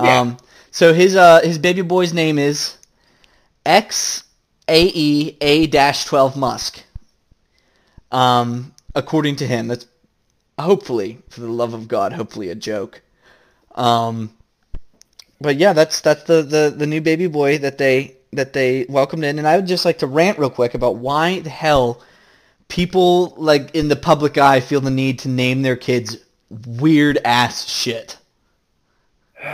Yeah. 0.00 0.20
Um, 0.20 0.36
so 0.70 0.92
his 0.92 1.14
uh 1.16 1.40
his 1.42 1.58
baby 1.58 1.82
boy's 1.82 2.12
name 2.12 2.38
is 2.38 2.76
X 3.64 4.23
A 4.68 4.90
E 4.94 5.36
A 5.40 5.66
dash 5.66 6.04
twelve 6.04 6.36
Musk. 6.36 6.82
Um, 8.10 8.74
according 8.94 9.36
to 9.36 9.46
him, 9.46 9.68
that's 9.68 9.86
hopefully, 10.58 11.18
for 11.28 11.40
the 11.40 11.48
love 11.48 11.74
of 11.74 11.88
God, 11.88 12.12
hopefully 12.12 12.48
a 12.48 12.54
joke. 12.54 13.02
Um, 13.74 14.34
but 15.40 15.56
yeah, 15.56 15.72
that's 15.72 16.00
that's 16.00 16.24
the, 16.24 16.42
the, 16.42 16.72
the 16.76 16.86
new 16.86 17.00
baby 17.00 17.26
boy 17.26 17.58
that 17.58 17.78
they 17.78 18.16
that 18.32 18.52
they 18.52 18.86
welcomed 18.88 19.24
in, 19.24 19.38
and 19.38 19.46
I 19.46 19.56
would 19.56 19.66
just 19.66 19.84
like 19.84 19.98
to 19.98 20.06
rant 20.06 20.38
real 20.38 20.50
quick 20.50 20.74
about 20.74 20.96
why 20.96 21.40
the 21.40 21.50
hell 21.50 22.00
people 22.68 23.34
like 23.36 23.74
in 23.74 23.88
the 23.88 23.96
public 23.96 24.38
eye 24.38 24.60
feel 24.60 24.80
the 24.80 24.90
need 24.90 25.18
to 25.20 25.28
name 25.28 25.62
their 25.62 25.76
kids 25.76 26.16
weird 26.66 27.18
ass 27.24 27.68
shit. 27.68 28.18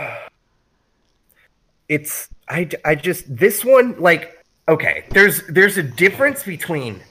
it's 1.89 2.29
I, 2.47 2.69
I 2.85 2.95
just 2.95 3.35
this 3.35 3.65
one 3.65 3.99
like 3.99 4.40
okay 4.67 5.05
there's 5.11 5.45
there's 5.47 5.77
a 5.77 5.83
difference 5.83 6.43
between 6.43 7.01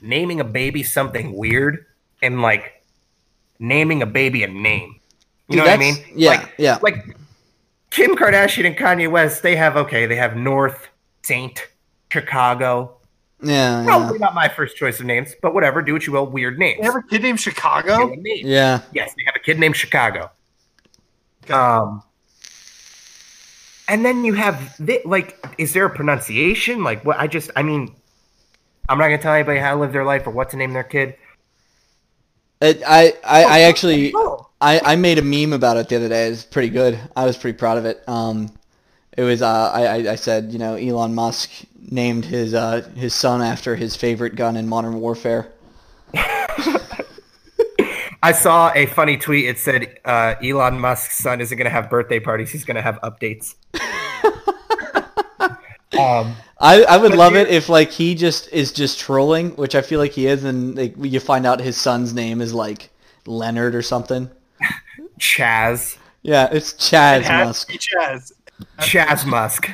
naming 0.00 0.40
a 0.40 0.44
baby 0.44 0.82
something 0.82 1.34
weird 1.36 1.86
and 2.22 2.42
like 2.42 2.84
naming 3.58 4.02
a 4.02 4.06
baby 4.06 4.42
a 4.42 4.48
name 4.48 4.96
you 5.48 5.56
Dude, 5.56 5.58
know 5.58 5.64
what 5.64 5.74
i 5.74 5.76
mean 5.76 5.96
yeah, 6.14 6.30
like, 6.30 6.54
yeah. 6.58 6.78
like 6.82 7.16
kim 7.90 8.16
kardashian 8.16 8.66
and 8.66 8.76
kanye 8.76 9.10
west 9.10 9.42
they 9.42 9.56
have 9.56 9.76
okay 9.76 10.06
they 10.06 10.16
have 10.16 10.36
north 10.36 10.88
saint 11.22 11.68
chicago 12.10 12.96
Yeah, 13.42 13.80
yeah, 13.80 13.84
probably 13.86 14.18
not 14.18 14.34
my 14.34 14.48
first 14.48 14.76
choice 14.76 15.00
of 15.00 15.06
names 15.06 15.34
but 15.42 15.52
whatever 15.54 15.82
do 15.82 15.92
what 15.92 16.06
you 16.06 16.12
will 16.12 16.26
weird 16.26 16.58
names 16.58 16.78
They 16.80 16.86
have 16.86 16.96
a 16.96 17.02
kid 17.02 17.22
named 17.22 17.40
Chicago. 17.40 18.06
Name. 18.14 18.46
yeah. 18.46 18.82
Yes, 18.92 19.14
they 19.16 19.24
have 19.26 19.34
a 19.34 19.40
kid 19.40 19.58
named 19.58 19.74
Chicago. 19.76 20.30
Okay. 21.44 21.52
Um, 21.52 22.02
and 23.88 24.04
then 24.04 24.24
you 24.24 24.34
have 24.34 24.80
like, 25.04 25.44
is 25.58 25.72
there 25.72 25.86
a 25.86 25.90
pronunciation? 25.90 26.82
Like, 26.84 27.04
what? 27.04 27.18
I 27.18 27.26
just, 27.26 27.50
I 27.56 27.62
mean, 27.62 27.94
I'm 28.88 28.98
not 28.98 29.04
gonna 29.04 29.18
tell 29.18 29.34
anybody 29.34 29.60
how 29.60 29.74
to 29.74 29.80
live 29.80 29.92
their 29.92 30.04
life 30.04 30.26
or 30.26 30.30
what 30.30 30.50
to 30.50 30.56
name 30.56 30.72
their 30.72 30.84
kid. 30.84 31.16
It, 32.60 32.82
I, 32.86 33.14
I, 33.24 33.44
I 33.44 33.60
actually, 33.62 34.12
Oh. 34.14 34.48
I, 34.60 34.80
I 34.84 34.96
made 34.96 35.18
a 35.18 35.22
meme 35.22 35.52
about 35.52 35.76
it 35.76 35.88
the 35.88 35.96
other 35.96 36.08
day. 36.08 36.28
It 36.28 36.30
was 36.30 36.44
pretty 36.44 36.68
good. 36.68 36.98
I 37.16 37.26
was 37.26 37.36
pretty 37.36 37.58
proud 37.58 37.78
of 37.78 37.84
it. 37.84 38.02
Um, 38.08 38.52
it 39.16 39.24
was, 39.24 39.42
uh, 39.42 39.70
I, 39.72 39.86
I, 39.86 40.12
I 40.12 40.14
said, 40.14 40.52
you 40.52 40.60
know, 40.60 40.76
Elon 40.76 41.14
Musk 41.14 41.50
named 41.90 42.24
his, 42.24 42.54
uh, 42.54 42.88
his 42.94 43.12
son 43.14 43.42
after 43.42 43.74
his 43.74 43.96
favorite 43.96 44.36
gun 44.36 44.56
in 44.56 44.68
Modern 44.68 45.00
Warfare. 45.00 45.50
I 48.22 48.32
saw 48.32 48.70
a 48.74 48.86
funny 48.86 49.16
tweet. 49.16 49.46
It 49.46 49.58
said 49.58 49.98
uh, 50.04 50.34
Elon 50.42 50.78
Musk's 50.78 51.18
son 51.18 51.40
isn't 51.40 51.56
gonna 51.58 51.70
have 51.70 51.90
birthday 51.90 52.20
parties. 52.20 52.50
He's 52.50 52.64
gonna 52.64 52.82
have 52.82 53.00
updates. 53.02 53.54
um, 55.98 56.36
I, 56.58 56.84
I 56.84 56.96
would 56.96 57.14
love 57.14 57.32
here- 57.32 57.42
it 57.42 57.48
if 57.48 57.68
like 57.68 57.90
he 57.90 58.14
just 58.14 58.48
is 58.52 58.72
just 58.72 59.00
trolling, 59.00 59.50
which 59.56 59.74
I 59.74 59.82
feel 59.82 59.98
like 59.98 60.12
he 60.12 60.26
is, 60.26 60.44
and 60.44 60.76
like, 60.76 60.94
you 60.98 61.18
find 61.20 61.46
out 61.46 61.60
his 61.60 61.76
son's 61.76 62.14
name 62.14 62.40
is 62.40 62.54
like 62.54 62.90
Leonard 63.26 63.74
or 63.74 63.82
something. 63.82 64.30
Chaz, 65.18 65.96
Yeah, 66.22 66.48
it's 66.52 66.72
Chaz 66.74 67.20
It 67.24 67.44
Musk. 67.44 67.70
Chaz. 67.70 68.32
Chaz 68.78 69.26
Musk. 69.26 69.68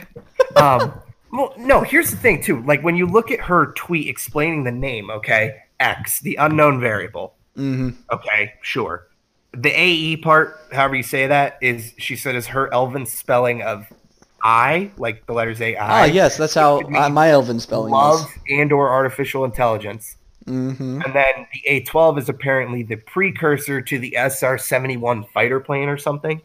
Um, 0.57 0.93
well, 1.33 1.53
no. 1.59 1.83
Here's 1.83 2.11
the 2.11 2.17
thing, 2.17 2.43
too. 2.43 2.63
Like 2.63 2.83
when 2.83 2.97
you 2.97 3.07
look 3.07 3.31
at 3.31 3.41
her 3.41 3.73
tweet 3.77 4.09
explaining 4.09 4.65
the 4.65 4.73
name, 4.73 5.11
okay, 5.11 5.57
X, 5.81 6.21
the 6.21 6.37
unknown 6.37 6.81
variable. 6.81 7.35
Hmm 7.59 7.91
Okay, 8.13 8.53
sure. 8.63 9.09
The 9.53 9.71
AE 9.71 10.17
part, 10.19 10.57
however 10.73 10.95
you 10.95 11.03
say 11.03 11.27
that, 11.27 11.59
is 11.61 11.93
she 11.99 12.15
said 12.17 12.37
is 12.37 12.47
her 12.47 12.73
Elven 12.73 13.05
spelling 13.05 13.63
of 13.63 13.87
I, 14.43 14.93
like 14.99 15.27
the 15.27 15.33
letters 15.33 15.61
A 15.61 15.75
I. 15.77 16.03
Ah, 16.03 16.05
yes, 16.05 16.37
that's 16.37 16.55
how 16.55 16.79
uh, 16.81 17.09
my 17.09 17.31
Elven 17.31 17.59
spelling 17.59 17.93
Love 17.93 18.21
is. 18.21 18.29
and 18.49 18.73
or 18.73 18.89
artificial 18.91 19.45
intelligence. 19.45 20.17
hmm 20.47 21.01
And 21.05 21.15
then 21.15 21.47
the 21.53 21.63
A12 21.83 22.19
is 22.21 22.29
apparently 22.29 22.85
the 22.85 22.97
precursor 22.97 23.81
to 23.83 23.99
the 23.99 24.15
SR-71 24.17 25.29
fighter 25.31 25.59
plane 25.59 25.89
or 25.89 25.99
something. 25.99 26.41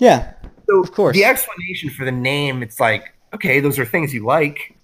Yeah, 0.00 0.32
So 0.68 0.80
Of 0.82 0.90
course. 0.92 1.14
the 1.14 1.24
explanation 1.24 1.90
for 1.90 2.04
the 2.04 2.12
name, 2.12 2.62
it's 2.62 2.80
like, 2.80 3.04
okay, 3.34 3.60
those 3.60 3.78
are 3.78 3.84
things 3.86 4.12
you 4.12 4.24
like, 4.26 4.76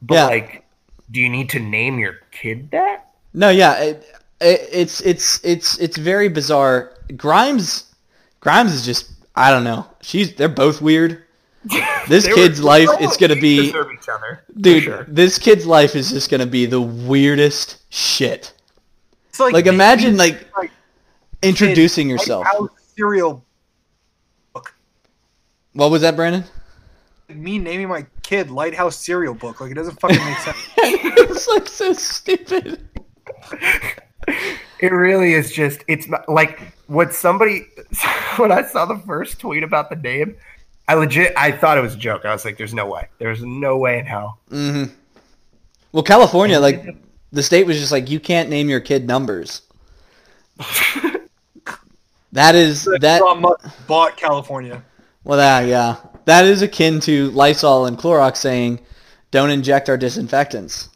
but 0.00 0.14
Yeah. 0.14 0.26
like, 0.26 0.64
do 1.10 1.20
you 1.20 1.28
need 1.28 1.50
to 1.50 1.58
name 1.60 1.98
your 1.98 2.14
kid 2.30 2.70
that? 2.70 3.06
No, 3.34 3.50
yeah, 3.50 3.78
it, 3.80 4.06
it, 4.40 4.68
it's 4.72 5.00
it's 5.02 5.44
it's 5.44 5.78
it's 5.78 5.96
very 5.96 6.28
bizarre. 6.28 6.92
Grimes, 7.16 7.92
Grimes 8.40 8.72
is 8.72 8.84
just 8.84 9.10
I 9.36 9.50
don't 9.50 9.64
know. 9.64 9.86
She's 10.02 10.34
they're 10.34 10.48
both 10.48 10.80
weird. 10.80 11.24
This 12.08 12.24
They 12.24 12.30
were- 12.30 12.36
kid's 12.36 12.62
life 12.62 12.88
is 13.00 13.16
gonna 13.18 13.36
be, 13.36 13.68
each 13.68 13.74
other, 14.08 14.42
dude. 14.60 14.82
sure. 14.84 15.04
This 15.06 15.38
kid's 15.38 15.66
life 15.66 15.94
is 15.94 16.10
just 16.10 16.30
gonna 16.30 16.46
be 16.46 16.64
the 16.66 16.80
weirdest 16.80 17.76
shit. 17.90 18.52
It's 19.28 19.38
like 19.38 19.52
Like 19.52 19.66
imagine 19.66 20.16
like 20.16 20.48
like 20.56 20.70
introducing 21.42 22.08
White 22.08 22.12
yourself. 22.14 22.46
House 22.46 22.70
cereal 22.96 23.44
book. 24.54 24.74
What 25.74 25.90
was 25.90 26.00
that, 26.02 26.16
Brandon? 26.16 26.44
Me 27.28 27.58
naming 27.58 27.88
my 27.88 28.06
kid 28.22 28.50
Lighthouse 28.50 28.96
cereal 28.96 29.34
book. 29.34 29.60
Like 29.60 29.70
it 29.70 29.74
doesn't 29.74 30.00
fucking 30.00 30.16
make 30.24 30.38
sense. 30.38 30.56
it's 30.78 31.46
like 31.46 31.68
so 31.68 31.92
stupid. 31.92 32.80
It 34.80 34.92
really 34.92 35.34
is 35.34 35.52
just 35.52 35.84
it's 35.88 36.08
not 36.08 36.28
like 36.28 36.60
what 36.86 37.12
somebody 37.12 37.66
when 38.36 38.50
I 38.50 38.62
saw 38.62 38.86
the 38.86 38.98
first 38.98 39.38
tweet 39.38 39.62
about 39.62 39.90
the 39.90 39.96
name, 39.96 40.36
I 40.88 40.94
legit 40.94 41.32
I 41.36 41.52
thought 41.52 41.78
it 41.78 41.82
was 41.82 41.94
a 41.94 41.98
joke. 41.98 42.24
I 42.24 42.32
was 42.32 42.44
like, 42.44 42.56
"There's 42.56 42.74
no 42.74 42.86
way. 42.86 43.08
There's 43.18 43.42
no 43.42 43.76
way 43.76 43.98
in 43.98 44.06
hell." 44.06 44.38
Mm-hmm. 44.50 44.92
Well, 45.92 46.02
California, 46.02 46.58
like 46.60 46.96
the 47.32 47.42
state 47.42 47.66
was 47.66 47.78
just 47.78 47.92
like, 47.92 48.08
you 48.08 48.20
can't 48.20 48.48
name 48.48 48.68
your 48.68 48.80
kid 48.80 49.06
numbers. 49.06 49.62
That 52.32 52.54
is 52.54 52.84
that. 53.00 53.20
Bought 53.86 54.16
California. 54.16 54.82
Well, 55.24 55.38
that 55.38 55.66
yeah, 55.66 55.96
that 56.26 56.44
is 56.44 56.62
akin 56.62 57.00
to 57.00 57.30
Lysol 57.30 57.86
and 57.86 57.98
Clorox 57.98 58.36
saying, 58.36 58.80
"Don't 59.30 59.50
inject 59.50 59.88
our 59.88 59.96
disinfectants." 59.96 60.89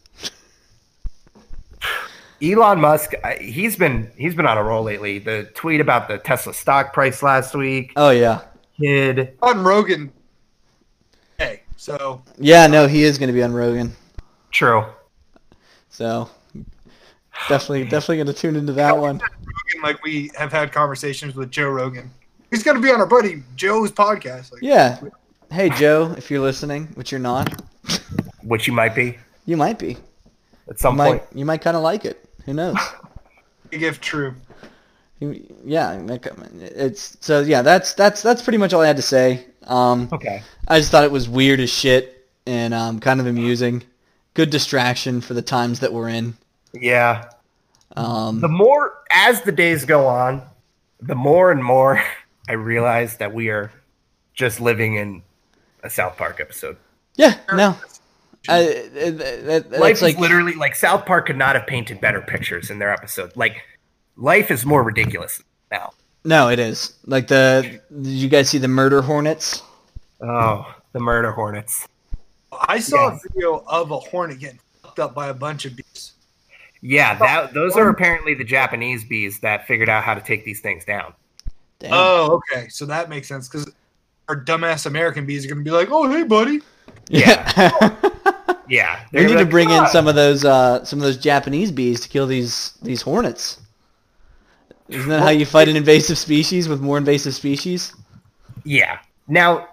Elon 2.41 2.79
Musk, 2.81 3.13
he's 3.39 3.75
been 3.75 4.11
he's 4.17 4.35
been 4.35 4.45
on 4.45 4.57
a 4.57 4.63
roll 4.63 4.83
lately. 4.83 5.19
The 5.19 5.49
tweet 5.55 5.79
about 5.81 6.07
the 6.07 6.17
Tesla 6.17 6.53
stock 6.53 6.93
price 6.93 7.23
last 7.23 7.55
week, 7.55 7.93
Oh 7.95 8.09
yeah, 8.09 8.41
kid. 8.79 9.37
On 9.41 9.63
Rogan. 9.63 10.11
Hey, 11.37 11.61
so 11.77 12.21
yeah. 12.37 12.67
No, 12.67 12.87
he 12.87 13.03
is 13.03 13.17
going 13.17 13.27
to 13.27 13.33
be 13.33 13.43
on 13.43 13.53
Rogan, 13.53 13.93
True. 14.51 14.85
so 15.89 16.29
definitely, 17.47 17.83
definitely 17.89 18.17
going 18.17 18.27
to 18.27 18.33
tune 18.33 18.55
into 18.55 18.73
that 18.73 18.97
one. 18.97 19.17
Rogan, 19.19 19.81
like 19.83 20.03
we 20.03 20.29
have 20.37 20.51
had 20.51 20.71
conversations 20.71 21.35
with 21.35 21.51
Joe 21.51 21.69
Rogan. 21.69 22.11
He's 22.51 22.63
gonna 22.63 22.79
be 22.79 22.89
on 22.91 22.99
our 23.01 23.05
buddy 23.07 23.43
Joe's 23.55 23.91
podcast. 23.91 24.51
Like, 24.53 24.61
Yeah, 24.61 24.99
Hey 25.51 25.69
Joe, 25.69 26.13
if 26.17 26.29
you're 26.31 26.39
listening, 26.41 26.87
which 26.95 27.11
you're 27.11 27.19
not, 27.19 27.61
which 28.43 28.67
you 28.67 28.73
might 28.73 28.93
be 28.95 29.17
you 29.45 29.57
might 29.57 29.77
be. 29.79 29.97
at 30.69 30.79
some 30.79 30.95
You 30.97 31.03
point. 31.03 31.23
might 31.23 31.37
you 31.39 31.45
might 31.45 31.61
kind 31.61 31.75
of 31.75 31.83
like 31.83 32.05
it. 32.05 32.24
Who 32.45 32.53
knows? 32.53 32.77
Big 33.69 33.83
if 33.83 33.99
true. 34.01 34.35
Yeah, 35.19 35.93
it 35.93 36.03
might 36.03 36.21
come- 36.21 36.43
it's 36.61 37.17
so 37.21 37.41
yeah. 37.41 37.61
That's 37.61 37.93
that's 37.93 38.21
that's 38.21 38.41
pretty 38.41 38.57
much 38.57 38.73
all 38.73 38.81
I 38.81 38.87
had 38.87 38.97
to 38.97 39.01
say. 39.01 39.45
Um, 39.63 40.09
Okay. 40.13 40.43
I 40.67 40.77
just 40.79 40.91
thought 40.91 41.03
it 41.03 41.11
was 41.11 41.27
weird 41.27 41.59
as 41.59 41.69
shit 41.71 42.27
and 42.45 42.73
um, 42.73 42.99
kind 42.99 43.19
of 43.19 43.25
amusing. 43.25 43.83
Good 44.33 44.49
distraction 44.49 45.21
for 45.21 45.33
the 45.33 45.41
times 45.41 45.79
that 45.79 45.93
we're 45.93 46.09
in. 46.09 46.35
Yeah. 46.73 47.29
Um, 47.95 48.41
The 48.41 48.47
more 48.49 48.93
as 49.11 49.41
the 49.41 49.51
days 49.53 49.85
go 49.85 50.05
on, 50.05 50.43
the 51.01 51.15
more 51.15 51.51
and 51.51 51.63
more 51.63 52.03
I 52.49 52.53
realize 52.53 53.17
that 53.17 53.33
we 53.33 53.49
are 53.49 53.71
just 54.33 54.59
living 54.59 54.95
in 54.95 55.23
a 55.83 55.89
South 55.89 56.17
Park 56.17 56.39
episode. 56.41 56.77
yeah, 57.15 57.37
no. 57.53 57.75
I, 58.49 58.59
it, 58.59 59.21
it, 59.21 59.71
life 59.71 59.93
it's 59.93 60.01
like 60.01 60.15
is 60.15 60.19
literally 60.21 60.53
like 60.55 60.75
South 60.75 61.05
Park 61.05 61.27
could 61.27 61.37
not 61.37 61.55
have 61.55 61.67
painted 61.67 62.01
better 62.01 62.21
pictures 62.21 62.69
in 62.69 62.79
their 62.79 62.91
episode. 62.91 63.35
Like 63.35 63.61
life 64.17 64.51
is 64.51 64.65
more 64.65 64.83
ridiculous 64.83 65.41
now. 65.71 65.91
no, 66.23 66.49
it 66.49 66.59
is 66.59 66.93
like 67.05 67.27
the. 67.27 67.79
Did 67.91 68.07
you 68.07 68.29
guys 68.29 68.49
see 68.49 68.57
the 68.57 68.67
murder 68.67 69.01
hornets? 69.01 69.61
Oh, 70.21 70.73
the 70.93 70.99
murder 70.99 71.31
hornets. 71.31 71.87
I 72.67 72.79
saw 72.79 73.09
Yeah. 73.09 73.15
a 73.15 73.19
video 73.33 73.63
of 73.67 73.91
a 73.91 73.99
hornet 73.99 74.39
getting 74.39 74.59
fucked 74.81 74.99
up 74.99 75.13
by 75.13 75.27
a 75.27 75.33
bunch 75.33 75.65
of 75.65 75.75
bees. 75.75 76.13
Yeah, 76.81 77.17
oh. 77.19 77.23
that 77.23 77.53
those 77.53 77.75
are 77.75 77.89
apparently 77.89 78.33
the 78.33 78.43
Japanese 78.43 79.03
bees 79.03 79.39
that 79.41 79.67
figured 79.67 79.89
out 79.89 80.03
how 80.03 80.13
to 80.13 80.21
take 80.21 80.45
these 80.45 80.61
things 80.61 80.85
down. 80.85 81.13
Damn. 81.79 81.91
Oh, 81.93 82.39
okay. 82.53 82.69
So 82.69 82.85
that 82.85 83.09
makes 83.09 83.27
sense 83.27 83.49
because 83.49 83.69
our 84.29 84.41
dumbass 84.41 84.85
American 84.85 85.25
bees 85.25 85.45
are 85.45 85.49
going 85.49 85.63
to 85.63 85.69
be 85.69 85.75
like, 85.75 85.89
oh, 85.91 86.09
hey, 86.09 86.23
buddy. 86.23 86.61
yeah. 87.09 87.71
Oh, 88.24 88.24
Yeah, 88.67 88.99
we 89.13 89.21
need 89.21 89.33
to 89.33 89.35
like, 89.39 89.49
bring 89.49 89.69
in 89.69 89.87
some 89.87 90.07
of 90.07 90.15
those 90.15 90.45
uh, 90.45 90.83
some 90.85 90.99
of 90.99 91.03
those 91.03 91.17
Japanese 91.17 91.71
bees 91.71 91.99
to 92.01 92.09
kill 92.09 92.27
these 92.27 92.73
these 92.81 93.01
hornets. 93.01 93.59
Isn't 94.87 95.09
that 95.09 95.21
how 95.21 95.29
you 95.29 95.45
fight 95.45 95.67
an 95.67 95.75
invasive 95.75 96.17
species 96.17 96.69
with 96.69 96.79
more 96.81 96.97
invasive 96.97 97.33
species? 97.33 97.93
Yeah. 98.63 98.99
Now, 99.27 99.67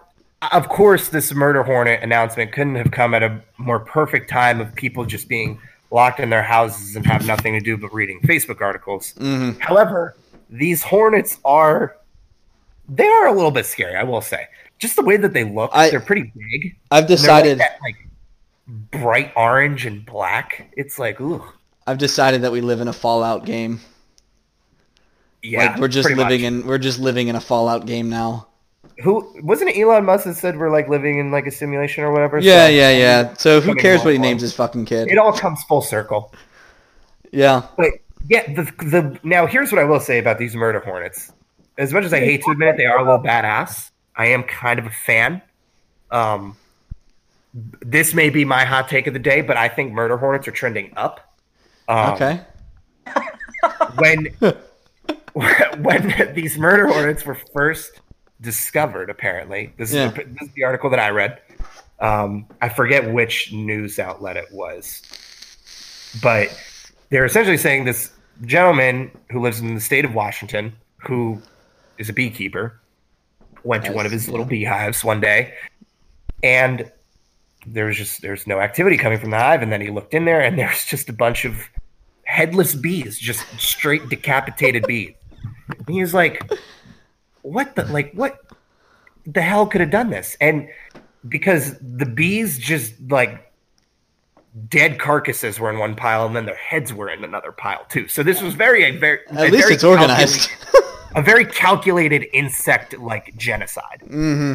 of 0.52 0.68
course, 0.68 1.08
this 1.10 1.34
murder 1.34 1.62
hornet 1.62 2.02
announcement 2.02 2.52
couldn't 2.52 2.76
have 2.76 2.90
come 2.90 3.14
at 3.14 3.22
a 3.22 3.40
more 3.58 3.80
perfect 3.80 4.30
time 4.30 4.60
of 4.60 4.74
people 4.74 5.04
just 5.04 5.28
being 5.28 5.58
locked 5.90 6.18
in 6.18 6.30
their 6.30 6.42
houses 6.42 6.96
and 6.96 7.04
have 7.06 7.26
nothing 7.26 7.52
to 7.52 7.60
do 7.60 7.76
but 7.76 7.92
reading 7.92 8.20
Facebook 8.22 8.62
articles. 8.62 9.12
Mm-hmm. 9.18 9.60
However, 9.60 10.16
these 10.48 10.82
hornets 10.82 11.38
are 11.44 11.96
they 12.88 13.06
are 13.06 13.26
a 13.26 13.32
little 13.32 13.50
bit 13.50 13.66
scary, 13.66 13.96
I 13.96 14.02
will 14.02 14.20
say. 14.22 14.46
Just 14.78 14.96
the 14.96 15.02
way 15.02 15.16
that 15.18 15.32
they 15.32 15.44
look, 15.44 15.70
I- 15.72 15.90
they're 15.90 16.00
pretty 16.00 16.32
big. 16.34 16.76
I've 16.90 17.06
decided 17.06 17.58
like 17.58 17.68
that, 17.68 17.78
like 17.82 17.96
bright 18.66 19.32
orange 19.36 19.86
and 19.86 20.04
black. 20.04 20.72
It's 20.76 20.98
like, 20.98 21.20
ooh, 21.20 21.44
I've 21.86 21.98
decided 21.98 22.42
that 22.42 22.52
we 22.52 22.60
live 22.60 22.80
in 22.80 22.88
a 22.88 22.92
Fallout 22.92 23.44
game. 23.44 23.80
yeah. 25.42 25.72
like 25.72 25.80
we're 25.80 25.88
just 25.88 26.08
living 26.10 26.42
much. 26.42 26.52
in 26.52 26.66
we're 26.66 26.78
just 26.78 26.98
living 26.98 27.28
in 27.28 27.36
a 27.36 27.40
Fallout 27.40 27.86
game 27.86 28.08
now. 28.08 28.48
Who 29.02 29.32
wasn't 29.42 29.70
it 29.70 29.78
Elon 29.80 30.04
Musk 30.04 30.24
that 30.24 30.34
said 30.34 30.58
we're 30.58 30.70
like 30.70 30.88
living 30.88 31.18
in 31.18 31.30
like 31.30 31.46
a 31.46 31.50
simulation 31.50 32.04
or 32.04 32.12
whatever? 32.12 32.38
Yeah, 32.38 32.66
So 32.66 32.70
yeah, 32.72 32.90
yeah. 32.90 33.34
So 33.34 33.60
who 33.60 33.74
cares 33.74 34.04
what 34.04 34.12
he 34.12 34.18
names 34.18 34.42
his 34.42 34.54
fucking 34.54 34.84
kid? 34.84 35.08
It 35.08 35.18
all 35.18 35.32
comes 35.32 35.62
full 35.64 35.82
circle. 35.82 36.32
Yeah. 37.32 37.66
But 37.76 37.92
yeah, 38.28 38.52
the 38.52 38.64
the 38.84 39.18
now 39.22 39.46
here's 39.46 39.72
what 39.72 39.80
I 39.80 39.84
will 39.84 40.00
say 40.00 40.18
about 40.18 40.38
these 40.38 40.54
murder 40.54 40.80
hornets. 40.80 41.32
As 41.78 41.92
much 41.92 42.04
as 42.04 42.12
I 42.12 42.20
hate 42.20 42.42
to 42.44 42.50
admit 42.50 42.68
it, 42.68 42.76
they 42.76 42.84
are 42.84 42.98
a 42.98 43.02
little 43.02 43.22
badass. 43.22 43.90
I 44.14 44.26
am 44.26 44.42
kind 44.42 44.78
of 44.78 44.86
a 44.86 44.90
fan. 44.90 45.40
Um, 46.10 46.56
this 47.54 48.14
may 48.14 48.30
be 48.30 48.44
my 48.44 48.64
hot 48.64 48.88
take 48.88 49.06
of 49.06 49.12
the 49.12 49.18
day, 49.18 49.40
but 49.42 49.56
I 49.56 49.68
think 49.68 49.92
murder 49.92 50.16
hornets 50.16 50.48
are 50.48 50.52
trending 50.52 50.92
up. 50.96 51.34
Um, 51.88 52.14
Okay. 52.14 52.40
When 53.96 54.26
when 55.82 56.32
these 56.34 56.58
murder 56.58 56.88
hornets 56.88 57.24
were 57.24 57.36
first 57.54 58.00
discovered, 58.40 59.08
apparently 59.10 59.72
this 59.76 59.92
Yeah. 59.92 60.08
is 60.08 60.14
this 60.14 60.48
is 60.48 60.54
the 60.54 60.64
article 60.64 60.90
that 60.90 60.98
I 60.98 61.10
read. 61.10 61.40
Um, 62.00 62.46
I 62.60 62.68
forget 62.68 63.12
which 63.12 63.52
news 63.52 63.98
outlet 64.00 64.36
it 64.36 64.46
was, 64.50 65.02
but 66.22 66.48
they're 67.10 67.24
essentially 67.24 67.56
saying 67.56 67.84
this 67.84 68.10
gentleman 68.44 69.10
who 69.30 69.40
lives 69.40 69.60
in 69.60 69.74
the 69.76 69.80
state 69.80 70.04
of 70.04 70.12
Washington, 70.14 70.74
who 70.98 71.40
is 71.98 72.08
a 72.08 72.12
beekeeper, 72.12 72.80
went 73.62 73.84
to 73.84 73.92
one 73.92 74.06
of 74.06 74.12
his 74.12 74.28
little 74.28 74.46
beehives 74.46 75.04
one 75.04 75.20
day, 75.20 75.54
and 76.42 76.90
there 77.66 77.86
was 77.86 77.96
just 77.96 78.22
there's 78.22 78.46
no 78.46 78.60
activity 78.60 78.96
coming 78.96 79.18
from 79.18 79.30
the 79.30 79.38
hive, 79.38 79.62
and 79.62 79.72
then 79.72 79.80
he 79.80 79.90
looked 79.90 80.14
in 80.14 80.24
there, 80.24 80.40
and 80.40 80.58
there's 80.58 80.84
just 80.84 81.08
a 81.08 81.12
bunch 81.12 81.44
of 81.44 81.56
headless 82.24 82.74
bees, 82.74 83.18
just 83.18 83.44
straight 83.60 84.08
decapitated 84.08 84.86
bees. 84.86 85.14
And 85.68 85.88
he 85.88 86.00
was 86.00 86.14
like, 86.14 86.50
"What 87.42 87.74
the 87.76 87.84
like? 87.86 88.12
What 88.14 88.38
the 89.26 89.42
hell 89.42 89.66
could 89.66 89.80
have 89.80 89.90
done 89.90 90.10
this?" 90.10 90.36
And 90.40 90.68
because 91.28 91.76
the 91.80 92.06
bees 92.06 92.58
just 92.58 92.94
like 93.10 93.52
dead 94.68 94.98
carcasses 94.98 95.58
were 95.58 95.70
in 95.70 95.78
one 95.78 95.94
pile 95.94 96.26
and 96.26 96.36
then 96.36 96.44
their 96.44 96.54
heads 96.56 96.92
were 96.92 97.08
in 97.08 97.24
another 97.24 97.52
pile 97.52 97.86
too. 97.88 98.06
So 98.08 98.22
this 98.22 98.42
was 98.42 98.54
very 98.54 98.84
a 98.84 98.90
very 98.98 99.20
a 99.30 99.34
At 99.34 99.50
least 99.52 99.64
very 99.64 99.74
it's 99.74 99.84
organized. 99.84 100.50
a 101.14 101.22
very 101.22 101.44
calculated 101.46 102.26
insect 102.34 102.98
like 102.98 103.34
genocide. 103.36 104.02
mm-hmm. 104.04 104.54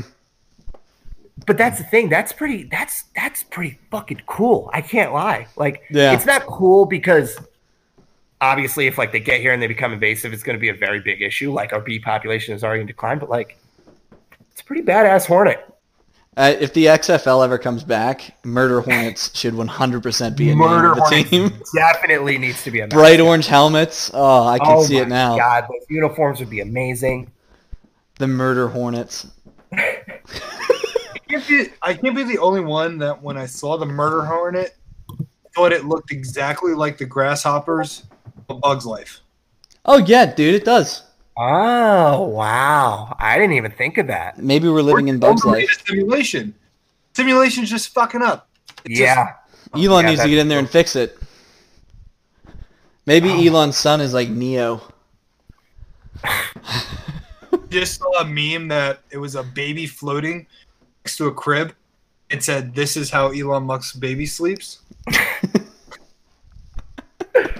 But 1.46 1.58
that's 1.58 1.78
the 1.78 1.84
thing. 1.84 2.10
That's 2.10 2.34
pretty. 2.34 2.64
That's 2.64 3.06
that's 3.16 3.44
pretty 3.44 3.80
fucking 3.92 4.22
cool. 4.26 4.70
I 4.74 4.82
can't 4.82 5.14
lie. 5.14 5.48
Like, 5.56 5.84
Yeah. 5.90 6.14
it's 6.14 6.26
not 6.26 6.42
cool 6.46 6.86
because 6.86 7.38
obviously, 8.42 8.88
if 8.88 8.98
like 8.98 9.12
they 9.12 9.20
get 9.20 9.40
here 9.42 9.54
and 9.54 9.62
they 9.62 9.68
become 9.68 9.94
invasive, 9.94 10.34
it's 10.34 10.44
going 10.44 10.56
to 10.58 10.60
be 10.60 10.70
a 10.70 10.74
very 10.74 11.00
big 11.00 11.22
issue. 11.22 11.52
Like 11.52 11.74
our 11.74 11.80
bee 11.82 12.00
population 12.00 12.56
is 12.56 12.64
already 12.64 12.82
in 12.82 12.88
decline. 12.88 13.20
But 13.20 13.30
like, 13.30 13.58
it's 14.52 14.62
a 14.62 14.64
pretty 14.66 14.82
badass 14.82 15.28
hornet. 15.28 15.64
Uh, 16.36 16.54
if 16.60 16.72
the 16.74 16.86
XFL 16.86 17.44
ever 17.44 17.58
comes 17.58 17.84
back, 17.84 18.38
Murder 18.46 18.82
Hornets 18.82 19.36
should 19.36 19.56
100% 19.56 20.38
be 20.38 20.52
a 20.52 20.56
name 20.56 20.62
of 20.62 20.96
the 20.98 21.26
team. 21.28 21.52
definitely 21.76 22.38
needs 22.38 22.64
to 22.64 22.70
be 22.70 22.82
a 22.82 22.88
Bright 22.88 23.20
orange 23.20 23.48
helmets. 23.48 24.12
Oh, 24.14 24.46
I 24.46 24.60
can 24.60 24.68
Oh 24.70 24.84
see 24.84 24.98
it 24.98 25.08
now. 25.08 25.36
God, 25.36 25.64
those 25.64 25.88
uniforms 25.90 26.40
would 26.40 26.52
be 26.52 26.60
amazing. 26.60 27.32
The 28.20 28.28
Murder 28.28 28.68
Hornets. 28.68 29.26
I 31.38 31.42
can't, 31.42 31.68
be, 31.70 31.74
I 31.84 31.94
can't 31.94 32.16
be 32.16 32.24
the 32.24 32.40
only 32.40 32.62
one 32.62 32.98
that 32.98 33.22
when 33.22 33.38
I 33.38 33.46
saw 33.46 33.78
the 33.78 33.86
murder 33.86 34.26
hornet, 34.26 34.76
thought 35.54 35.72
it 35.72 35.86
looked 35.86 36.12
exactly 36.12 36.74
like 36.74 36.98
the 36.98 37.06
grasshoppers 37.06 38.04
of 38.50 38.60
Bug's 38.62 38.86
Life. 38.86 39.22
Oh 39.86 39.98
yeah, 40.00 40.26
dude, 40.34 40.56
it 40.56 40.66
does. 40.66 41.04
Oh 41.38 42.24
wow! 42.24 43.16
I 43.20 43.38
didn't 43.38 43.54
even 43.54 43.72
think 43.72 44.00
of 44.00 44.08
that. 44.08 44.40
Maybe 44.40 44.68
we're 44.68 44.82
living 44.82 45.08
in 45.10 45.20
Bug's 45.20 45.46
life. 45.46 45.70
Simulation. 45.86 46.56
Simulation's 47.14 47.70
just 47.70 47.90
fucking 47.90 48.24
up. 48.24 48.50
It's 48.84 49.00
Yeah, 49.00 49.34
Elon 49.76 50.06
Yeah, 50.06 50.10
needs 50.10 50.22
to 50.24 50.30
get 50.30 50.40
in 50.40 50.48
there 50.48 50.60
and 50.60 50.70
fix 50.70 50.96
it. 50.96 51.18
Maybe 53.06 53.30
Oh. 53.30 53.40
Elon's 53.40 53.78
son 53.78 54.02
is 54.02 54.14
like 54.14 54.30
Neo. 54.30 54.82
Just, 56.26 56.88
just 57.70 58.00
saw 58.00 58.22
a 58.22 58.26
meme 58.26 58.68
that 58.70 59.02
it 59.12 59.18
was 59.18 59.36
a 59.36 59.44
baby 59.44 59.86
floating 59.86 60.48
next 61.08 61.16
to 61.16 61.28
a 61.28 61.34
crib. 61.34 61.74
It 62.30 62.44
said, 62.44 62.76
"This 62.76 62.98
is 62.98 63.10
how 63.10 63.30
Elon 63.30 63.64
Musk's 63.64 63.94
baby 63.96 64.26
sleeps." 64.26 64.80
what 67.32 67.56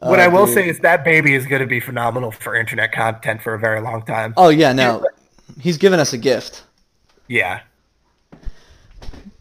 Oh, 0.00 0.14
I 0.14 0.26
will 0.26 0.46
dude. 0.46 0.54
say 0.54 0.68
is 0.70 0.78
that 0.78 1.04
baby 1.04 1.34
is 1.34 1.44
going 1.46 1.60
to 1.60 1.66
be 1.68 1.80
phenomenal 1.80 2.30
for 2.30 2.54
internet 2.56 2.90
content 2.92 3.42
for 3.42 3.52
a 3.52 3.58
very 3.58 3.82
long 3.82 4.02
time. 4.06 4.32
Oh 4.38 4.48
yeah, 4.48 4.72
no. 4.72 5.04
He's 5.60 5.76
given 5.76 6.00
us 6.00 6.14
a 6.14 6.18
gift. 6.18 6.64
Yeah. 7.28 7.60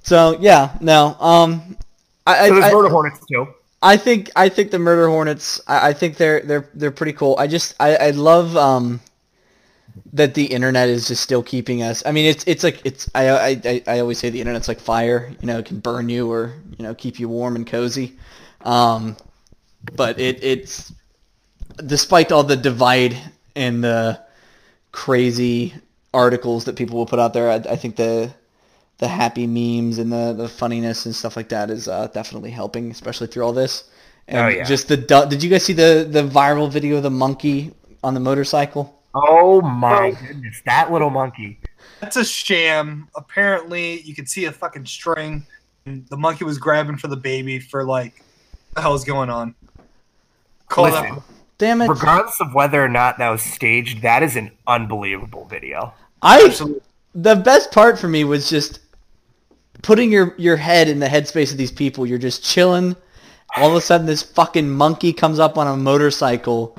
So 0.04 0.38
yeah, 0.42 0.78
no. 0.82 1.16
Um, 1.22 1.78
I, 2.28 2.50
So 2.50 2.54
there's 2.56 2.66
I, 2.66 2.74
murder 2.74 2.90
hornets 2.90 3.26
too. 3.32 3.48
I 3.82 3.96
think 3.96 4.30
I 4.36 4.50
think 4.50 4.72
the 4.72 4.80
murder 4.80 5.08
hornets. 5.08 5.62
I, 5.68 5.90
I 5.90 5.94
think 5.94 6.18
they're 6.18 6.42
they're 6.42 6.70
they're 6.74 6.92
pretty 6.92 7.14
cool. 7.14 7.38
I 7.40 7.48
just 7.48 7.76
I, 7.80 7.96
I 7.96 8.10
love 8.10 8.58
um 8.58 9.00
that 10.14 10.34
the 10.34 10.46
internet 10.46 10.90
is 10.90 11.08
just 11.08 11.24
still 11.24 11.44
keeping 11.44 11.82
us. 11.84 12.04
I 12.06 12.12
mean, 12.12 12.26
it's 12.26 12.44
it's 12.48 12.64
like 12.64 12.82
it's 12.86 13.10
I 13.16 13.30
I 13.66 13.84
I- 13.88 14.00
always 14.00 14.20
say 14.20 14.30
the 14.30 14.42
internet's 14.42 14.68
like 14.68 14.80
fire. 14.80 15.32
You 15.42 15.48
know, 15.48 15.60
it 15.60 15.66
can 15.66 15.80
burn 15.80 16.10
you 16.10 16.32
or 16.32 16.54
you 16.78 16.84
know 16.84 16.94
keep 16.96 17.20
you 17.20 17.30
warm 17.30 17.56
and 17.56 17.66
cozy. 17.68 18.18
Um, 18.62 19.18
but 19.96 20.20
it 20.20 20.44
it's 20.44 20.94
despite 21.86 22.32
all 22.32 22.44
the 22.44 22.56
divide 22.58 23.18
and 23.56 23.84
the 23.84 24.20
crazy 24.92 25.74
articles 26.14 26.66
that 26.66 26.76
people 26.76 26.98
will 26.98 27.06
put 27.06 27.20
out 27.20 27.34
there. 27.34 27.50
I, 27.50 27.56
I 27.56 27.76
think 27.76 27.96
the 27.96 28.34
the 29.00 29.08
happy 29.08 29.48
memes 29.48 29.98
and 29.98 30.12
the, 30.12 30.34
the 30.34 30.48
funniness 30.48 31.06
and 31.06 31.16
stuff 31.16 31.36
like 31.36 31.50
that 31.50 31.70
is 31.72 31.88
uh, 31.88 32.08
definitely 32.08 32.52
helping, 32.52 32.92
especially 32.92 33.28
through 33.28 33.44
all 33.44 33.54
this. 33.54 33.86
And 34.28 34.38
Oh, 34.38 34.48
yeah. 34.48 34.64
just 34.66 34.88
the 34.88 34.98
did 34.98 35.44
you 35.44 35.50
guys 35.50 35.64
see 35.66 35.74
the 35.74 36.08
the 36.10 36.24
viral 36.24 36.70
video 36.72 36.98
of 36.98 37.04
the 37.04 37.10
monkey 37.12 37.74
on 38.04 38.14
the 38.14 38.20
motorcycle? 38.20 39.01
Oh 39.14 39.62
my 39.62 40.12
goodness, 40.12 40.62
that 40.66 40.92
little 40.92 41.10
monkey. 41.10 41.60
That's 42.00 42.16
a 42.16 42.26
sham. 42.26 43.10
Apparently, 43.16 44.02
you 44.02 44.16
could 44.16 44.30
see 44.30 44.46
a 44.46 44.52
fucking 44.52 44.86
string, 44.86 45.46
and 45.86 46.08
the 46.08 46.18
monkey 46.18 46.46
was 46.46 46.58
grabbing 46.58 46.98
for 46.98 47.08
the 47.08 47.18
baby 47.18 47.60
for 47.60 47.84
like, 47.84 48.24
what 48.70 48.76
the 48.76 48.82
hell's 48.82 49.04
going 49.04 49.30
on? 49.30 49.54
Call 50.70 50.86
Listen, 50.86 51.16
that. 51.16 51.24
Damn 51.58 51.82
it! 51.82 51.90
regardless 51.90 52.40
of 52.40 52.54
whether 52.54 52.84
or 52.84 52.88
not 52.88 53.18
that 53.18 53.30
was 53.30 53.42
staged, 53.42 54.02
that 54.02 54.24
is 54.24 54.36
an 54.36 54.52
unbelievable 54.66 55.46
video. 55.46 55.94
I 56.22 56.44
Absolutely. 56.46 56.82
the 57.14 57.36
best 57.36 57.72
part 57.72 58.00
for 58.00 58.08
me 58.08 58.24
was 58.24 58.50
just 58.50 58.80
putting 59.82 60.12
your 60.12 60.34
your 60.38 60.56
head 60.56 60.88
in 60.88 61.00
the 61.00 61.08
headspace 61.08 61.52
of 61.52 61.58
these 61.58 61.72
people. 61.72 62.06
You're 62.06 62.18
just 62.18 62.44
chilling. 62.44 62.96
All 63.58 63.70
of 63.70 63.76
a 63.76 63.82
sudden, 63.82 64.08
this 64.08 64.24
fucking 64.24 64.70
monkey 64.70 65.12
comes 65.12 65.38
up 65.38 65.58
on 65.58 65.68
a 65.68 65.76
motorcycle 65.76 66.78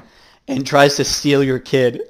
and 0.49 0.67
tries 0.67 0.97
to 0.97 1.05
steal 1.05 1.45
your 1.45 1.59
kid. 1.59 2.01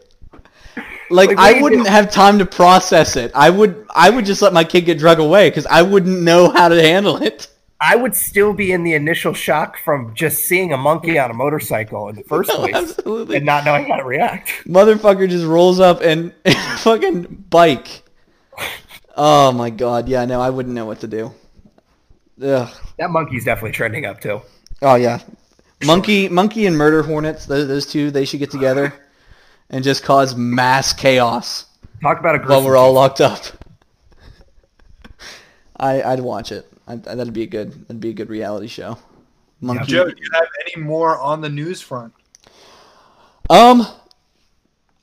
Like, 1.13 1.29
Like, 1.31 1.39
I 1.39 1.61
wouldn't 1.61 1.87
have 1.87 2.11
time 2.11 2.39
to 2.39 2.47
process 2.47 3.17
it. 3.17 3.31
I 3.35 3.51
would 3.51 3.87
I 3.95 4.11
would 4.11 4.25
just 4.25 4.43
let 4.43 4.53
my 4.53 4.65
kid 4.65 4.83
get 4.83 4.99
drug 4.99 5.19
away 5.19 5.51
because 5.51 5.67
I 5.67 5.83
wouldn't 5.83 6.21
know 6.23 6.51
how 6.51 6.69
to 6.69 6.81
handle 6.83 7.23
it. 7.23 7.49
I 7.85 7.97
would 7.97 8.15
still 8.15 8.53
be 8.55 8.71
in 8.73 8.85
the 8.85 8.95
initial 8.95 9.35
shock 9.35 9.77
from 9.79 10.15
just 10.15 10.45
seeing 10.45 10.73
a 10.73 10.77
monkey 10.77 11.19
on 11.19 11.31
a 11.33 11.35
motorcycle 11.35 12.09
in 12.09 12.15
the 12.17 12.23
first 12.23 12.49
No, 12.53 12.59
place 12.59 12.75
absolutely. 12.77 13.37
and 13.39 13.47
not 13.47 13.65
knowing 13.65 13.87
how 13.89 13.97
to 13.97 14.05
react. 14.05 14.51
Motherfucker 14.67 15.29
just 15.29 15.45
rolls 15.45 15.81
up 15.81 16.01
and 16.03 16.33
fucking 16.79 17.45
bike. 17.51 18.03
Oh 19.17 19.53
my 19.53 19.71
god, 19.71 20.09
yeah, 20.09 20.25
no, 20.25 20.41
I 20.41 20.51
wouldn't 20.51 20.75
know 20.75 20.87
what 20.87 21.01
to 21.01 21.07
do. 21.09 21.33
Ugh. 22.43 22.69
That 22.99 23.11
monkey's 23.11 23.45
definitely 23.45 23.73
trending 23.73 24.07
up 24.07 24.21
too. 24.21 24.41
Oh 24.81 24.95
yeah, 24.95 25.19
monkey, 25.85 26.29
monkey, 26.29 26.67
and 26.67 26.77
murder 26.79 27.03
hornets. 27.03 27.47
Those, 27.47 27.69
those 27.69 27.87
two, 27.87 28.11
they 28.11 28.25
should 28.25 28.39
get 28.41 28.51
together 28.51 28.95
and 29.73 29.83
just 29.83 30.05
cause 30.05 30.37
mass 30.37 30.93
chaos 30.93 31.66
Talk 32.03 32.18
about 32.18 32.35
a 32.35 32.49
while 32.49 32.64
we're 32.64 32.77
all 32.77 32.93
locked 32.93 33.20
up. 33.20 33.45
I, 35.77 36.03
I'd 36.03 36.20
watch 36.20 36.51
it. 36.51 36.66
I, 36.89 36.97
that'd 36.97 37.33
be 37.33 37.45
a 37.45 37.47
good. 37.47 37.73
That'd 37.87 38.01
be 38.01 38.11
a 38.11 38.12
good 38.12 38.29
reality 38.29 38.66
show. 38.66 38.99
Monkey. 39.61 39.93
Joe, 39.93 40.11
do 40.11 40.14
you 40.20 40.31
have 40.35 40.49
any 40.66 40.83
more 40.83 41.20
on 41.20 41.41
the 41.41 41.49
news 41.49 41.81
front? 41.81 42.12
Um, 43.49 43.87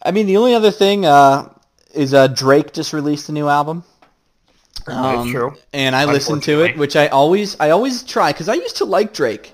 I 0.04 0.12
mean, 0.12 0.26
the 0.26 0.36
only 0.36 0.54
other 0.54 0.72
thing 0.72 1.06
uh, 1.06 1.54
is 1.94 2.14
uh, 2.14 2.28
Drake 2.28 2.74
just 2.74 2.92
released 2.92 3.30
a 3.30 3.32
new 3.32 3.48
album. 3.48 3.86
It's 4.86 5.32
true. 5.32 5.56
and 5.72 5.96
I 5.96 6.06
listened 6.06 6.44
to 6.44 6.64
it, 6.64 6.78
which 6.78 6.96
I 6.96 7.08
always 7.08 7.58
I 7.60 7.70
always 7.70 8.04
try 8.04 8.34
because 8.34 8.50
I 8.50 8.56
used 8.56 8.78
to 8.78 8.86
like 8.86 9.14
Drake, 9.14 9.54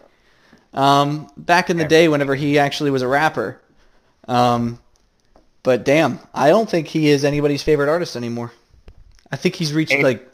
um, 0.74 1.30
back 1.38 1.70
in 1.70 1.78
the 1.78 1.86
day 1.86 2.07
whenever 2.07 2.34
he 2.34 2.57
actually 2.57 2.89
was 2.89 3.01
a 3.01 3.07
rapper, 3.07 3.61
um, 4.28 4.80
but 5.66 5.84
damn, 5.84 6.20
I 6.34 6.49
don't 6.49 6.70
think 6.70 6.88
he 6.88 7.09
is 7.09 7.26
anybody's 7.26 7.63
favorite 7.63 7.89
artist 7.89 8.16
anymore. 8.16 8.53
I 9.32 9.36
think 9.36 9.55
he's 9.55 9.74
reached 9.74 9.91
Hey, 9.93 10.03
like 10.03 10.32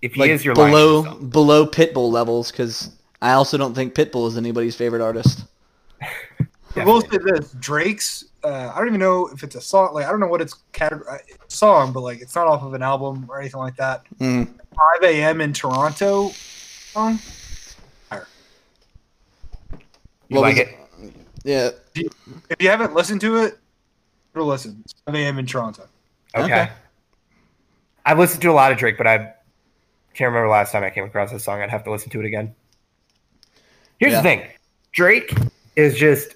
If 0.00 0.14
he 0.14 0.20
like 0.20 0.30
is 0.30 0.44
your 0.44 0.54
below 0.54 1.02
yourself. 1.04 1.30
below 1.30 1.66
Pitbull 1.66 2.10
levels 2.10 2.50
because 2.50 2.96
I 3.20 3.32
also 3.32 3.58
don't 3.58 3.74
think 3.74 3.94
Pitbull 3.94 4.26
is 4.28 4.38
anybody's 4.38 4.74
favorite 4.74 5.02
artist. 5.02 5.44
I 6.76 6.84
will 6.84 7.02
say 7.02 7.18
this: 7.22 7.52
Drake's. 7.52 8.24
Uh, 8.42 8.72
I 8.74 8.78
don't 8.78 8.88
even 8.88 9.00
know 9.00 9.28
if 9.28 9.42
it's 9.42 9.56
a 9.56 9.60
song. 9.60 9.92
Like 9.92 10.06
I 10.06 10.10
don't 10.10 10.20
know 10.20 10.26
what 10.26 10.40
it's 10.40 10.54
category 10.72 11.18
song, 11.48 11.92
but 11.92 12.00
like 12.00 12.22
it's 12.22 12.34
not 12.34 12.46
off 12.46 12.62
of 12.62 12.72
an 12.72 12.82
album 12.82 13.26
or 13.28 13.38
anything 13.38 13.60
like 13.60 13.76
that. 13.76 14.04
Mm. 14.18 14.46
5 15.00 15.02
a.m. 15.04 15.40
in 15.42 15.52
Toronto 15.52 16.30
song. 16.30 17.18
You 20.28 20.36
What 20.36 20.40
like 20.42 20.56
was 20.56 20.66
it? 20.66 21.12
Yeah. 21.44 21.70
If 22.50 22.60
you 22.60 22.68
haven't 22.68 22.94
listened 22.94 23.20
to 23.20 23.36
it, 23.36 23.58
go 24.36 24.44
listen. 24.46 24.82
It's 24.84 24.94
5 25.06 25.14
a.m. 25.14 25.38
in 25.38 25.46
Toronto. 25.46 25.88
Okay. 26.34 26.44
Okay. 26.44 26.68
I've 28.04 28.18
listened 28.18 28.42
to 28.42 28.50
a 28.50 28.52
lot 28.52 28.70
of 28.70 28.78
Drake, 28.78 28.98
but 28.98 29.06
I 29.06 29.16
can't 30.14 30.28
remember 30.28 30.48
last 30.48 30.70
time 30.72 30.84
I 30.84 30.90
came 30.90 31.04
across 31.04 31.32
this 31.32 31.42
song. 31.42 31.60
I'd 31.60 31.70
have 31.70 31.84
to 31.84 31.90
listen 31.90 32.10
to 32.10 32.20
it 32.20 32.26
again. 32.26 32.54
Here's 33.98 34.12
Yeah. 34.12 34.18
the 34.18 34.22
thing 34.22 34.46
Drake 34.92 35.34
is 35.74 35.96
just 35.96 36.34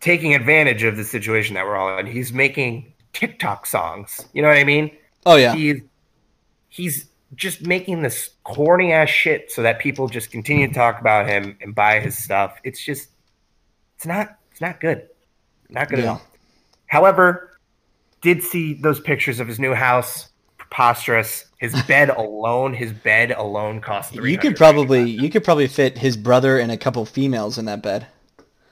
taking 0.00 0.34
advantage 0.34 0.82
of 0.82 0.96
the 0.96 1.04
situation 1.04 1.54
that 1.54 1.64
we're 1.64 1.76
all 1.76 1.98
in. 1.98 2.06
He's 2.06 2.32
making 2.32 2.92
TikTok 3.12 3.66
songs. 3.66 4.26
You 4.34 4.42
know 4.42 4.48
what 4.48 4.58
I 4.58 4.64
mean? 4.64 4.90
Oh 5.26 5.36
yeah. 5.36 5.54
He's 5.54 5.82
he's 6.68 7.06
just 7.34 7.66
making 7.66 8.02
this 8.02 8.30
corny 8.44 8.92
ass 8.92 9.08
shit 9.08 9.50
so 9.50 9.62
that 9.62 9.78
people 9.78 10.06
just 10.08 10.30
continue 10.30 10.68
to 10.68 10.74
talk 10.74 11.00
about 11.00 11.26
him 11.26 11.56
and 11.62 11.74
buy 11.74 12.00
his 12.00 12.16
stuff. 12.16 12.58
It's 12.62 12.84
just 12.84 13.08
it's 13.96 14.06
not 14.06 14.36
it's 14.50 14.60
not 14.60 14.80
good. 14.80 15.08
Not 15.70 15.88
good 15.88 16.00
at 16.00 16.06
all. 16.06 16.22
However, 16.92 17.58
did 18.20 18.42
see 18.42 18.74
those 18.74 19.00
pictures 19.00 19.40
of 19.40 19.48
his 19.48 19.58
new 19.58 19.72
house. 19.72 20.28
Preposterous. 20.58 21.46
His 21.58 21.72
bed 21.88 22.10
alone, 22.10 22.74
his 22.74 22.92
bed 22.92 23.30
alone 23.30 23.80
cost 23.80 24.12
three. 24.12 24.30
You 24.30 24.36
could 24.36 24.56
probably 24.56 25.08
you 25.10 25.30
could 25.30 25.42
probably 25.42 25.68
fit 25.68 25.96
his 25.96 26.18
brother 26.18 26.58
and 26.58 26.70
a 26.70 26.76
couple 26.76 27.06
females 27.06 27.56
in 27.56 27.64
that 27.64 27.82
bed. 27.82 28.06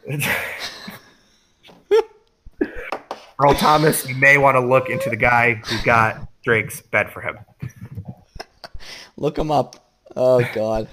Earl 3.43 3.55
Thomas, 3.55 4.07
you 4.07 4.15
may 4.17 4.37
want 4.37 4.57
to 4.57 4.61
look 4.61 4.91
into 4.91 5.09
the 5.09 5.17
guy 5.17 5.55
who 5.55 5.83
got 5.83 6.29
Drake's 6.45 6.83
bed 6.83 7.11
for 7.11 7.23
him. 7.23 7.39
Look 9.17 9.39
him 9.39 9.51
up. 9.51 9.95
Oh 10.15 10.47
God. 10.55 10.89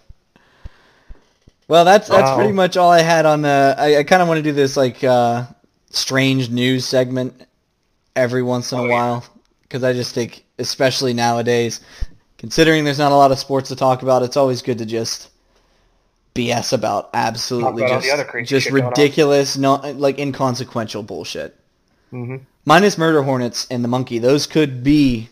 Well, 1.68 1.84
that's 1.84 2.08
that's 2.08 2.30
Wow. 2.30 2.36
pretty 2.38 2.54
much 2.54 2.78
all 2.78 2.90
I 2.90 3.02
had 3.02 3.26
on 3.26 3.42
the. 3.42 3.76
I, 3.78 3.98
I 3.98 4.04
kind 4.04 4.22
of 4.22 4.30
want 4.30 4.38
to 4.38 4.44
do 4.44 4.54
this 4.54 4.78
like 4.78 5.04
uh, 5.04 5.46
strange 5.90 6.50
news 6.50 6.86
segment 6.86 7.46
every 8.16 8.44
once 8.44 8.72
in 8.72 8.80
a 8.80 8.84
Oh, 8.84 8.90
while 8.90 9.26
because 9.64 9.84
I 9.84 9.94
just 9.94 10.14
think, 10.14 10.46
especially 10.60 11.14
nowadays, 11.14 11.82
considering 12.38 12.84
there's 12.84 13.00
not 13.00 13.12
a 13.12 13.16
lot 13.16 13.32
of 13.32 13.40
sports 13.40 13.70
to 13.70 13.76
talk 13.76 14.02
about, 14.02 14.24
it's 14.24 14.38
always 14.38 14.62
good 14.62 14.78
to 14.78 14.86
just 14.86 15.30
BS 16.34 16.72
about 16.72 17.10
absolutely 17.14 17.84
about 17.84 17.96
just 17.96 18.06
the 18.06 18.14
other 18.14 18.24
crazy 18.24 18.48
just 18.48 18.66
shit 18.66 18.74
going 18.74 18.84
on. 18.84 18.90
ridiculous, 18.90 19.58
not 19.58 19.96
like 19.96 20.20
inconsequential 20.20 21.04
bullshit. 21.04 21.60
Mm-hmm. 22.14 22.38
Minus 22.66 22.98
Murder 22.98 23.24
Hornets 23.24 23.68
and 23.72 23.84
the 23.84 23.88
Monkey, 23.88 24.20
those 24.20 24.46
could 24.46 24.84
be, 24.84 25.30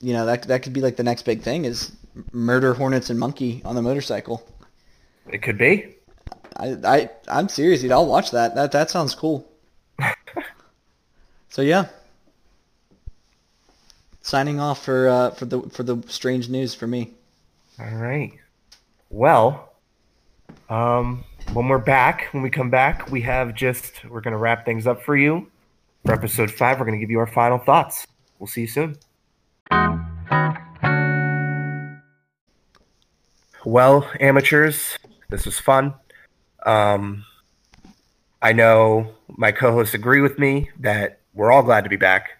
you 0.00 0.12
know, 0.12 0.26
that 0.26 0.44
that 0.44 0.62
could 0.62 0.72
be 0.72 0.80
like 0.80 0.96
the 0.96 1.02
next 1.02 1.22
big 1.22 1.42
thing 1.42 1.64
is 1.64 1.92
Murder 2.32 2.74
Hornets 2.74 3.10
and 3.10 3.18
Monkey 3.18 3.62
on 3.64 3.74
the 3.74 3.82
motorcycle. 3.82 4.46
It 5.30 5.42
could 5.42 5.58
be. 5.58 5.96
I 6.60 6.76
I 6.84 7.10
I'm 7.28 7.48
serious, 7.48 7.80
dude. 7.80 7.92
I'll 7.92 8.06
watch 8.06 8.30
that. 8.32 8.54
That 8.54 8.72
that 8.72 8.90
sounds 8.90 9.14
cool. 9.14 9.50
so 11.48 11.62
yeah, 11.62 11.86
signing 14.20 14.60
off 14.60 14.84
for 14.84 15.08
uh, 15.08 15.30
for 15.30 15.46
the 15.46 15.62
for 15.62 15.82
the 15.82 16.02
strange 16.06 16.48
news 16.48 16.74
for 16.74 16.86
me. 16.86 17.12
All 17.78 17.94
right. 17.94 18.32
Well, 19.08 19.72
um, 20.68 21.24
when 21.54 21.68
we're 21.68 21.78
back, 21.78 22.28
when 22.32 22.42
we 22.42 22.50
come 22.50 22.68
back, 22.68 23.10
we 23.10 23.22
have 23.22 23.54
just 23.54 24.04
we're 24.04 24.20
gonna 24.20 24.38
wrap 24.38 24.66
things 24.66 24.86
up 24.86 25.02
for 25.02 25.16
you. 25.16 25.50
For 26.04 26.12
episode 26.12 26.50
five, 26.50 26.78
we're 26.78 26.86
gonna 26.86 26.98
give 26.98 27.10
you 27.10 27.18
our 27.20 27.26
final 27.26 27.58
thoughts. 27.58 28.06
We'll 28.38 28.48
see 28.48 28.62
you 28.62 28.66
soon. 28.66 28.98
Well, 33.64 34.10
amateurs, 34.20 34.98
this 35.28 35.44
was 35.44 35.58
fun. 35.58 35.94
Um, 36.64 37.24
I 38.42 38.52
know 38.52 39.14
my 39.28 39.52
co-hosts 39.52 39.94
agree 39.94 40.20
with 40.20 40.38
me 40.38 40.70
that 40.80 41.20
we're 41.34 41.52
all 41.52 41.62
glad 41.62 41.84
to 41.84 41.90
be 41.90 41.96
back, 41.96 42.38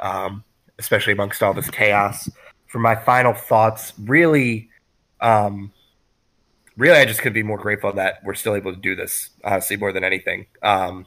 um, 0.00 0.44
especially 0.78 1.12
amongst 1.12 1.42
all 1.42 1.54
this 1.54 1.70
chaos. 1.70 2.28
For 2.68 2.78
my 2.78 2.94
final 2.94 3.34
thoughts, 3.34 3.92
really, 3.98 4.70
um, 5.20 5.72
really, 6.76 6.98
I 6.98 7.04
just 7.04 7.20
could 7.20 7.34
be 7.34 7.42
more 7.42 7.58
grateful 7.58 7.92
that 7.92 8.24
we're 8.24 8.34
still 8.34 8.54
able 8.54 8.74
to 8.74 8.80
do 8.80 8.94
this. 8.96 9.30
Honestly, 9.44 9.76
more 9.76 9.92
than 9.92 10.04
anything, 10.04 10.46
um, 10.62 11.06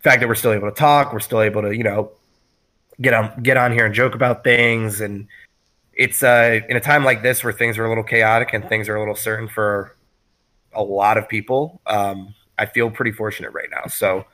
fact 0.00 0.20
that 0.20 0.28
we're 0.28 0.34
still 0.34 0.52
able 0.52 0.68
to 0.70 0.76
talk, 0.76 1.12
we're 1.12 1.20
still 1.20 1.40
able 1.40 1.62
to, 1.62 1.74
you 1.74 1.82
know, 1.82 2.12
get 3.00 3.14
on 3.14 3.42
get 3.42 3.56
on 3.56 3.72
here 3.72 3.86
and 3.86 3.94
joke 3.94 4.14
about 4.14 4.44
things, 4.44 5.00
and 5.00 5.26
it's 5.94 6.22
uh, 6.22 6.60
in 6.68 6.76
a 6.76 6.80
time 6.80 7.04
like 7.04 7.22
this 7.22 7.42
where 7.42 7.52
things 7.52 7.78
are 7.78 7.86
a 7.86 7.88
little 7.88 8.04
chaotic 8.04 8.52
and 8.52 8.68
things 8.68 8.88
are 8.88 8.96
a 8.96 8.98
little 8.98 9.14
certain 9.14 9.48
for 9.48 9.96
a 10.74 10.82
lot 10.82 11.16
of 11.18 11.28
people. 11.28 11.80
Um, 11.86 12.34
I 12.58 12.66
feel 12.66 12.90
pretty 12.90 13.12
fortunate 13.12 13.52
right 13.52 13.68
now. 13.70 13.86
So, 13.88 14.24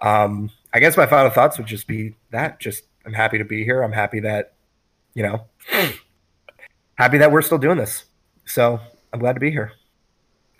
um, 0.00 0.50
I 0.72 0.80
guess 0.80 0.96
my 0.96 1.06
final 1.06 1.30
thoughts 1.30 1.58
would 1.58 1.66
just 1.66 1.86
be 1.86 2.14
that. 2.30 2.60
Just 2.60 2.84
I'm 3.04 3.12
happy 3.12 3.38
to 3.38 3.44
be 3.44 3.64
here. 3.64 3.82
I'm 3.82 3.92
happy 3.92 4.20
that, 4.20 4.54
you 5.14 5.22
know, 5.22 5.44
happy 6.94 7.18
that 7.18 7.32
we're 7.32 7.42
still 7.42 7.58
doing 7.58 7.78
this. 7.78 8.04
So 8.44 8.80
I'm 9.12 9.20
glad 9.20 9.34
to 9.34 9.40
be 9.40 9.50
here, 9.50 9.72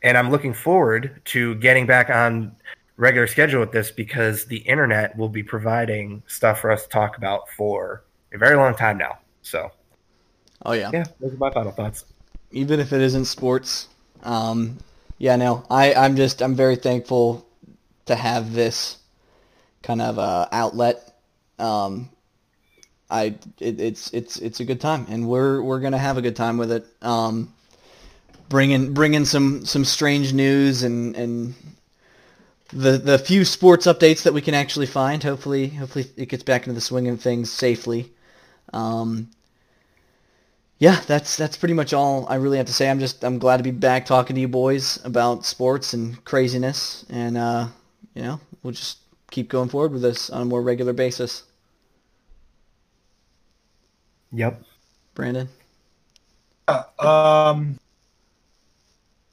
and 0.03 0.16
I'm 0.18 0.31
looking 0.31 0.53
forward 0.55 1.21
to 1.27 1.55
getting 1.57 1.87
back 1.87 2.11
on 2.11 2.55
regular 2.97 3.27
schedule 3.27 3.61
with 3.61 3.73
this 3.73 3.91
because 3.91 4.45
the 4.47 4.59
internet 4.59 5.16
will 5.16 5.29
be 5.29 5.43
providing 5.43 6.23
stuff 6.27 6.61
for 6.61 6.71
us 6.71 6.83
to 6.83 6.89
talk 6.91 7.16
about 7.16 7.49
for 7.57 8.05
a 8.33 8.39
very 8.39 8.57
long 8.57 8.75
time 8.75 8.99
now. 8.99 9.18
So 9.43 9.71
Oh 10.66 10.73
yeah. 10.73 10.91
yeah, 10.93 11.05
those 11.21 11.33
are 11.33 11.37
my 11.39 11.51
final 11.51 11.73
thoughts. 11.73 12.05
even 12.53 12.79
if 12.81 12.93
it 12.93 13.01
isn't 13.01 13.25
sports. 13.25 13.89
Um, 14.23 14.77
yeah, 15.21 15.37
no, 15.37 15.64
I, 15.68 15.93
I'm 15.93 16.16
just 16.16 16.41
I'm 16.41 16.55
very 16.55 16.77
thankful 16.77 17.47
to 18.07 18.16
have 18.16 18.55
this 18.55 18.97
kind 19.83 20.01
of 20.01 20.18
uh, 20.18 20.49
outlet. 20.51 21.14
Um, 21.59 22.09
I 23.11 23.35
it, 23.59 23.79
it's 23.79 24.11
it's 24.14 24.39
it's 24.39 24.61
a 24.61 24.64
good 24.64 24.81
time, 24.81 25.07
and 25.11 25.29
we're 25.29 25.61
we're 25.61 25.81
gonna 25.81 25.99
have 25.99 26.16
a 26.16 26.23
good 26.23 26.37
time 26.37 26.57
with 26.57 26.73
it. 26.73 26.87
Um, 27.03 27.53
bringing 28.49 28.95
bringing 28.95 29.27
some 29.27 29.66
some 29.66 29.85
strange 29.85 30.33
news 30.33 30.85
and 30.85 31.14
and 31.14 31.55
the 32.68 32.97
the 32.97 33.18
few 33.18 33.45
sports 33.45 33.87
updates 33.87 34.23
that 34.23 34.33
we 34.33 34.41
can 34.41 34.55
actually 34.55 34.87
find. 34.87 35.23
Hopefully, 35.23 35.68
hopefully 35.68 36.07
it 36.16 36.31
gets 36.31 36.45
back 36.45 36.62
into 36.62 36.73
the 36.73 36.81
swing 36.81 37.09
of 37.09 37.21
things 37.21 37.53
safely. 37.53 38.11
Um, 38.73 39.29
yeah, 40.81 40.99
that's 41.07 41.37
that's 41.37 41.59
pretty 41.59 41.74
much 41.74 41.93
all 41.93 42.26
I 42.28 42.37
really 42.37 42.57
have 42.57 42.66
to 42.66 42.72
say. 42.72 42.91
I'm 42.91 42.99
just 43.01 43.22
I'm 43.22 43.39
glad 43.39 43.59
to 43.59 43.62
be 43.62 43.70
back 43.70 44.07
talking 44.07 44.35
to 44.35 44.41
you 44.41 44.49
boys 44.49 44.99
about 45.05 45.45
sports 45.45 45.93
and 45.93 46.24
craziness, 46.24 47.05
and 47.11 47.37
uh, 47.37 47.68
you 48.14 48.22
know 48.22 48.41
we'll 48.62 48.72
just 48.72 48.99
keep 49.31 49.51
going 49.51 49.68
forward 49.68 49.93
with 49.93 50.01
this 50.01 50.31
on 50.31 50.41
a 50.41 50.45
more 50.47 50.62
regular 50.62 50.95
basis. 50.95 51.45
Yep. 54.33 54.62
Brandon. 55.14 55.49
Yeah, 56.66 56.85
um, 56.99 57.78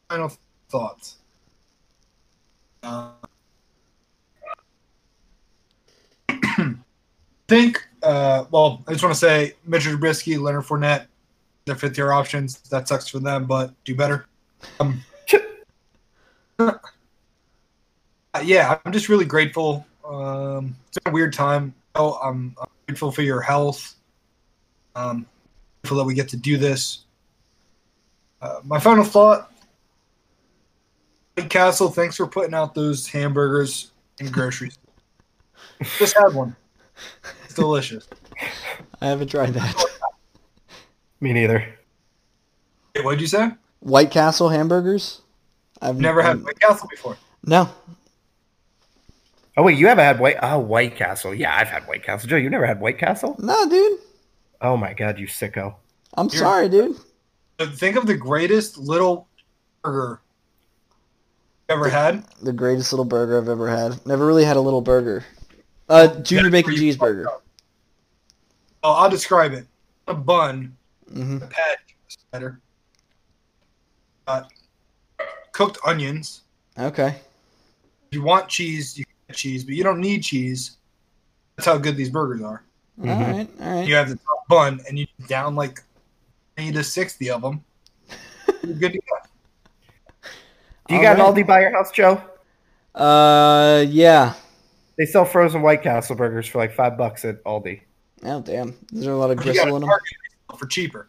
final 0.10 0.34
thoughts. 0.68 1.16
Uh, 2.84 3.12
think, 7.48 7.88
uh, 8.04 8.44
well, 8.52 8.84
I 8.86 8.92
just 8.92 9.04
want 9.04 9.16
to 9.16 9.20
say 9.20 9.54
Mitchell 9.66 9.94
Trubisky, 9.94 10.42
Leonard 10.42 10.66
Fournette, 10.66 11.06
their 11.68 11.76
fifth 11.76 11.98
year 11.98 12.12
options. 12.12 12.60
That 12.70 12.88
sucks 12.88 13.08
for 13.08 13.20
them, 13.20 13.46
but 13.46 13.72
do 13.84 13.96
better. 13.96 14.26
Um, 14.80 15.04
yeah, 18.44 18.80
I'm 18.84 18.92
just 18.92 19.10
really 19.10 19.26
grateful. 19.26 19.86
Um, 20.08 20.76
it's 20.88 20.98
been 21.00 21.12
a 21.12 21.14
weird 21.14 21.34
time. 21.34 21.74
Oh, 21.96 22.14
I'm, 22.24 22.56
I'm 22.60 22.68
grateful 22.88 23.12
for 23.12 23.22
your 23.22 23.42
health. 23.42 23.96
Um, 24.96 25.26
grateful 25.84 25.98
that 25.98 26.06
we 26.06 26.14
get 26.14 26.30
to 26.30 26.38
do 26.38 26.58
this. 26.58 27.06
Uh, 28.42 28.62
my 28.64 28.80
final 28.80 29.04
thought 29.04 29.52
Castle, 31.46 31.90
thanks 31.90 32.16
for 32.16 32.28
putting 32.28 32.54
out 32.54 32.74
those 32.74 33.08
hamburgers 33.08 33.92
in 34.20 34.32
groceries. 34.32 34.78
Just 36.00 36.18
had 36.18 36.34
one. 36.34 36.56
It's 37.46 37.54
delicious. 37.54 38.08
I 39.02 39.08
haven't 39.08 39.30
tried 39.30 39.54
that. 39.54 39.86
Me 41.20 41.34
neither. 41.34 41.66
Wait, 42.96 43.04
what'd 43.06 43.22
you 43.22 43.28
say? 43.28 43.52
White 43.80 44.12
Castle 44.12 44.50
hamburgers. 44.50 45.22
I've 45.82 45.98
Never 46.00 46.22
had 46.22 46.44
White 46.44 46.60
Castle 46.60 46.88
before. 46.90 47.18
No, 47.46 47.70
Oh 49.56 49.64
wait, 49.64 49.78
you 49.78 49.88
haven't 49.88 50.06
had 50.06 50.20
White 50.20 50.38
oh 50.44 50.60
White 50.60 50.96
Castle. 50.96 51.34
Yeah, 51.34 51.56
I've 51.56 51.68
had 51.70 51.88
White 51.88 52.04
Castle. 52.04 52.30
Joe, 52.30 52.36
you 52.36 52.50
never 52.50 52.66
had 52.68 52.80
White 52.80 53.00
Castle? 53.00 53.36
no, 53.40 53.68
dude. 53.70 54.00
Oh 54.62 54.78
my 54.78 54.94
god, 54.94 55.18
you 55.20 55.26
sicko. 55.28 55.76
I'm 56.16 56.28
You're- 56.28 56.38
sorry, 56.38 56.70
dude. 56.70 56.96
Think 57.60 57.96
of 57.96 58.06
the 58.06 58.16
greatest 58.16 58.78
little 58.78 59.28
burger 59.84 60.22
you 61.70 61.76
ever 61.76 61.90
had. 61.90 62.24
The 62.44 62.54
greatest 62.54 62.92
little 62.94 63.06
burger 63.06 63.40
I've 63.42 63.50
ever 63.50 63.68
had. 63.68 64.06
Never 64.06 64.28
really 64.28 64.46
had 64.46 64.58
a 64.58 64.62
little 64.62 64.82
burger. 64.82 65.26
Uh, 65.90 66.08
junior 66.22 66.52
That's 66.52 66.68
bacon 66.68 66.74
cheeseburger. 66.76 67.26
Oh, 68.84 68.92
I'll 68.94 69.10
describe 69.10 69.54
it. 69.54 69.66
A 70.08 70.14
bun, 70.14 70.77
hmm 71.12 71.38
a 71.38 71.48
patty, 71.48 71.96
better. 72.32 72.62
Uh, 74.28 74.44
cooked 75.54 75.78
onions. 75.86 76.42
Okay. 76.78 77.16
If 78.12 78.18
you 78.18 78.24
want 78.24 78.50
cheese, 78.50 78.98
you 78.98 79.06
can 79.06 79.14
get 79.30 79.38
cheese, 79.38 79.64
but 79.64 79.76
you 79.76 79.84
don't 79.84 80.00
need 80.00 80.24
cheese. 80.24 80.78
That's 81.56 81.66
how 81.66 81.78
good 81.78 81.96
these 81.96 82.10
burgers 82.10 82.42
are. 82.42 82.64
All 83.02 83.08
right. 83.08 83.48
All 83.62 83.74
right. 83.76 83.88
You 83.88 83.96
have 83.96 84.10
the 84.10 84.16
top 84.16 84.48
bun, 84.48 84.80
and 84.88 84.98
you 85.00 85.08
down 85.28 85.56
like 85.56 85.82
20 86.58 86.74
to 86.74 86.84
60 86.84 87.30
of 87.30 87.42
them. 87.42 87.64
You're 88.64 88.76
good 88.76 88.94
to 88.94 89.00
go. 89.00 89.18
Do 90.88 90.94
you 90.94 90.98
All 90.98 91.04
got 91.04 91.18
right. 91.18 91.28
an 91.28 91.36
Aldi 91.36 91.48
by 91.48 91.62
your 91.62 91.72
house, 91.72 91.92
Joe? 91.92 92.22
Uh, 92.96 93.86
yeah. 93.88 94.34
They 94.98 95.06
sell 95.06 95.26
frozen 95.26 95.62
White 95.62 95.84
Castle 95.84 96.16
burgers 96.16 96.48
for 96.48 96.58
like 96.58 96.74
five 96.74 96.98
bucks 96.98 97.24
at 97.26 97.44
Aldi. 97.44 97.82
Oh 98.24 98.42
damn. 98.42 98.70
Is 98.94 99.04
there 99.04 99.14
a 99.14 99.18
lot 99.18 99.30
of 99.30 99.38
gristle 99.38 99.70
a 99.72 99.76
in 99.76 99.82
them? 99.82 99.90
Target 99.90 100.08
for 100.58 100.66
cheaper. 100.66 101.08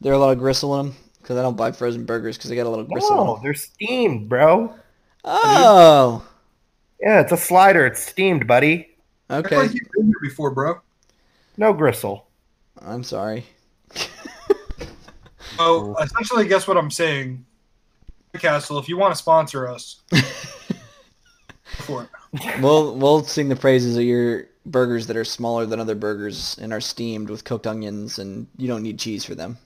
There 0.00 0.12
are 0.12 0.16
a 0.16 0.18
lot 0.18 0.30
of 0.30 0.38
gristle 0.38 0.78
in 0.80 0.86
them 0.88 0.96
because 1.20 1.36
I 1.36 1.42
don't 1.42 1.56
buy 1.56 1.72
frozen 1.72 2.04
burgers 2.04 2.36
because 2.36 2.50
they 2.50 2.56
got 2.56 2.66
a 2.66 2.68
lot 2.70 2.80
of 2.80 2.88
gristle. 2.88 3.22
in 3.32 3.36
'em. 3.36 3.42
they're 3.42 3.54
steamed, 3.54 4.28
bro. 4.28 4.74
Oh. 5.24 6.26
Yeah, 7.00 7.20
it's 7.20 7.32
a 7.32 7.36
slider. 7.36 7.86
It's 7.86 8.00
steamed, 8.02 8.46
buddy. 8.46 8.88
Okay. 9.30 9.56
like 9.56 9.74
you've 9.74 9.88
been 9.92 10.06
here 10.06 10.14
before, 10.22 10.50
bro. 10.50 10.80
No 11.56 11.72
gristle. 11.72 12.28
I'm 12.80 13.02
sorry. 13.02 13.44
So 15.56 15.96
essentially, 15.98 16.46
guess 16.46 16.68
what 16.68 16.76
I'm 16.76 16.90
saying, 16.90 17.44
Castle. 18.38 18.78
If 18.78 18.88
you 18.88 18.96
want 18.96 19.12
to 19.12 19.18
sponsor 19.18 19.66
us, 19.66 20.02
for 21.64 22.04
it. 22.04 22.60
We'll 22.60 22.94
we'll 22.96 23.24
sing 23.24 23.48
the 23.48 23.56
praises 23.56 23.96
of 23.96 24.04
your 24.04 24.44
burgers 24.70 25.06
that 25.06 25.16
are 25.16 25.24
smaller 25.24 25.66
than 25.66 25.80
other 25.80 25.94
burgers 25.94 26.56
and 26.60 26.72
are 26.72 26.80
steamed 26.80 27.30
with 27.30 27.44
cooked 27.44 27.66
onions, 27.66 28.18
and 28.18 28.46
you 28.56 28.68
don't 28.68 28.82
need 28.82 28.98
cheese 28.98 29.24
for 29.24 29.34
them. 29.34 29.58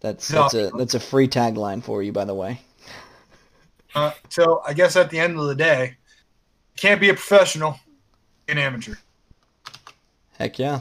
That's 0.00 0.30
No. 0.30 0.42
that's 0.42 0.54
a 0.54 0.70
that's 0.76 0.94
a 0.94 1.00
free 1.00 1.28
tagline 1.28 1.82
for 1.82 2.02
you, 2.02 2.12
by 2.12 2.24
the 2.24 2.34
way. 2.34 2.60
Uh, 3.94 4.12
so 4.28 4.60
I 4.66 4.74
guess 4.74 4.96
at 4.96 5.08
the 5.10 5.18
end 5.18 5.38
of 5.38 5.46
the 5.46 5.54
day, 5.54 5.96
can't 6.76 7.00
be 7.00 7.08
a 7.08 7.14
professional, 7.14 7.78
an 8.48 8.58
amateur. 8.58 8.96
Heck 10.38 10.58
yeah. 10.58 10.80